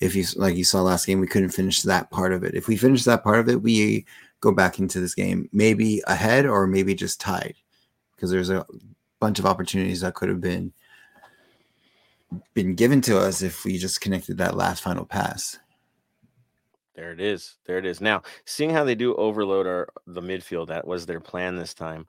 [0.00, 2.54] if you like you saw last game, we couldn't finish that part of it.
[2.54, 4.04] If we finish that part of it, we
[4.40, 7.54] go back into this game maybe ahead or maybe just tied
[8.14, 8.66] because there's a
[9.20, 10.72] bunch of opportunities that could have been
[12.52, 15.58] been given to us if we just connected that last final pass.
[16.94, 17.56] There it is.
[17.64, 18.00] There it is.
[18.00, 22.06] Now, seeing how they do overload our the midfield, that was their plan this time.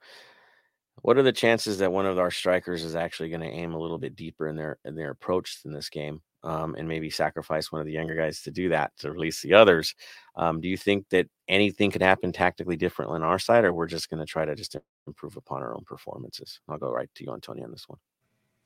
[1.01, 3.80] What are the chances that one of our strikers is actually going to aim a
[3.80, 7.72] little bit deeper in their in their approach in this game, um, and maybe sacrifice
[7.72, 9.93] one of the younger guys to do that to release the others?
[10.35, 13.88] Um, do you think that anything could happen tactically different on our side, or we're
[13.88, 16.59] just going to try to just improve upon our own performances?
[16.69, 17.99] I'll go right to you, Antonio, on this one.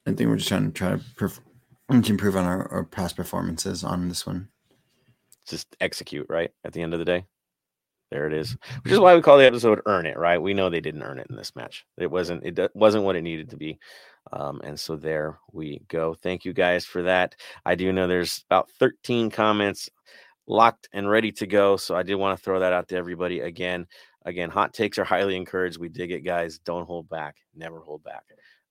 [0.05, 1.41] I think we're just trying to try to, perf-
[1.89, 4.49] to improve on our, our past performances on this one.
[5.47, 7.25] Just execute right at the end of the day.
[8.11, 8.57] There it is.
[8.83, 10.41] Which is why we call the episode "Earn It." Right?
[10.41, 11.85] We know they didn't earn it in this match.
[11.97, 12.43] It wasn't.
[12.45, 13.79] It wasn't what it needed to be.
[14.31, 16.13] Um, and so there we go.
[16.13, 17.35] Thank you guys for that.
[17.65, 19.89] I do know there's about 13 comments
[20.47, 21.77] locked and ready to go.
[21.77, 23.87] So I did want to throw that out to everybody again.
[24.25, 25.79] Again, hot takes are highly encouraged.
[25.79, 26.59] We dig it, guys.
[26.59, 27.37] Don't hold back.
[27.55, 28.23] Never hold back.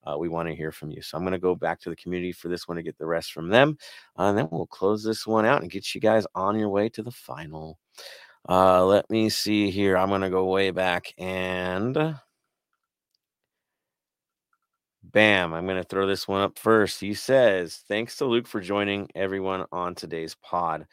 [0.05, 1.01] Uh, we want to hear from you.
[1.01, 3.05] So I'm going to go back to the community for this one to get the
[3.05, 3.77] rest from them.
[4.17, 6.87] Uh, and then we'll close this one out and get you guys on your way
[6.89, 7.77] to the final.
[8.47, 9.97] Uh, let me see here.
[9.97, 12.15] I'm going to go way back and
[15.11, 16.99] bam, I'm going to throw this one up first.
[16.99, 20.85] He says, Thanks to Luke for joining everyone on today's pod.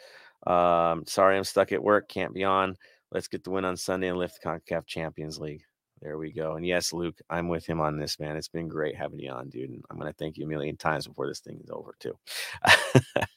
[0.46, 2.08] Um, sorry, I'm stuck at work.
[2.08, 2.76] Can't be on.
[3.12, 5.62] Let's get the win on Sunday and lift the CONCACAF Champions League.
[6.02, 6.56] There we go.
[6.56, 8.36] And yes, Luke, I'm with him on this, man.
[8.36, 9.70] It's been great having you on, dude.
[9.70, 12.18] And I'm going to thank you a million times before this thing is over, too.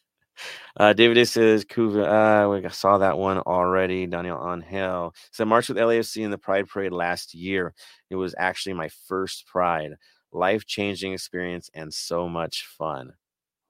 [0.78, 4.08] uh, David says, Kuva, uh, we saw that one already.
[4.08, 7.74] Daniel Angel said, March with LAFC in the Pride Parade last year.
[8.10, 9.92] It was actually my first Pride.
[10.32, 13.14] Life changing experience and so much fun.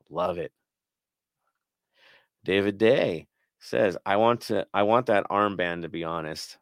[0.09, 0.51] Love it.
[2.43, 3.27] David Day
[3.59, 6.57] says, I want to I want that armband to be honest.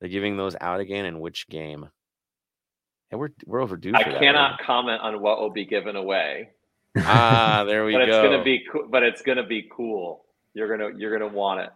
[0.00, 1.88] They're giving those out again in which game?
[3.10, 3.92] And we're we're overdue.
[3.94, 6.50] I that, cannot comment on what will be given away.
[7.04, 8.06] Ah, there we but go.
[8.06, 10.24] But it's gonna be co- but it's gonna be cool.
[10.54, 11.70] You're gonna you're gonna want it.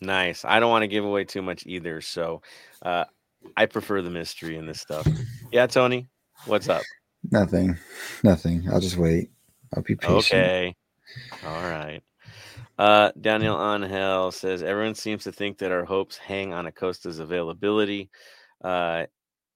[0.00, 0.44] Nice.
[0.44, 2.42] I don't want to give away too much either, so
[2.82, 3.04] uh,
[3.56, 5.06] I prefer the mystery in this stuff.
[5.52, 6.08] Yeah, Tony,
[6.46, 6.82] what's up?
[7.30, 7.78] Nothing.
[8.24, 8.66] Nothing.
[8.72, 9.30] I'll just wait.
[9.76, 10.18] I'll be patient.
[10.18, 10.74] Okay.
[11.46, 12.02] All right.
[12.78, 18.10] Uh, Daniel Angel says everyone seems to think that our hopes hang on Acosta's availability.
[18.64, 19.06] Uh,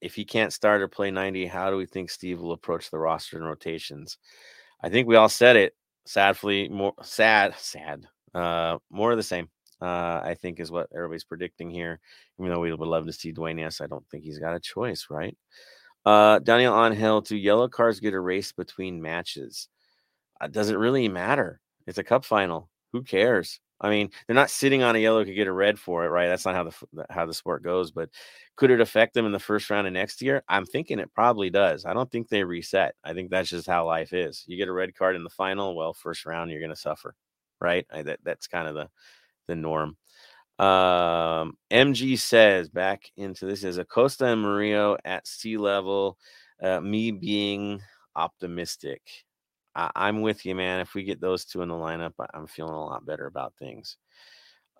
[0.06, 2.98] if he can't start or play 90, how do we think Steve will approach the
[2.98, 4.18] roster and rotations?
[4.80, 5.74] I think we all said it.
[6.04, 8.06] Sadly, more sad, sad.
[8.32, 9.48] Uh, more of the same.
[9.82, 11.98] Uh, I think is what everybody's predicting here.
[12.38, 15.08] Even though we would love to see Duenas, I don't think he's got a choice,
[15.10, 15.36] right?
[16.04, 19.68] Uh, Daniel Angel, do yellow cards get erased between matches?
[20.40, 21.60] Uh, does it really matter?
[21.88, 22.70] It's a cup final.
[22.92, 23.58] Who cares?
[23.80, 26.28] I mean, they're not sitting on a yellow to get a red for it, right?
[26.28, 27.90] That's not how the how the sport goes.
[27.90, 28.08] But
[28.56, 30.42] could it affect them in the first round of next year?
[30.48, 31.84] I'm thinking it probably does.
[31.84, 32.94] I don't think they reset.
[33.04, 34.44] I think that's just how life is.
[34.46, 37.14] You get a red card in the final, well, first round you're going to suffer,
[37.60, 37.86] right?
[37.92, 38.88] I, that that's kind of the
[39.48, 39.96] the norm.
[40.58, 46.18] Um, MG says back into this is Acosta and Murillo at sea level.
[46.62, 47.82] Uh, me being
[48.16, 49.25] optimistic.
[49.76, 50.80] I, am with you, man.
[50.80, 53.54] If we get those two in the lineup, I, am feeling a lot better about
[53.58, 53.96] things.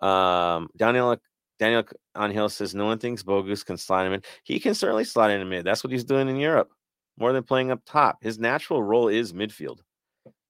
[0.01, 1.17] Um, Daniel
[1.59, 1.83] Daniel
[2.17, 4.21] Angel says no one thinks Bogusz can slide him in.
[4.43, 5.65] He can certainly slide in mid.
[5.65, 6.69] That's what he's doing in Europe,
[7.17, 8.17] more than playing up top.
[8.21, 9.79] His natural role is midfield.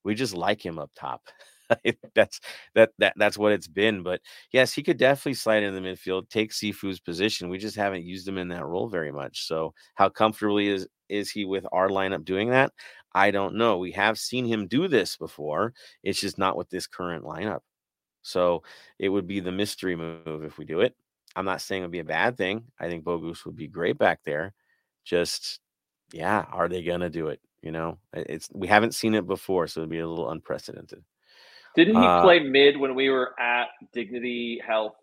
[0.04, 1.22] We just like him up top.
[2.16, 2.40] that's
[2.76, 4.04] that that that's what it's been.
[4.04, 4.22] But
[4.52, 7.50] yes, he could definitely slide in the midfield, take Sifu's position.
[7.50, 9.46] We just haven't used him in that role very much.
[9.48, 12.72] So how comfortably is is he with our lineup doing that?
[13.18, 13.80] I don't know.
[13.80, 15.74] We have seen him do this before.
[16.04, 17.62] It's just not with this current lineup.
[18.22, 18.62] So
[19.00, 20.94] it would be the mystery move if we do it.
[21.36, 22.66] I'm not saying it would be a bad thing.
[22.80, 24.54] I think Bogusz would be great back there.
[25.04, 25.62] Just,
[26.12, 27.40] yeah, are they gonna do it?
[27.64, 31.04] You know, it's we haven't seen it before, so it'd be a little unprecedented.
[31.76, 34.96] Didn't he Uh, play mid when we were at Dignity Health,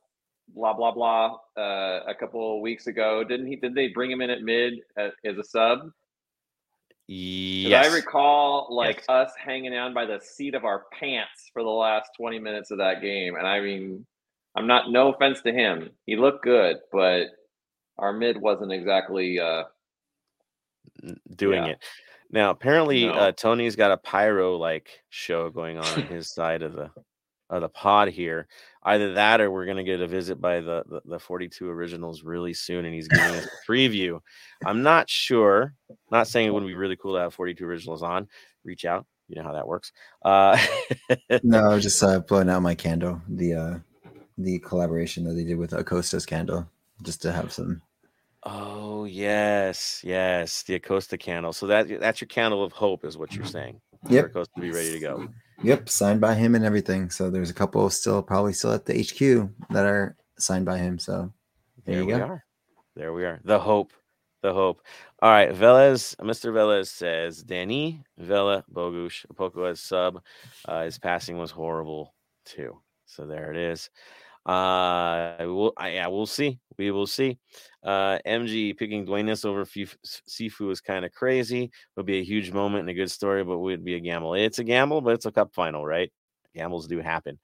[0.54, 3.24] blah blah blah, uh, a couple of weeks ago?
[3.24, 3.56] Didn't he?
[3.56, 5.90] Did they bring him in at mid as, as a sub?
[7.06, 7.86] Yes.
[7.90, 9.08] I recall like Yes.
[9.08, 12.78] us hanging on by the seat of our pants for the last twenty minutes of
[12.78, 14.06] that game, and I mean,
[14.56, 17.26] I'm not no offense to him, he looked good, but
[17.98, 19.38] our mid wasn't exactly.
[19.38, 19.64] Uh,
[21.36, 21.70] doing Yeah.
[21.72, 21.84] it.
[22.30, 23.12] Now, apparently, No.
[23.14, 26.90] uh, Tony's got a pyro like show going on on his side of the
[27.56, 28.46] of the pod here.
[28.82, 32.52] Either that, or we're gonna get a visit by the, the the 42 originals really
[32.52, 34.20] soon, and he's giving us a preview.
[34.64, 35.74] I'm not sure.
[36.10, 38.28] Not saying it wouldn't be really cool to have 42 originals on.
[38.64, 39.06] Reach out.
[39.28, 39.90] You know how that works.
[40.22, 40.58] Uh,
[41.42, 43.22] No, I was just uh, blowing out my candle.
[43.28, 43.78] The uh,
[44.36, 46.68] the collaboration that they did with Acosta's candle,
[47.02, 47.80] just to have some.
[48.42, 51.54] oh yes, yes, the Acosta candle.
[51.54, 53.80] So that that's your candle of hope, is what you're saying.
[54.06, 54.26] For Yep.
[54.26, 55.28] Acosta to be ready to go.
[55.62, 57.10] Yep, signed by him and everything.
[57.10, 60.98] So there's a couple still probably still at the HQ that are signed by him.
[60.98, 61.32] So
[61.84, 62.24] there There you we go.
[62.24, 62.44] are.
[62.96, 63.40] There we are.
[63.44, 63.92] The hope.
[64.42, 64.82] The hope.
[65.22, 65.50] All right.
[65.52, 66.52] Velez, Mr.
[66.52, 70.22] Velez says Danny Vela Bogusz, Poco as sub.
[70.66, 72.14] Uh, his passing was horrible
[72.44, 72.78] too.
[73.06, 73.90] So there it is.
[74.46, 76.58] Uh, we'll, I, yeah, we'll see.
[76.78, 77.38] We will see.
[77.82, 81.70] Uh, MG picking Dwayne over F- Sifu is kind of crazy.
[81.96, 84.34] Would be a huge moment and a good story, but would be a gamble.
[84.34, 86.12] It's a gamble, but it's a cup final, right?
[86.54, 87.38] Gambles do happen.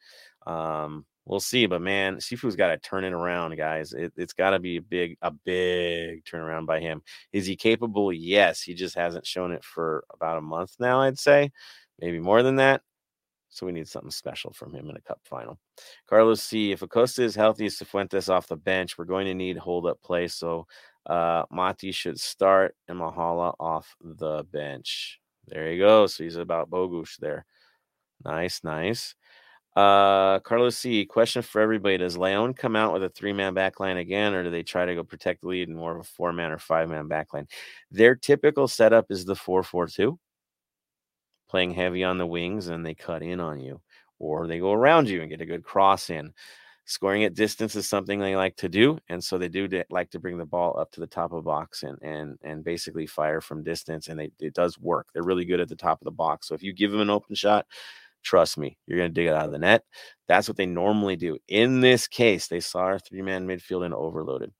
[0.47, 3.93] Um, We'll see, but man, Sifu's got to turn it around, guys.
[3.93, 7.03] It, it's got to be a big, a big turnaround by him.
[7.33, 8.13] Is he capable?
[8.13, 8.63] Yes.
[8.63, 11.53] He just hasn't shown it for about a month now, I'd say,
[12.01, 12.83] maybe more than that.
[13.51, 15.59] So we need something special from him in a cup final.
[16.09, 16.73] Carlos C.
[16.73, 20.29] If Acosta is healthy, Cifuentes off the bench, we're going to need hold up play.
[20.29, 20.67] So
[21.07, 25.21] uh, Mati should start and Mahala off the bench.
[25.47, 26.07] There you go.
[26.07, 27.45] So he's about Bogusz there.
[28.25, 29.15] Nice, nice.
[29.77, 31.05] Uh, Carlos C.
[31.07, 34.65] Question for everybody: Does Leon come out with a three-man backline again, or do they
[34.65, 37.49] try to go protect the lead in more of a four-man or five-man backline?
[37.91, 40.19] Their typical setup is the four-four-two,
[41.51, 43.81] playing heavy on the wings, and they cut in on you,
[44.19, 46.33] or they go around you and get a good cross in.
[46.85, 50.19] Scoring at distance is something they like to do, and so they do like to
[50.19, 53.41] bring the ball up to the top of the box and and and basically fire
[53.41, 55.09] from distance, and they, it does work.
[55.13, 56.49] They're really good at the top of the box.
[56.49, 57.67] So if you give them an open shot,
[58.23, 59.85] Trust me, you're going to dig it out of the net.
[60.29, 61.39] That's what they normally do.
[61.49, 64.53] In this case, they saw our three-man midfield and overloaded.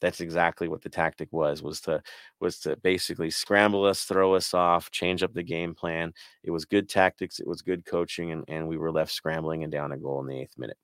[0.00, 2.02] That's exactly what the tactic was was to
[2.40, 6.12] was to basically scramble us, throw us off, change up the game plan.
[6.42, 9.72] It was good tactics, it was good coaching, and, and we were left scrambling and
[9.72, 10.78] down a goal in the eighth minute.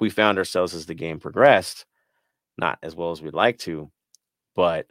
[0.00, 1.84] We found ourselves as the game progressed,
[2.56, 3.90] not as well as we'd like to,
[4.54, 4.86] but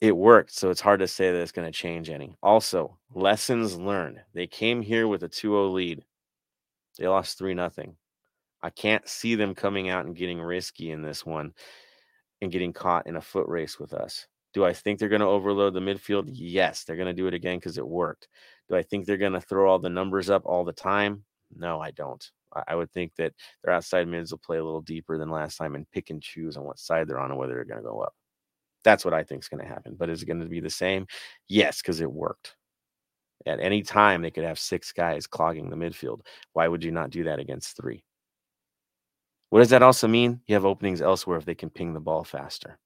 [0.00, 0.52] it worked.
[0.52, 2.36] So it's hard to say that it's going to change any.
[2.42, 4.20] Also, lessons learned.
[4.34, 6.04] They came here with a 2-0 lead.
[6.98, 7.96] They lost 3 nothing.
[8.62, 11.52] I can't see them coming out and getting risky in this one
[12.40, 14.26] and getting caught in a foot race with us.
[14.54, 16.28] Do I think they're going to overload the midfield?
[16.32, 18.28] Yes, they're going to do it again because it worked.
[18.68, 21.24] Do I think they're going to throw all the numbers up all the time?
[21.56, 22.24] No, I don't.
[22.68, 23.32] I would think that
[23.64, 26.56] their outside mids will play a little deeper than last time and pick and choose
[26.56, 28.14] on what side they're on and whether they're going to go up.
[28.84, 29.96] That's what I think is going to happen.
[29.98, 31.06] But is it going to be the same?
[31.48, 32.56] Yes, because it worked.
[33.46, 36.20] At any time, they could have six guys clogging the midfield.
[36.52, 38.04] Why would you not do that against three?
[39.52, 40.40] What does that also mean?
[40.46, 42.78] You have openings elsewhere if they can ping the ball faster.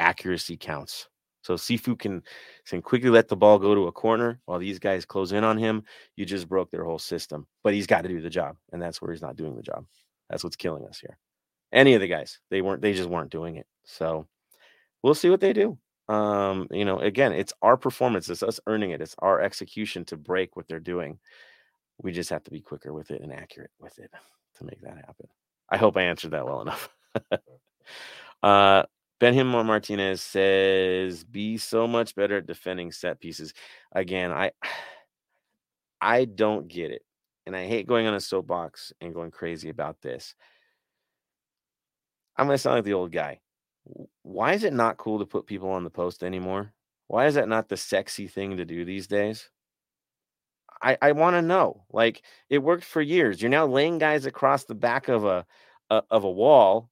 [0.00, 1.08] Accuracy counts.
[1.42, 2.24] So Sifu can,
[2.66, 5.56] can quickly let the ball go to a corner while these guys close in on
[5.56, 5.84] him.
[6.16, 7.46] You just broke their whole system.
[7.62, 9.86] But he's got to do the job, and that's where he's not doing the job.
[10.28, 11.16] That's what's killing us here.
[11.72, 12.82] Any of the guys, they weren't.
[12.82, 13.68] They just weren't doing it.
[13.84, 14.26] So
[15.04, 15.78] we'll see what they do.
[16.08, 20.16] Um, you know, again, it's our performance, it's us earning it, it's our execution to
[20.16, 21.20] break what they're doing.
[21.98, 24.10] We just have to be quicker with it and accurate with it
[24.56, 25.28] to make that happen.
[25.72, 26.88] I hope I answered that well enough.
[28.42, 28.84] uh
[29.20, 33.54] Benjamin Martinez says, "Be so much better at defending set pieces."
[33.92, 34.52] Again, I
[36.00, 37.02] I don't get it,
[37.46, 40.34] and I hate going on a soapbox and going crazy about this.
[42.36, 43.40] I'm gonna sound like the old guy
[44.22, 46.72] why is it not cool to put people on the post anymore?
[47.08, 49.50] Why is that not the sexy thing to do these days?
[50.82, 51.84] I, I want to know.
[51.92, 53.40] Like it worked for years.
[53.40, 55.46] You're now laying guys across the back of a,
[55.90, 56.90] a of a wall.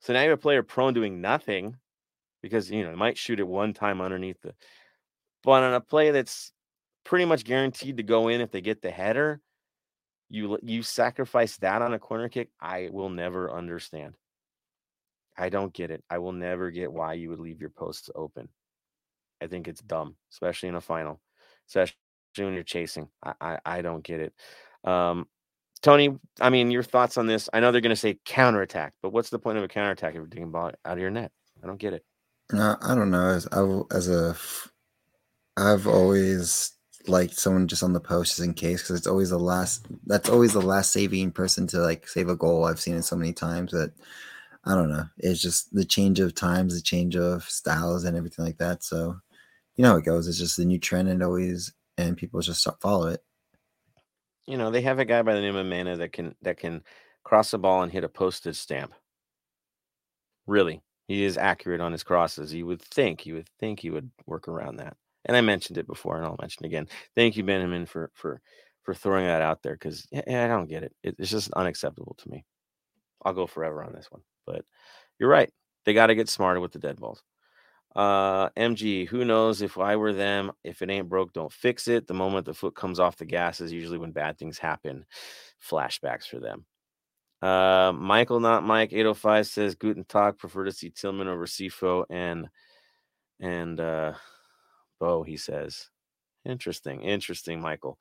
[0.00, 1.76] So now you have a player prone doing nothing
[2.42, 4.54] because you know they might shoot it one time underneath the
[5.42, 6.52] but on a play that's
[7.04, 9.40] pretty much guaranteed to go in if they get the header,
[10.28, 12.50] you you sacrifice that on a corner kick.
[12.60, 14.14] I will never understand.
[15.36, 16.04] I don't get it.
[16.10, 18.48] I will never get why you would leave your posts open.
[19.40, 21.20] I think it's dumb, especially in a final,
[21.68, 21.96] especially
[22.36, 23.08] you're chasing.
[23.22, 24.34] I I, I don't get it.
[24.84, 25.26] Um,
[25.82, 27.48] Tony, I mean, your thoughts on this?
[27.52, 30.14] I know they're going to say counterattack, but what's the point of a counterattack if
[30.14, 31.32] you're taking ball out of your net?
[31.62, 32.04] I don't get it.
[32.52, 33.26] Uh, I don't know.
[33.26, 34.36] As I, as a,
[35.56, 36.72] I've always
[37.08, 39.86] liked someone just on the post just in case because it's always the last.
[40.06, 42.64] That's always the last saving person to like save a goal.
[42.64, 43.92] I've seen it so many times that
[44.64, 45.06] I don't know.
[45.18, 48.84] It's just the change of times, the change of styles, and everything like that.
[48.84, 49.16] So,
[49.74, 50.28] you know how it goes.
[50.28, 51.72] It's just the new trend, and always,
[52.06, 53.22] and people just follow it.
[54.46, 56.82] You know, they have a guy by the name of Mena that can that can
[57.24, 58.92] cross the ball and hit a postage stamp.
[60.46, 62.52] Really, he is accurate on his crosses.
[62.52, 64.96] You would think, you would think he would work around that.
[65.24, 66.88] And I mentioned it before, and I'll mention again.
[67.14, 68.40] Thank you, Benjamin, for for
[68.82, 70.94] for throwing that out there because yeah, I don't get it.
[71.04, 72.44] It's just unacceptable to me.
[73.24, 74.22] I'll go forever on this one.
[74.46, 74.64] But
[75.18, 75.50] you're right.
[75.84, 77.22] They got to get smarter with the dead balls.
[77.94, 82.06] Uh, MG, who knows if I were them, if it ain't broke, don't fix it.
[82.06, 85.04] The moment the foot comes off the gas is usually when bad things happen.
[85.68, 86.64] Flashbacks for them.
[87.42, 92.48] Uh, Michael, not Mike, 805 says Guten Tag, prefer to see Tillman over Sifu and
[93.40, 94.12] and uh
[95.00, 95.90] Bo, he says.
[96.44, 97.98] Interesting, interesting, Michael.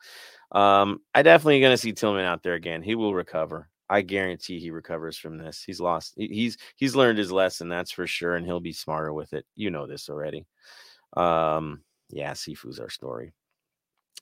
[0.51, 2.83] Um, I definitely gonna see Tillman out there again.
[2.83, 3.70] He will recover.
[3.91, 5.61] I guarantee he recovers from this.
[5.61, 6.13] He's lost.
[6.15, 9.45] He's he's learned his lesson, that's for sure, and he'll be smarter with it.
[9.55, 10.45] You know this already.
[11.17, 13.33] Um, yeah, Sifu's our story.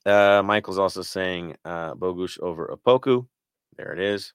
[0.04, 3.28] Uh, Michael's also saying uh, Bogusz over Opoku.
[3.76, 4.32] There it is.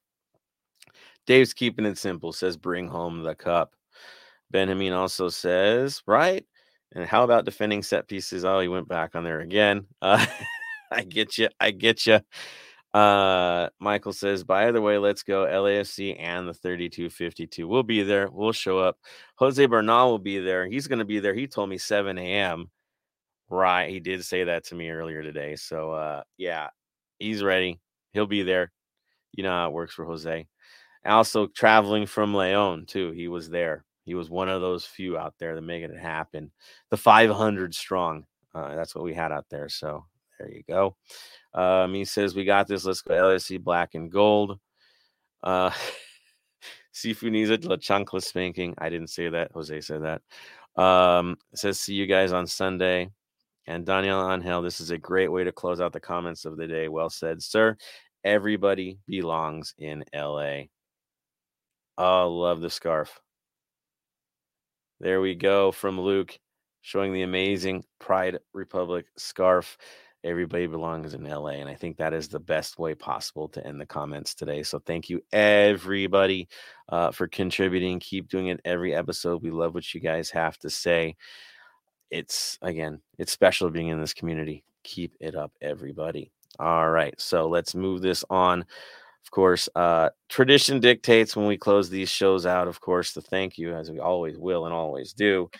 [1.26, 3.74] Dave's keeping it simple, says bring home the cup.
[4.50, 6.46] Benjamin also says, right?
[6.94, 8.46] And how about defending set pieces?
[8.46, 9.84] Oh, he went back on there again.
[10.00, 10.24] Uh,
[10.90, 11.50] I get you.
[11.60, 12.20] I get you.
[12.96, 17.68] Uh, Michael says, by the way, let's go LAFC and the 3252.
[17.68, 18.30] We'll be there.
[18.30, 18.96] We'll show up.
[19.34, 20.66] Jose Bernal will be there.
[20.66, 21.34] He's going to be there.
[21.34, 22.70] He told me 7 a.m.
[23.50, 23.90] Right.
[23.90, 25.56] He did say that to me earlier today.
[25.56, 26.68] So, uh, yeah,
[27.18, 27.80] he's ready.
[28.14, 28.72] He'll be there.
[29.32, 30.46] You know how it works for Jose.
[31.04, 33.10] Also, traveling from Leon, too.
[33.10, 33.84] He was there.
[34.06, 36.50] He was one of those few out there that making it happen.
[36.88, 38.24] The 500 strong.
[38.54, 39.68] Uh, that's what we had out there.
[39.68, 40.06] So,
[40.38, 40.96] there you go.
[41.56, 42.84] Um, he says, We got this.
[42.84, 44.60] Let's go LAFC black and gold.
[45.42, 45.70] Uh,
[46.94, 48.74] Sifu needs a chancla spanking.
[48.78, 49.50] I didn't say that.
[49.52, 50.80] Jose said that.
[50.80, 53.10] Um, says, See you guys on Sunday.
[53.66, 56.68] And Daniel Angel, this is a great way to close out the comments of the
[56.68, 56.88] day.
[56.88, 57.76] Well said, sir.
[58.22, 60.64] Everybody belongs in LA.
[61.98, 63.20] Oh, love the scarf.
[65.00, 66.38] There we go from Luke
[66.82, 69.76] showing the amazing Pride Republic scarf
[70.26, 71.50] everybody belongs in LA.
[71.50, 74.62] And I think that is the best way possible to end the comments today.
[74.62, 76.48] So thank you, everybody,
[76.88, 78.00] uh, for contributing.
[78.00, 79.42] Keep doing it every episode.
[79.42, 81.16] We love what you guys have to say.
[82.10, 84.64] It's, again, it's special being in this community.
[84.82, 86.32] Keep it up, everybody.
[86.58, 87.18] All right.
[87.20, 88.60] So let's move this on.
[88.60, 93.58] Of course, uh, tradition dictates when we close these shows out, of course, the thank
[93.58, 95.50] you, as we always will and always do.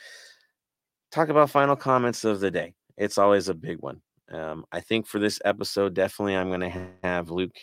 [1.11, 2.75] Talk about final comments of the day.
[2.97, 4.03] It's always a big one.
[4.33, 7.57] Um, I think for this episode, definitely I'm going to have Luke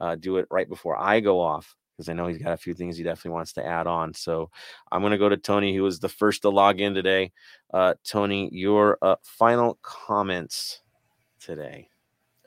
[0.00, 2.72] uh, do it right before I go off because I know he's got a few
[2.72, 4.14] things he definitely wants to add on.
[4.14, 4.50] So
[4.90, 7.32] I'm going to go to Tony, who was the first to log in today.
[7.74, 10.80] Uh, Tony, your uh, final comments
[11.38, 11.89] today.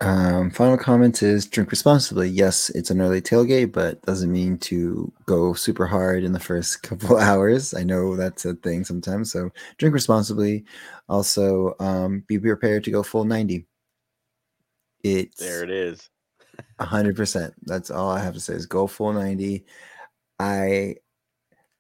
[0.03, 2.27] Um, final comments is drink responsibly.
[2.27, 6.83] Yes, it's an early tailgate, but doesn't mean to go super hard in the first
[6.83, 7.73] couple hours.
[7.73, 9.31] I know that's a thing sometimes.
[9.31, 10.65] So drink responsibly.
[11.07, 13.65] Also, um, be prepared to go full 90.
[15.05, 16.09] It's there it is.
[16.81, 17.53] hundred percent.
[17.63, 19.65] That's all I have to say is go full 90.
[20.39, 20.95] I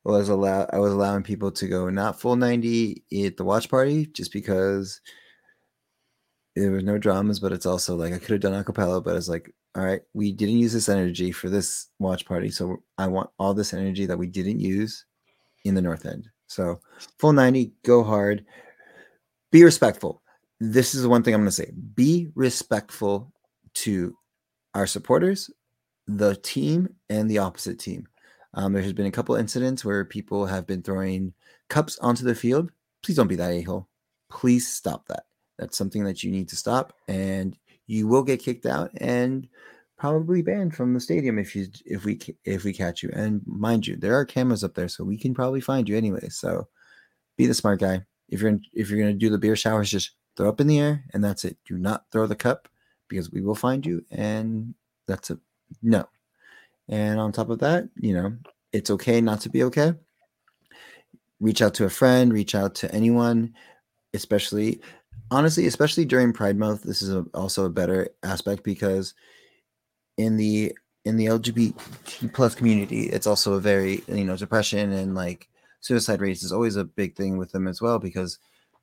[0.05, 4.05] was allowed I was allowing people to go not full 90 at the watch party
[4.07, 5.01] just because
[6.55, 9.27] there was no dramas, but it's also like I could have done acapella, but it's
[9.29, 13.31] like, all right, we didn't use this energy for this watch party, so I want
[13.39, 15.05] all this energy that we didn't use
[15.65, 16.29] in the north end.
[16.47, 16.79] So
[17.17, 18.45] full 90, go hard,
[19.51, 20.21] be respectful.
[20.59, 23.33] This is the one thing I'm going to say: be respectful
[23.75, 24.15] to
[24.75, 25.49] our supporters,
[26.07, 28.07] the team, and the opposite team.
[28.53, 31.33] Um, there has been a couple incidents where people have been throwing
[31.69, 32.71] cups onto the field.
[33.01, 33.89] Please don't be that a hole.
[34.29, 35.23] Please stop that
[35.57, 37.57] that's something that you need to stop, and
[37.87, 39.47] you will get kicked out and
[39.97, 43.09] probably banned from the stadium if you if we if we catch you.
[43.13, 46.29] And mind you, there are cameras up there, so we can probably find you anyway.
[46.29, 46.67] So
[47.37, 48.01] be the smart guy.
[48.29, 50.79] If you're in, if you're gonna do the beer showers, just throw up in the
[50.79, 51.57] air, and that's it.
[51.65, 52.67] Do not throw the cup
[53.07, 54.73] because we will find you, and
[55.07, 55.39] that's a
[55.81, 56.07] no.
[56.89, 58.35] And on top of that, you know,
[58.71, 59.93] it's okay not to be okay.
[61.39, 63.53] Reach out to a friend, reach out to anyone,
[64.13, 64.81] especially
[65.33, 69.13] honestly, especially during Pride Month, this is a, also a better aspect because
[70.17, 75.15] in the in the LGBT plus community, it's also a very you know depression and
[75.15, 75.49] like
[75.81, 78.39] suicide rates is always a big thing with them as well because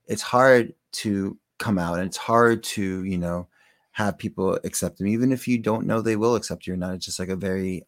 [0.07, 3.47] it's hard to come out and it's hard to you know
[3.93, 6.95] have people accept them even if you don't know they will accept you or not.
[6.95, 7.87] It's just like a very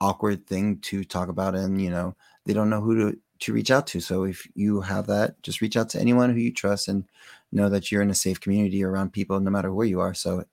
[0.00, 3.72] awkward thing to talk about and you know they don't know who to to reach
[3.72, 4.00] out to.
[4.00, 7.04] So if you have that just reach out to anyone who you trust and
[7.52, 10.14] know that you're in a safe community around people no matter where you are.
[10.14, 10.44] So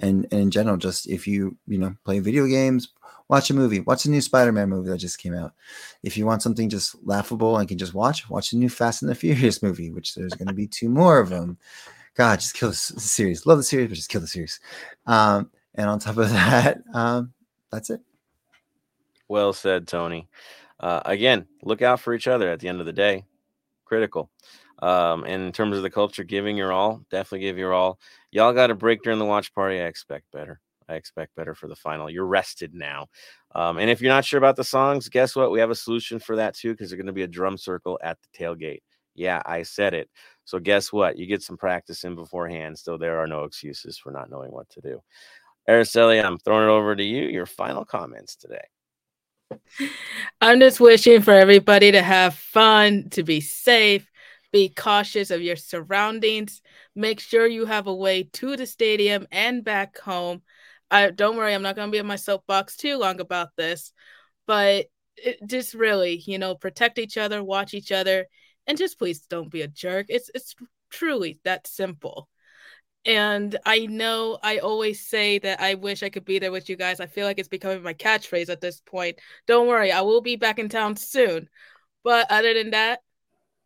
[0.00, 2.88] and, and in general just if you you know play video games
[3.28, 5.54] watch a movie watch the new spider-man movie that just came out.
[6.02, 9.10] If you want something just laughable and can just watch watch the new fast and
[9.10, 11.58] the furious movie which there's going to be two more of them.
[12.14, 13.46] God just kill the series.
[13.46, 14.60] Love the series but just kill the series.
[15.06, 17.32] Um, and on top of that um,
[17.70, 18.00] that's it.
[19.28, 20.28] Well said tony.
[20.80, 23.24] Uh, again look out for each other at the end of the day.
[23.84, 24.30] Critical
[24.82, 27.98] um, and in terms of the culture, giving your all, definitely give your all.
[28.32, 29.80] Y'all got a break during the watch party.
[29.80, 30.60] I expect better.
[30.88, 32.10] I expect better for the final.
[32.10, 33.06] You're rested now.
[33.54, 35.52] Um, and if you're not sure about the songs, guess what?
[35.52, 37.98] We have a solution for that too, because there's going to be a drum circle
[38.02, 38.82] at the tailgate.
[39.14, 40.10] Yeah, I said it.
[40.44, 41.16] So guess what?
[41.16, 42.78] You get some practice in beforehand.
[42.78, 45.00] So there are no excuses for not knowing what to do.
[45.68, 47.28] Araceli, I'm throwing it over to you.
[47.28, 48.64] Your final comments today.
[50.40, 54.10] I'm just wishing for everybody to have fun, to be safe,
[54.52, 56.62] be cautious of your surroundings.
[56.94, 60.42] Make sure you have a way to the stadium and back home.
[60.90, 63.92] I don't worry, I'm not going to be in my soapbox too long about this,
[64.46, 68.26] but it, just really, you know, protect each other, watch each other,
[68.66, 70.06] and just please don't be a jerk.
[70.10, 70.54] It's it's
[70.90, 72.28] truly that simple.
[73.04, 76.76] And I know I always say that I wish I could be there with you
[76.76, 77.00] guys.
[77.00, 79.18] I feel like it's becoming my catchphrase at this point.
[79.46, 81.48] Don't worry, I will be back in town soon.
[82.04, 83.00] But other than that,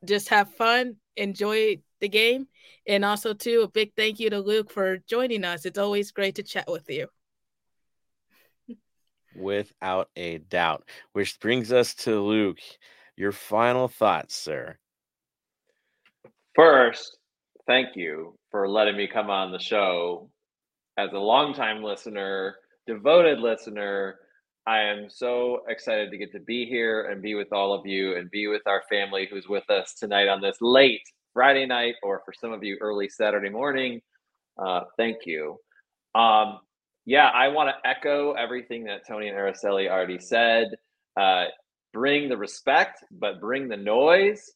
[0.04, 2.46] just have fun, enjoy the game,
[2.86, 5.64] and also too a big thank you to Luke for joining us.
[5.64, 7.08] It's always great to chat with you.
[9.34, 10.88] Without a doubt.
[11.12, 12.58] Which brings us to Luke.
[13.16, 14.76] Your final thoughts, sir.
[16.54, 17.18] First,
[17.66, 20.30] thank you for letting me come on the show.
[20.96, 22.56] As a longtime listener,
[22.86, 24.18] devoted listener,
[24.66, 28.16] I am so excited to get to be here and be with all of you
[28.16, 31.02] and be with our family who's with us tonight on this late
[31.32, 34.00] Friday night, or for some of you, early Saturday morning.
[34.58, 35.58] Uh, thank you.
[36.16, 36.58] Um,
[37.04, 40.68] yeah, I want to echo everything that Tony and Araceli already said.
[41.16, 41.44] Uh,
[41.92, 44.50] bring the respect, but bring the noise.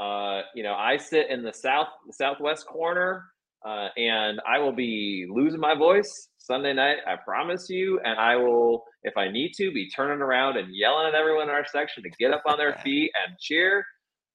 [0.00, 3.26] Uh, you know, I sit in the south, the southwest corner,
[3.64, 6.98] uh, and I will be losing my voice Sunday night.
[7.06, 8.00] I promise you.
[8.04, 11.54] And I will, if I need to, be turning around and yelling at everyone in
[11.54, 13.84] our section to get up on their feet and cheer.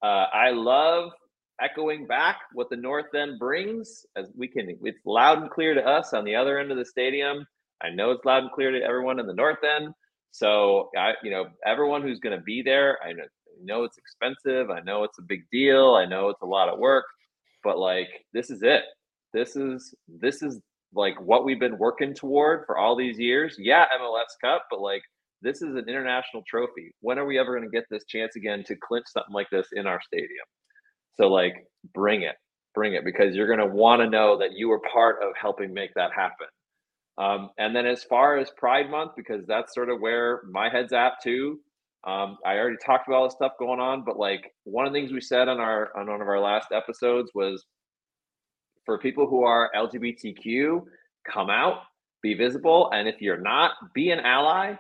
[0.02, 1.12] Uh, I love
[1.62, 4.78] echoing back what the North End brings, as we can.
[4.84, 7.46] It's loud and clear to us on the other end of the stadium.
[7.82, 9.94] I know it's loud and clear to everyone in the North End.
[10.32, 13.98] So I, you know, everyone who's going to be there, I know, I know it's
[13.98, 14.70] expensive.
[14.70, 15.96] I know it's a big deal.
[15.96, 17.06] I know it's a lot of work,
[17.64, 18.84] but like this is it.
[19.38, 20.60] This is this is
[20.96, 23.56] like what we've been working toward for all these years.
[23.60, 25.04] Yeah, MLS Cup, but like
[25.44, 26.92] this is an international trophy.
[27.02, 29.68] When are we ever going to get this chance again to clinch something like this
[29.74, 30.48] in our stadium?
[31.18, 31.54] So like
[31.94, 32.36] bring it.
[32.74, 35.74] Bring it because you're going to want to know that you were part of helping
[35.74, 36.48] make that happen.
[37.20, 40.94] Um, and then as far as Pride Month, because that's sort of where my head's
[40.94, 41.60] at too.
[42.06, 45.00] Um, I already talked about all the stuff going on, but like one of the
[45.00, 47.66] things we said on our on one of our last episodes was
[48.88, 50.82] for people who are LGBTQ,
[51.32, 51.82] come out,
[52.24, 54.76] be visible, and if you're not, be an ally.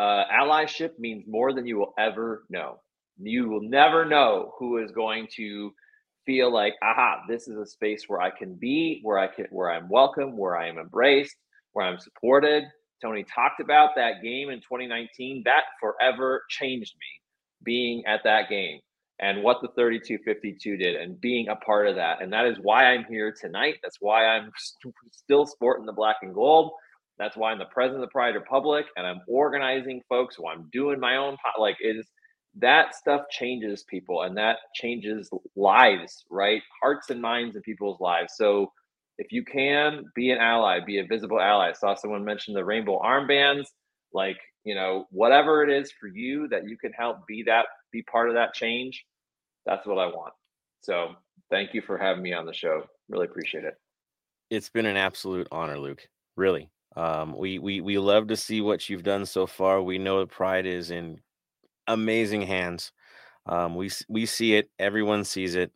[0.00, 2.80] Uh, allyship means more than you will ever know.
[3.18, 5.72] You will never know who is going to
[6.26, 9.70] feel like, aha, this is a space where I can be, where I can, where
[9.70, 11.36] I'm welcome, where I am embraced,
[11.72, 12.64] where I'm supported.
[13.00, 15.42] Tony talked about that game in 2019.
[15.44, 18.80] That forever changed me being at that game
[19.22, 22.20] and what the 3252 did and being a part of that.
[22.20, 23.76] And that is why I'm here tonight.
[23.82, 26.72] That's why I'm st- still sporting the black and gold.
[27.18, 30.36] That's why I'm the president of the Pride Republic and I'm organizing folks.
[30.36, 32.06] So I'm doing my own, po- like it is
[32.56, 36.60] that stuff changes people and that changes lives, right?
[36.82, 38.34] Hearts and minds of people's lives.
[38.36, 38.72] So
[39.18, 41.70] if you can be an ally, be a visible ally.
[41.70, 43.66] I saw someone mention the rainbow armbands,
[44.12, 48.02] like, you know, whatever it is for you that you can help be that, be
[48.02, 49.04] part of that change.
[49.66, 50.34] That's what I want.
[50.80, 51.10] So
[51.50, 52.84] thank you for having me on the show.
[53.08, 53.74] Really appreciate it.
[54.50, 56.06] It's been an absolute honor, Luke.
[56.36, 56.70] Really.
[56.96, 59.82] Um, we we we love to see what you've done so far.
[59.82, 61.20] We know the pride is in
[61.86, 62.92] amazing hands.
[63.46, 64.70] Um, we we see it.
[64.78, 65.72] Everyone sees it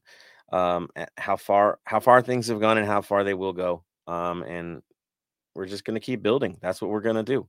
[0.52, 3.82] um, how far how far things have gone and how far they will go.
[4.06, 4.82] Um, and
[5.54, 6.58] we're just going to keep building.
[6.60, 7.48] That's what we're going to do.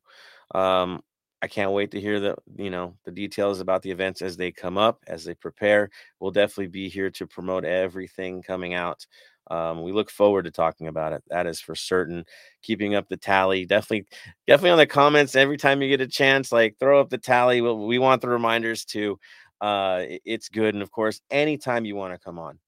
[0.58, 1.04] Um,
[1.42, 4.52] I can't wait to hear the you know the details about the events as they
[4.52, 5.90] come up as they prepare.
[6.20, 9.06] We'll definitely be here to promote everything coming out.
[9.50, 11.24] Um, we look forward to talking about it.
[11.30, 12.26] That is for certain.
[12.64, 14.08] Keeping up the tally, definitely,
[14.48, 16.52] definitely on the comments every time you get a chance.
[16.52, 17.62] Like throw up the tally.
[17.62, 19.20] We, we want the reminders too.
[19.62, 22.60] Uh, it's good, and of course, anytime you want to come on,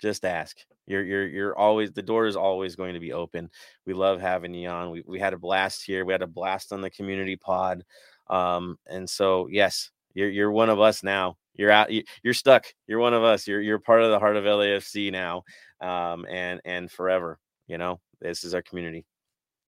[0.00, 0.56] just ask.
[0.86, 3.50] You're you're you're always the door is always going to be open.
[3.86, 4.90] We love having you on.
[4.90, 6.04] We we had a blast here.
[6.04, 7.84] We had a blast on the community pod.
[8.28, 11.36] Um, and so yes, you're you're one of us now.
[11.54, 11.90] You're out.
[12.22, 12.66] You're stuck.
[12.86, 13.46] You're one of us.
[13.46, 15.42] You're you're part of the heart of LAFC now,
[15.80, 17.38] um, and and forever.
[17.66, 19.04] You know, this is our community.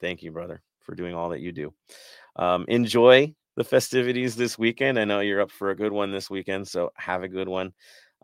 [0.01, 1.75] Thank you, brother, for doing all that you do.
[2.37, 4.99] Um, enjoy the festivities this weekend.
[4.99, 7.73] I know you're up for a good one this weekend, so have a good one.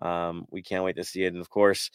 [0.03, 1.91] Um, we can't wait to see it, and of course,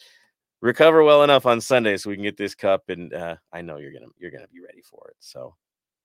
[0.60, 2.84] recover well enough on Sunday so we can get this cup.
[2.88, 5.16] And uh, I know you're gonna you're gonna be ready for it.
[5.20, 5.54] So,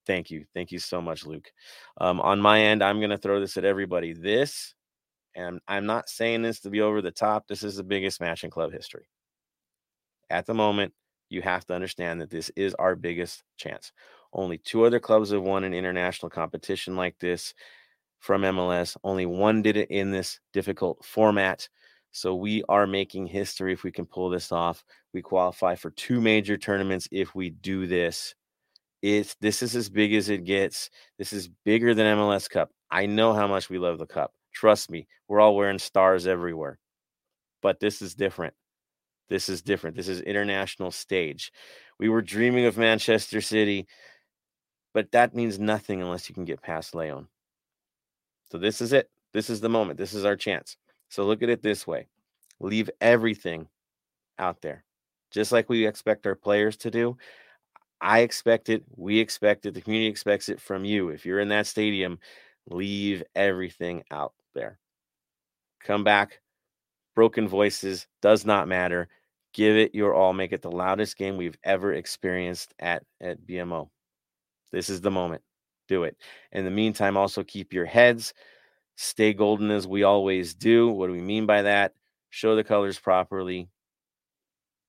[0.06, 1.52] thank you, thank you so much, Luke.
[2.00, 4.14] Um, on my end, I'm gonna throw this at everybody.
[4.14, 4.74] This,
[5.36, 7.48] and I'm not saying this to be over the top.
[7.48, 9.08] This is the biggest match in club history.
[10.30, 10.94] At the moment,
[11.30, 13.92] you have to understand that this is our biggest chance.
[14.34, 17.54] Only two other clubs have won an international competition like this
[18.20, 18.98] from MLS.
[19.04, 21.68] Only one did it in this difficult format.
[22.18, 24.84] So we are making history if we can pull this off.
[25.14, 28.34] We qualify for two major tournaments if we do this.
[29.04, 30.90] it's this is as big as it gets.
[31.20, 32.72] This is bigger than MLS Cup.
[32.90, 34.34] I know how much we love the cup.
[34.52, 36.80] Trust me, we're all wearing stars everywhere.
[37.62, 38.56] But this is different.
[39.30, 39.96] This is different.
[39.96, 41.52] This is international stage.
[42.00, 43.86] We were dreaming of Manchester City,
[44.92, 47.28] but that means nothing unless you can get past Leon.
[48.52, 49.08] So this is it.
[49.34, 50.00] This is the moment.
[50.00, 50.78] This is our chance.
[51.10, 52.08] So look at it this way.
[52.60, 53.68] Leave everything
[54.40, 54.84] out there.
[55.32, 57.18] Just like we expect our players to do.
[58.00, 58.84] I expect it.
[58.96, 59.74] We expect it.
[59.74, 61.10] The community expects it from you.
[61.10, 62.20] If you're in that stadium,
[62.70, 64.80] leave everything out there.
[65.84, 66.40] Come back.
[67.16, 69.08] Broken voices does not matter.
[69.54, 70.34] Give it your all.
[70.34, 73.90] Make it the loudest game we've ever experienced at, at BMO.
[74.72, 75.42] This is the moment.
[75.88, 76.18] Do it.
[76.52, 78.34] In the meantime, also keep your heads.
[78.98, 80.90] Stay golden as we always do.
[80.90, 81.94] What do we mean by that?
[82.32, 83.70] Show the colors properly.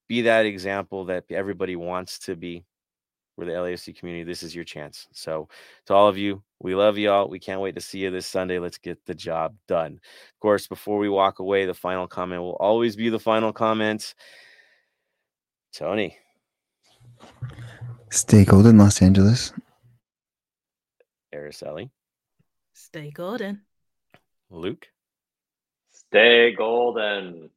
[0.09, 2.65] Be that example that everybody wants to be
[3.37, 4.25] for the LAFC community.
[4.25, 5.07] This is your chance.
[5.13, 5.49] So,
[5.87, 7.29] to all of you, we love you all.
[7.29, 8.59] We can't wait to see you this Sunday.
[8.59, 10.01] Let's get the job done.
[10.33, 14.15] Of course, before we walk away, the final comment will always be the final comment.
[15.75, 16.17] Tony.
[18.11, 19.53] Stay golden, Los Angeles.
[21.35, 21.91] Araceli.
[22.73, 23.61] Stay golden.
[24.51, 24.87] Luke.
[25.93, 27.51] Stay golden.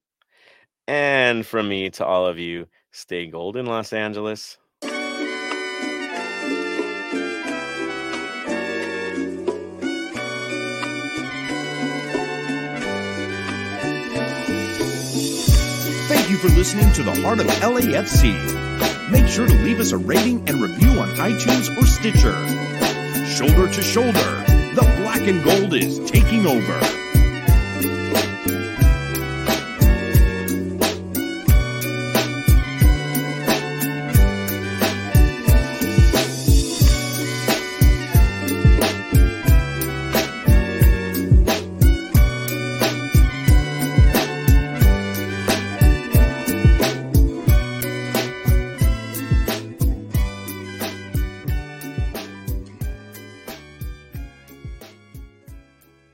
[0.88, 4.58] And from me to all of you, stay golden, Los Angeles.
[16.10, 19.12] Thank you for listening to the Heart of LAFC.
[19.12, 22.36] Make sure to leave us a rating and review on iTunes or Stitcher.
[23.26, 24.44] Shoulder to shoulder,
[24.76, 27.01] the and gold is taking over.